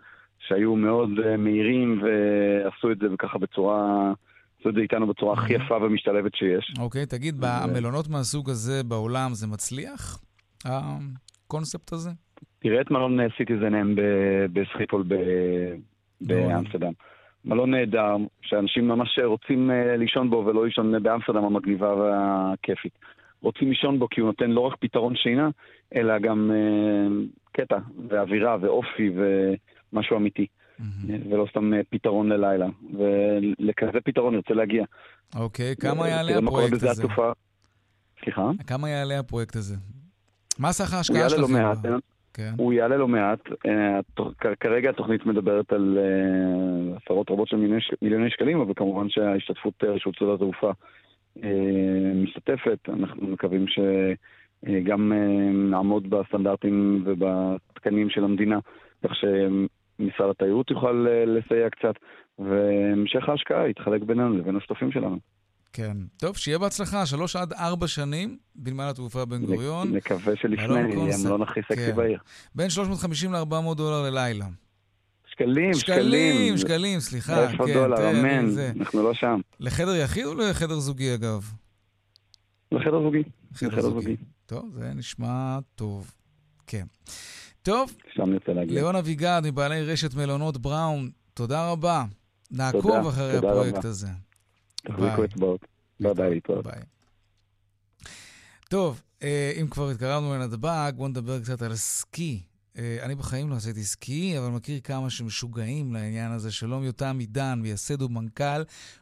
שהיו 0.47 0.75
מאוד 0.75 1.09
מהירים 1.37 2.03
ועשו 2.03 2.91
את 2.91 2.97
זה 2.99 3.07
ככה 3.19 3.37
בצורה... 3.37 4.13
עשו 4.59 4.69
את 4.69 4.73
זה 4.75 4.81
איתנו 4.81 5.07
בצורה 5.07 5.33
הכי 5.33 5.53
יפה 5.53 5.75
ומשתלבת 5.75 6.35
שיש. 6.35 6.73
אוקיי, 6.79 7.05
תגיד, 7.05 7.35
במלונות 7.39 8.07
מהסוג 8.07 8.49
הזה 8.49 8.83
בעולם 8.83 9.33
זה 9.33 9.47
מצליח? 9.47 10.19
הקונספט 11.51 11.93
הזה? 11.93 12.09
תראה 12.59 12.81
את 12.81 12.91
מלון 12.91 13.19
citizenM 13.37 13.95
בסחיפול 14.53 15.03
באמסטרדם. 16.21 16.91
מלון 17.45 17.71
נהדר, 17.71 18.15
שאנשים 18.41 18.87
ממש 18.87 19.19
רוצים 19.23 19.71
אה, 19.71 19.97
לישון 19.97 20.29
בו 20.29 20.43
ולא 20.45 20.65
לישון 20.65 21.03
באמסטרדם 21.03 21.43
המגניבה 21.43 21.95
והכיפית. 21.95 22.93
רוצים 23.41 23.69
לישון 23.69 23.99
בו 23.99 24.07
כי 24.09 24.21
הוא 24.21 24.27
נותן 24.27 24.49
לא 24.49 24.59
רק 24.61 24.75
פתרון 24.79 25.15
שינה, 25.15 25.49
אלא 25.95 26.19
גם 26.19 26.51
uh, 26.51 27.39
קטע 27.51 27.77
ואווירה 28.09 28.57
ואופי 28.61 29.09
ומשהו 29.15 30.17
אמיתי. 30.17 30.45
Mm-hmm. 30.79 30.83
ולא 31.29 31.47
סתם 31.49 31.71
פתרון 31.89 32.29
ללילה. 32.29 32.67
ולכזה 32.93 34.01
פתרון 34.03 34.35
נרצה 34.35 34.53
להגיע. 34.53 34.83
אוקיי, 35.35 35.75
כמה 35.75 36.07
יעלה 36.09 36.37
הפרויקט 36.37 36.73
הזה? 36.73 37.03
סליחה? 38.23 38.51
כמה 38.67 38.89
יעלה 38.89 39.19
הפרויקט 39.19 39.55
הזה? 39.55 39.75
מה 40.61 40.71
סך 40.71 40.93
ההשקעה 40.93 41.29
שלכם? 41.29 41.41
לא 41.41 41.47
מעט. 41.47 41.77
כן. 42.33 42.51
הוא 42.57 42.73
יעלה 42.73 42.97
לא 42.97 43.07
מעט. 43.07 43.39
אה, 43.65 43.99
כרגע 44.59 44.89
התוכנית 44.89 45.25
מדברת 45.25 45.73
על 45.73 45.97
אה, 46.01 46.97
עשרות 46.97 47.31
רבות 47.31 47.47
של 47.47 47.57
מיליוני 48.01 48.29
שקלים, 48.29 48.61
אבל 48.61 48.73
כמובן 48.75 49.09
שההשתתפות 49.09 49.83
אה, 49.83 49.89
רשות 49.89 50.15
שדות 50.15 50.35
התעופה 50.35 50.71
משתתפת. 52.15 52.89
אנחנו 52.89 53.27
מקווים 53.27 53.65
שגם 53.67 55.11
נעמוד 55.69 56.09
בסטנדרטים 56.09 57.03
ובתקנים 57.05 58.09
של 58.09 58.23
המדינה, 58.23 58.59
כך 59.03 59.11
שמשרד 59.15 60.29
התיירות 60.29 60.71
יוכל 60.71 61.07
לסייע 61.25 61.69
קצת, 61.69 61.93
והמשך 62.39 63.29
ההשקעה 63.29 63.69
יתחלק 63.69 64.01
בינינו 64.01 64.37
לבין 64.37 64.55
השותפים 64.55 64.91
שלנו. 64.91 65.17
כן. 65.73 65.97
טוב, 66.17 66.37
שיהיה 66.37 66.57
בהצלחה, 66.57 67.05
שלוש 67.05 67.35
עד 67.35 67.53
ארבע 67.53 67.87
שנים 67.87 68.37
בנמל 68.55 68.83
התעופה 68.83 69.25
בן 69.25 69.45
גוריון. 69.45 69.95
נקווה 69.95 70.35
שלפני, 70.35 70.79
הם 70.79 71.27
לא 71.27 71.45
סקסי 71.45 71.75
כן. 71.75 71.95
בעיר. 71.95 72.19
בין 72.55 72.69
350 72.69 73.33
ל-400 73.33 73.75
דולר 73.75 74.01
ללילה. 74.09 74.45
שקלים, 75.25 75.73
שקלים. 75.73 75.73
שקלים, 75.73 76.57
שקלים, 76.57 76.99
סליחה. 76.99 77.51
איפה 77.51 77.65
כן, 77.67 77.73
דולר, 77.73 78.11
אמן, 78.11 78.49
אנחנו 78.79 79.03
לא 79.03 79.13
שם. 79.13 79.39
לחדר 79.59 79.95
יחיד 79.95 80.25
או 80.25 80.33
לחדר 80.35 80.79
זוגי, 80.79 81.13
אגב? 81.13 81.51
לחדר 82.71 83.01
זוגי. 83.01 83.23
לחדר 83.61 83.81
זוגי. 83.81 84.15
טוב, 84.45 84.69
זה 84.73 84.93
נשמע 84.93 85.59
טוב. 85.75 86.11
כן. 86.67 86.85
טוב, 87.61 87.95
שם. 88.13 88.33
ליאון 88.47 88.95
אביגד 88.95 89.41
מבעלי 89.45 89.81
רשת 89.83 90.13
מלונות 90.15 90.57
בראון, 90.57 91.09
תודה 91.33 91.71
רבה. 91.71 92.05
נעקוב 92.51 93.07
אחרי 93.07 93.37
הפרויקט. 93.37 93.85
הזה. 93.85 94.07
תחזיקו 94.81 95.25
אצבעות. 95.25 95.65
ביי 95.99 96.13
ביי, 96.13 96.29
להתראות. 96.29 96.65
טוב, 98.69 99.01
אה, 99.23 99.51
אם 99.61 99.67
כבר 99.67 99.89
התקרבנו 99.89 100.33
לנתב"ג, 100.33 100.91
בואו 100.95 101.07
נדבר 101.07 101.39
קצת 101.39 101.61
על 101.61 101.73
סקי. 101.73 102.39
אה, 102.77 102.97
אני 103.05 103.15
בחיים 103.15 103.49
לא 103.49 103.55
עשיתי 103.55 103.79
סקי, 103.79 104.37
אבל 104.37 104.47
מכיר 104.47 104.79
כמה 104.83 105.09
שמשוגעים 105.09 105.93
לעניין 105.93 106.31
הזה. 106.31 106.51
שלום 106.51 106.83
יותם 106.83 107.15
עידן, 107.19 107.59
מייסד 107.61 108.01
ומנכ"ל 108.01 108.61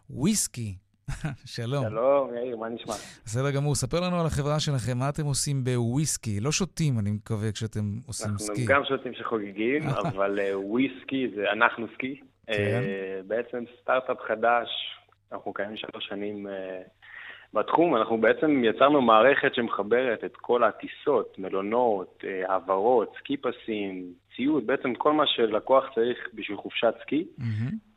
WeSki. 0.10 0.76
שלום. 1.46 1.86
שלום, 1.90 2.34
יאיר, 2.34 2.58
מה 2.58 2.70
נשמע? 2.70 2.94
בסדר 3.26 3.52
גמור. 3.52 3.76
ספר 3.76 4.00
לנו 4.00 4.20
על 4.20 4.26
החברה 4.26 4.60
שלכם, 4.60 4.98
מה 4.98 5.10
אתם 5.10 5.26
עושים 5.26 5.64
ב 5.64 5.75
WeSki? 5.75 6.40
לא 6.40 6.52
שותים, 6.52 7.00
אני 7.00 7.12
מקווה, 7.12 7.52
כשאתם 7.52 8.00
עושים 8.08 8.32
אנחנו 8.32 8.46
סקי. 8.46 8.66
גם 8.66 8.82
שותים 8.88 9.14
שחוגגים, 9.14 9.82
אבל 10.02 10.40
אה, 10.40 10.60
וויסקי 10.60 11.28
זה 11.36 11.52
אנחנו 11.52 11.88
סקי. 11.94 12.20
כן. 12.48 12.82
בעצם 13.28 13.64
סטארט-אפ 13.82 14.18
חדש, 14.28 14.68
אנחנו 15.32 15.54
קיימים 15.54 15.78
שלוש 15.78 16.08
שנים 16.08 16.48
אה, 16.48 16.82
בתחום, 17.54 17.96
אנחנו 17.96 18.22
בעצם 18.22 18.64
יצרנו 18.64 19.02
מערכת 19.02 19.56
שמחברת 19.56 20.24
את 20.24 20.36
כל 20.36 20.64
הטיסות, 20.64 21.40
מלונות, 21.40 22.24
אה, 22.24 22.52
העברות, 22.54 23.14
סקי 23.20 23.38
פסים, 23.38 24.14
ציוד, 24.36 24.68
בעצם 24.68 24.94
כל 24.96 25.14
מה 25.14 25.28
שלקוח 25.28 25.84
צריך 25.96 26.18
בשביל 26.34 26.58
חופשת 26.58 26.94
סקי. 27.02 27.28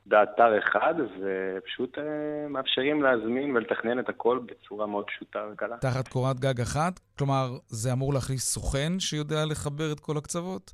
באתר 0.07 0.59
אחד, 0.59 0.95
ופשוט 1.21 1.99
אה, 1.99 2.49
מאפשרים 2.49 3.03
להזמין 3.03 3.57
ולתכנן 3.57 3.99
את 3.99 4.09
הכל 4.09 4.39
בצורה 4.47 4.87
מאוד 4.87 5.05
פשוטה 5.07 5.47
וקלה. 5.53 5.77
תחת 5.77 6.09
קורת 6.09 6.41
גג 6.41 6.61
אחת? 6.61 7.01
כלומר, 7.19 7.47
זה 7.67 7.93
אמור 7.93 8.15
להכניס 8.15 8.43
סוכן 8.43 8.93
שיודע 8.99 9.45
לחבר 9.51 9.93
את 9.93 10.01
כל 10.01 10.17
הקצוות? 10.17 10.73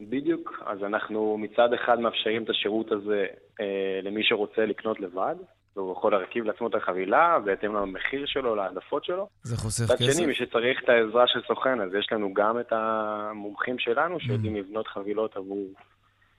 בדיוק. 0.00 0.62
אז 0.66 0.78
אנחנו 0.82 1.38
מצד 1.38 1.72
אחד 1.72 2.00
מאפשרים 2.00 2.42
את 2.42 2.50
השירות 2.50 2.92
הזה 2.92 3.26
אה, 3.60 4.00
למי 4.02 4.20
שרוצה 4.24 4.66
לקנות 4.66 5.00
לבד, 5.00 5.34
והוא 5.78 5.92
יכול 5.92 6.12
להרכיב 6.12 6.44
לעצמו 6.44 6.66
את 6.66 6.74
החבילה 6.74 7.38
בהתאם 7.44 7.74
למחיר 7.74 8.26
שלו, 8.26 8.54
להעדפות 8.54 9.04
שלו. 9.04 9.28
זה 9.42 9.56
חוסך 9.56 9.84
מצד 9.84 9.94
כסף? 9.94 10.12
שני, 10.12 10.26
מי 10.26 10.34
שצריך 10.34 10.80
את 10.84 10.88
העזרה 10.88 11.24
של 11.26 11.40
סוכן, 11.48 11.80
אז 11.80 11.94
יש 11.98 12.08
לנו 12.12 12.34
גם 12.34 12.60
את 12.60 12.72
המומחים 12.72 13.78
שלנו 13.78 14.20
שיודעים 14.20 14.56
Mm. 14.56 14.58
לבנות 14.58 14.86
חבילות 14.88 15.36
עבור... 15.36 15.66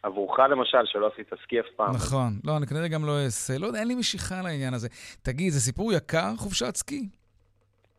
עבורך 0.04 0.40
למשל, 0.40 0.78
שלא 0.86 1.10
עשית 1.14 1.30
סקי 1.44 1.60
אף 1.60 1.66
פעם. 1.76 1.96
נכון. 1.96 2.34
לא, 2.44 2.58
אני 2.58 2.68
כנראה 2.68 2.88
גם 2.88 3.06
לא 3.06 3.12
אעשה. 3.26 3.54
לא 3.60 3.68
יודע, 3.68 3.80
אין 3.80 3.88
לי 3.88 3.96
משיכה 3.96 4.36
לעניין 4.44 4.74
הזה. 4.74 4.88
תגיד, 5.22 5.50
זה 5.50 5.60
סיפור 5.60 5.94
יקר, 5.94 6.32
חופשת 6.38 6.76
סקי? 6.76 7.10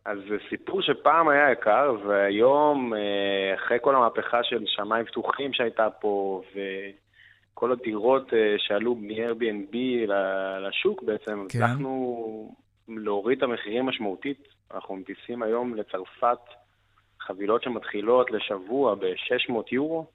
אז 0.05 0.17
זה 0.29 0.35
סיפור 0.49 0.81
שפעם 0.81 1.29
היה 1.29 1.51
יקר, 1.51 1.95
והיום, 2.07 2.93
אה, 2.93 2.99
אחרי 3.55 3.77
כל 3.81 3.95
המהפכה 3.95 4.43
של 4.43 4.63
שמיים 4.65 5.05
פתוחים 5.05 5.53
שהייתה 5.53 5.87
פה, 6.01 6.41
וכל 7.53 7.71
הדירות 7.71 8.33
אה, 8.33 8.39
שעלו 8.57 8.95
מ-Airbnb 8.95 9.75
לשוק 10.67 11.03
בעצם, 11.03 11.45
כן. 11.49 11.63
הצלחנו 11.63 12.55
להוריד 12.87 13.37
את 13.37 13.43
המחירים 13.43 13.85
משמעותית. 13.85 14.43
אנחנו 14.73 14.95
מטיסים 14.95 15.43
היום 15.43 15.75
לצרפת 15.75 16.39
חבילות 17.19 17.63
שמתחילות 17.63 18.31
לשבוע 18.31 18.95
ב-600 18.95 19.53
יורו, 19.71 20.05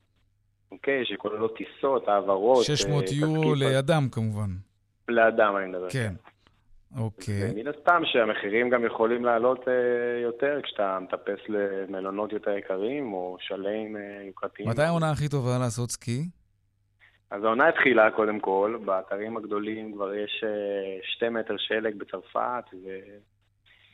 אוקיי? 0.72 1.05
שכוללות 1.05 1.57
טיסות, 1.57 2.09
העברות. 2.09 2.64
600 2.64 3.05
אה, 3.05 3.14
יורו 3.14 3.55
תסקיר- 3.55 3.68
לידם, 3.68 4.09
כמובן. 4.12 4.51
לאדם 5.09 5.57
אני 5.57 5.66
מדבר. 5.66 5.91
כן. 5.91 6.12
אוקיי. 6.99 7.53
מן 7.57 7.66
הסתם 7.68 8.03
שהמחירים 8.05 8.70
גם 8.70 8.84
יכולים 8.84 9.24
לעלות 9.24 9.68
אה, 9.68 9.72
יותר 10.22 10.61
כשאתה 10.62 10.99
מטפס 11.03 11.39
למלונות 11.49 12.32
יותר 12.32 12.51
יקרים 12.51 13.12
או 13.12 13.37
שלם 13.41 13.97
אה, 13.97 14.22
יוקרתיים. 14.26 14.68
מתי 14.68 14.82
העונה 14.82 15.11
הכי 15.11 15.28
טובה 15.28 15.59
לעשות 15.59 15.91
סקי? 15.91 16.22
אז 17.31 17.45
העונה 17.45 17.68
התחילה 17.68 18.11
קודם 18.11 18.41
כל, 18.41 18.79
באתרים 18.85 19.37
הגדולים 19.37 19.93
כבר 19.93 20.14
יש 20.14 20.45
אה, 20.47 20.99
שתי 21.03 21.29
מטר 21.29 21.57
שלג 21.57 21.95
בצרפת, 21.95 22.64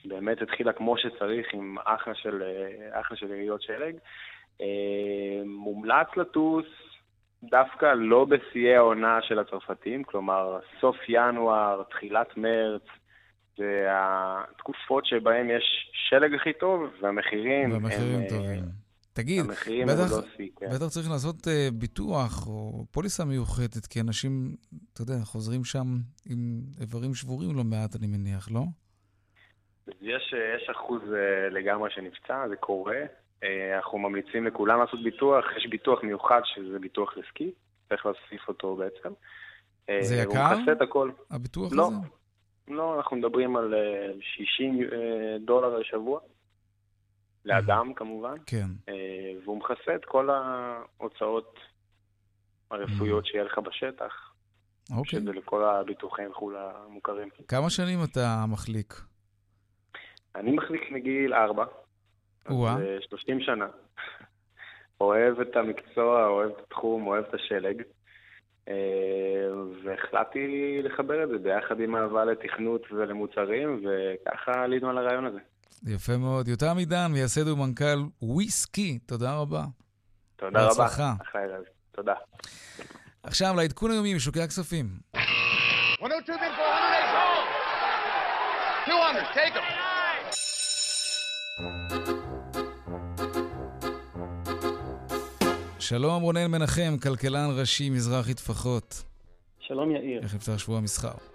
ובאמת 0.04 0.42
התחילה 0.42 0.72
כמו 0.72 0.98
שצריך 0.98 1.46
עם 1.52 1.76
אחלה 1.84 2.14
של, 2.14 2.42
אה, 2.42 3.00
אחלה 3.00 3.16
של 3.16 3.30
יריות 3.30 3.62
שלג. 3.62 3.94
אה, 4.60 5.42
מומלץ 5.44 6.06
לטוס 6.16 6.66
דווקא 7.42 7.94
לא 7.96 8.24
בשיאי 8.24 8.76
העונה 8.76 9.18
של 9.22 9.38
הצרפתים, 9.38 10.04
כלומר 10.04 10.58
סוף 10.80 10.96
ינואר, 11.08 11.82
תחילת 11.90 12.36
מרץ, 12.36 12.82
זה 13.56 13.86
התקופות 13.90 15.06
שבהן 15.06 15.50
יש 15.50 15.90
שלג 15.92 16.34
הכי 16.34 16.52
טוב, 16.52 16.90
והמחירים 17.00 17.72
והמחירים 17.72 18.20
הם... 18.20 18.28
טובים. 18.28 18.82
תגיד, 19.12 19.44
בטח, 19.46 19.68
לא 19.68 20.22
כן. 20.56 20.66
בטח 20.74 20.88
צריך 20.88 21.10
לעשות 21.10 21.36
uh, 21.46 21.50
ביטוח 21.72 22.46
או 22.46 22.84
פוליסה 22.90 23.24
מיוחדת, 23.24 23.86
כי 23.86 24.00
אנשים, 24.00 24.56
אתה 24.92 25.02
יודע, 25.02 25.14
חוזרים 25.24 25.64
שם 25.64 25.86
עם 26.26 26.60
איברים 26.80 27.14
שבורים 27.14 27.56
לא 27.56 27.64
מעט, 27.64 27.96
אני 27.96 28.06
מניח, 28.06 28.48
לא? 28.50 28.62
יש, 30.00 30.34
יש 30.56 30.70
אחוז 30.70 31.02
אה, 31.12 31.48
לגמרי 31.50 31.90
שנפצע, 31.90 32.48
זה 32.48 32.56
קורה. 32.56 33.00
אה, 33.42 33.76
אנחנו 33.76 33.98
ממליצים 33.98 34.46
לכולם 34.46 34.80
לעשות 34.80 35.02
ביטוח. 35.02 35.44
יש 35.56 35.66
ביטוח 35.70 36.02
מיוחד 36.02 36.40
שזה 36.44 36.78
ביטוח 36.78 37.16
לסקי, 37.16 37.50
צריך 37.88 38.06
להוסיף 38.06 38.48
אותו 38.48 38.76
בעצם. 38.76 39.08
אה, 39.88 40.02
זה 40.02 40.16
יקר? 40.16 40.58
מכסה 40.58 40.72
את 40.72 40.82
הכל. 40.82 41.10
הביטוח 41.30 41.72
לא, 41.72 41.86
הזה? 41.86 41.96
לא, 42.68 42.96
אנחנו 42.96 43.16
מדברים 43.16 43.56
על 43.56 43.74
אה, 43.74 44.12
60 44.20 44.82
אה, 44.82 44.88
דולר 45.44 45.78
לשבוע, 45.78 46.20
לאדם 47.44 47.94
כמובן, 47.94 48.34
כן. 48.46 48.66
אה, 48.88 49.32
והוא 49.44 49.58
מכסה 49.58 49.94
את 49.94 50.04
כל 50.04 50.30
ההוצאות 50.30 51.58
הרפואיות 52.70 53.26
שיהיה 53.26 53.44
לך 53.44 53.58
בשטח, 53.58 54.32
אוקיי. 54.96 55.20
שזה 55.20 55.32
לכל 55.32 55.64
הביטוחים 55.64 56.30
וכו' 56.30 56.52
המוכרים. 56.56 57.28
כמה 57.48 57.70
שנים 57.70 57.98
אתה 58.12 58.44
מחליק? 58.48 58.94
אני 60.34 60.52
מחליק 60.52 60.90
מגיל 60.90 61.34
ארבע. 61.34 61.64
או-אה. 62.50 62.72
אז, 62.72 62.80
אה, 62.80 62.96
30 63.08 63.40
שנה. 63.40 63.66
אוהב 65.00 65.40
את 65.40 65.56
המקצוע, 65.56 66.26
אוהב 66.26 66.50
את 66.50 66.58
התחום, 66.66 67.06
אוהב 67.06 67.24
את 67.24 67.34
השלג. 67.34 67.82
אה, 68.68 68.74
והחלטתי 69.84 70.80
לחבר 70.82 71.24
את 71.24 71.28
זה 71.28 71.38
ביחד 71.38 71.80
עם 71.80 71.96
אהבה 71.96 72.24
לתכנות 72.24 72.82
ולמוצרים, 72.92 73.84
וככה 73.84 74.52
עלינו 74.64 74.90
על 74.90 74.98
הרעיון 74.98 75.26
הזה. 75.26 75.38
יפה 75.86 76.16
מאוד. 76.16 76.48
יותם 76.48 76.76
עידן, 76.78 77.12
מייסד 77.12 77.48
ומנכ"ל 77.48 78.02
וויסקי, 78.22 78.98
תודה 79.06 79.34
רבה. 79.34 79.64
תודה 80.36 80.58
רבה. 80.60 80.68
בהצלחה. 80.68 81.14
אחלה 81.22 81.40
ערב. 81.40 81.64
תודה. 81.92 82.14
עכשיו 83.22 83.54
לעדכון 83.56 83.90
היומי 83.90 84.14
משוקי 84.14 84.40
הכספים. 84.42 84.86
102 86.02 86.38
bid 86.38 86.42
for 86.42 86.62
108. 88.86 88.86
200, 88.86 89.24
take 89.34 89.54
them. 89.54 89.82
שלום 95.78 96.22
רונן 96.22 96.46
מנחם, 96.46 96.96
כלכלן 97.02 97.48
ראשי 97.58 97.90
מזרחי 97.90 98.34
טפחות. 98.34 99.02
שלום 99.60 99.90
יאיר. 99.90 100.22
איך 100.22 100.34
נפתח 100.34 100.58
שבוע 100.58 100.78
המסחר? 100.78 101.31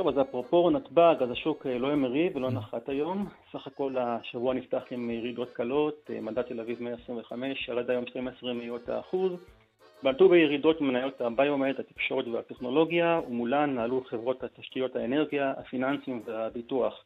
טוב, 0.00 0.08
אז 0.08 0.20
אפרופו 0.20 0.70
נתב"ג, 0.70 1.14
אז 1.20 1.30
השוק 1.30 1.66
אה, 1.66 1.78
לא 1.78 1.92
המריא 1.92 2.30
ולא 2.34 2.50
נחת 2.50 2.88
היום. 2.88 3.28
סך 3.52 3.66
הכל 3.66 3.94
השבוע 3.98 4.54
נפתח 4.54 4.82
עם 4.90 5.10
ירידות 5.10 5.50
קלות, 5.52 6.10
אה, 6.14 6.20
מדד 6.20 6.42
תל 6.42 6.60
אביב 6.60 6.82
125, 6.82 7.68
ירד 7.68 7.90
היום 7.90 8.06
12 8.06 8.52
מאיות 8.52 8.88
האחוז. 8.88 9.32
בלטו 10.02 10.28
בירידות 10.28 10.80
מניות 10.80 11.20
הביומד, 11.20 11.74
התקשורת 11.78 12.28
והטכנולוגיה, 12.28 13.20
ומולן 13.28 13.74
נעלו 13.74 14.04
חברות 14.04 14.44
התשתיות 14.44 14.96
האנרגיה, 14.96 15.52
הפיננסים 15.56 16.22
והביטוח. 16.24 17.04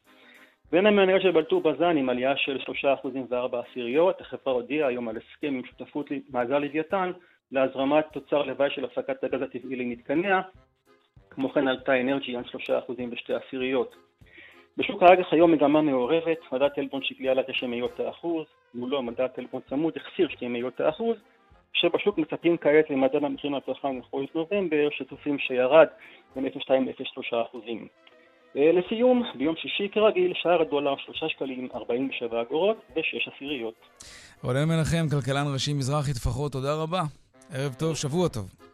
בין 0.73 0.87
המניות 0.87 1.23
שבלטו 1.23 1.61
בזן 1.61 1.97
עם 1.97 2.09
עלייה 2.09 2.37
של 2.37 2.59
3.4 2.59 3.35
עשיריות, 3.71 4.21
החברה 4.21 4.55
הודיעה 4.55 4.89
היום 4.89 5.09
על 5.09 5.17
הסכם 5.17 5.55
עם 5.55 5.63
שותפות 5.65 6.07
מאגר 6.31 6.59
לוויתן 6.59 7.13
להזרמת 7.53 8.05
תוצר 8.13 8.43
לוואי 8.43 8.71
של 8.71 8.85
הפסקת 8.85 9.25
הגז 9.25 9.43
הטבעי 9.43 9.77
למתקניה, 9.77 10.41
כמו 11.35 11.53
כן 11.53 11.69
עלתה 11.69 12.01
אנרג'י 12.01 12.37
על 12.37 12.43
3% 12.45 12.93
ושתי 13.13 13.33
עשיריות. 13.35 13.97
בשוק 14.77 15.03
האג"ח 15.03 15.33
היום 15.33 15.53
מגמה 15.53 15.83
מעורבת, 15.83 16.39
מדד 16.53 16.69
טלפון 16.69 17.03
שקלי 17.03 17.29
עלה 17.29 17.43
9 17.43 17.67
מאיות 17.67 18.01
האחוז, 18.01 18.47
מולו 18.75 19.03
מדד 19.03 19.27
טלפון 19.27 19.61
צמוד 19.69 19.93
החסיר 19.97 20.29
2 20.29 20.53
מאיות 20.53 20.81
האחוז, 20.81 21.17
שבשוק 21.73 22.19
מצפים 22.19 22.57
כעת 22.57 22.91
למדד 22.91 23.25
המחירים 23.25 23.57
לצרכן 23.57 23.99
לחודש 23.99 24.29
נובמבר, 24.35 24.89
שצופים 24.91 25.39
שירד 25.39 25.87
בין 26.37 26.47
0.2 26.47 26.73
ל-0.3 26.73 27.43
אחוזים. 27.49 27.89
אה, 28.57 28.71
לסיום, 28.73 29.23
ביום 29.35 29.55
שישי 29.57 29.89
כרגיל, 29.93 30.33
שער 30.35 30.63
הדולר 30.63 30.95
3 30.97 31.25
שקלים 31.33 31.69
47 31.75 32.43
אגורות 32.43 32.77
ו-6 32.97 33.35
עשיריות. 33.35 33.75
רונן 34.43 34.69
מנחם, 34.69 35.07
כלכלן 35.11 35.53
ראשי 35.53 35.73
מזרחי 35.73 36.13
טפחות, 36.13 36.53
תודה 36.53 36.75
רבה. 36.75 37.03
ערב 37.53 37.75
טוב, 37.75 37.97
שבוע 37.97 38.29
טוב. 38.29 38.74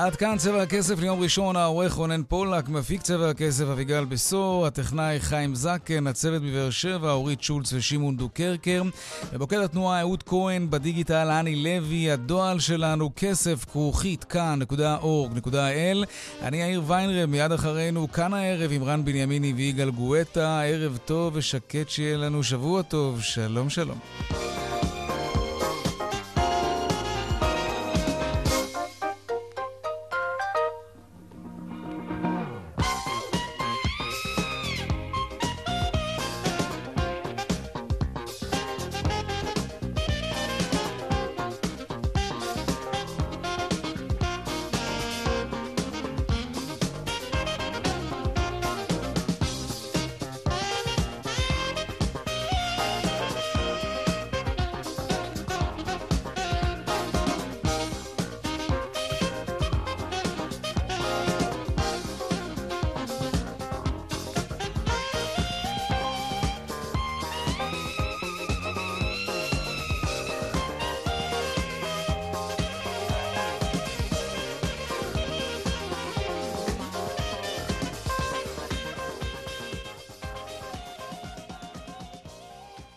עד 0.00 0.16
כאן 0.16 0.36
צבע 0.38 0.62
הכסף 0.62 0.98
ליום 1.00 1.20
ראשון, 1.20 1.56
העורך 1.56 1.92
רונן 1.92 2.22
פולק, 2.22 2.68
מפיק 2.68 3.02
צבע 3.02 3.30
הכסף 3.30 3.64
אביגל 3.72 4.04
בשור, 4.04 4.66
הטכנאי 4.66 5.20
חיים 5.20 5.54
זקן, 5.54 6.06
הצוות 6.06 6.42
בבאר 6.42 6.70
שבע, 6.70 7.10
אורית 7.12 7.42
שולץ 7.42 7.72
ושמעון 7.72 8.16
דוקרקר, 8.16 8.82
במוקד 9.32 9.58
התנועה 9.58 10.00
אהוד 10.00 10.22
כהן, 10.22 10.70
בדיגיטל 10.70 11.30
אני 11.30 11.56
לוי, 11.56 12.10
הדועל 12.10 12.60
שלנו 12.60 13.10
כסף 13.16 13.64
כרוכית 13.64 14.24
כאן.org.il. 14.24 16.06
אני 16.42 16.56
יאיר 16.56 16.82
ויינרב, 16.86 17.30
מיד 17.30 17.52
אחרינו, 17.52 18.12
כאן 18.12 18.34
הערב 18.34 18.70
עם 18.72 18.84
רן 18.84 19.04
בנימיני 19.04 19.52
ויגאל 19.52 19.90
גואטה, 19.90 20.62
ערב 20.62 20.98
טוב 21.04 21.32
ושקט 21.36 21.88
שיהיה 21.88 22.16
לנו, 22.16 22.42
שבוע 22.42 22.82
טוב, 22.82 23.20
שלום 23.20 23.70
שלום. 23.70 23.98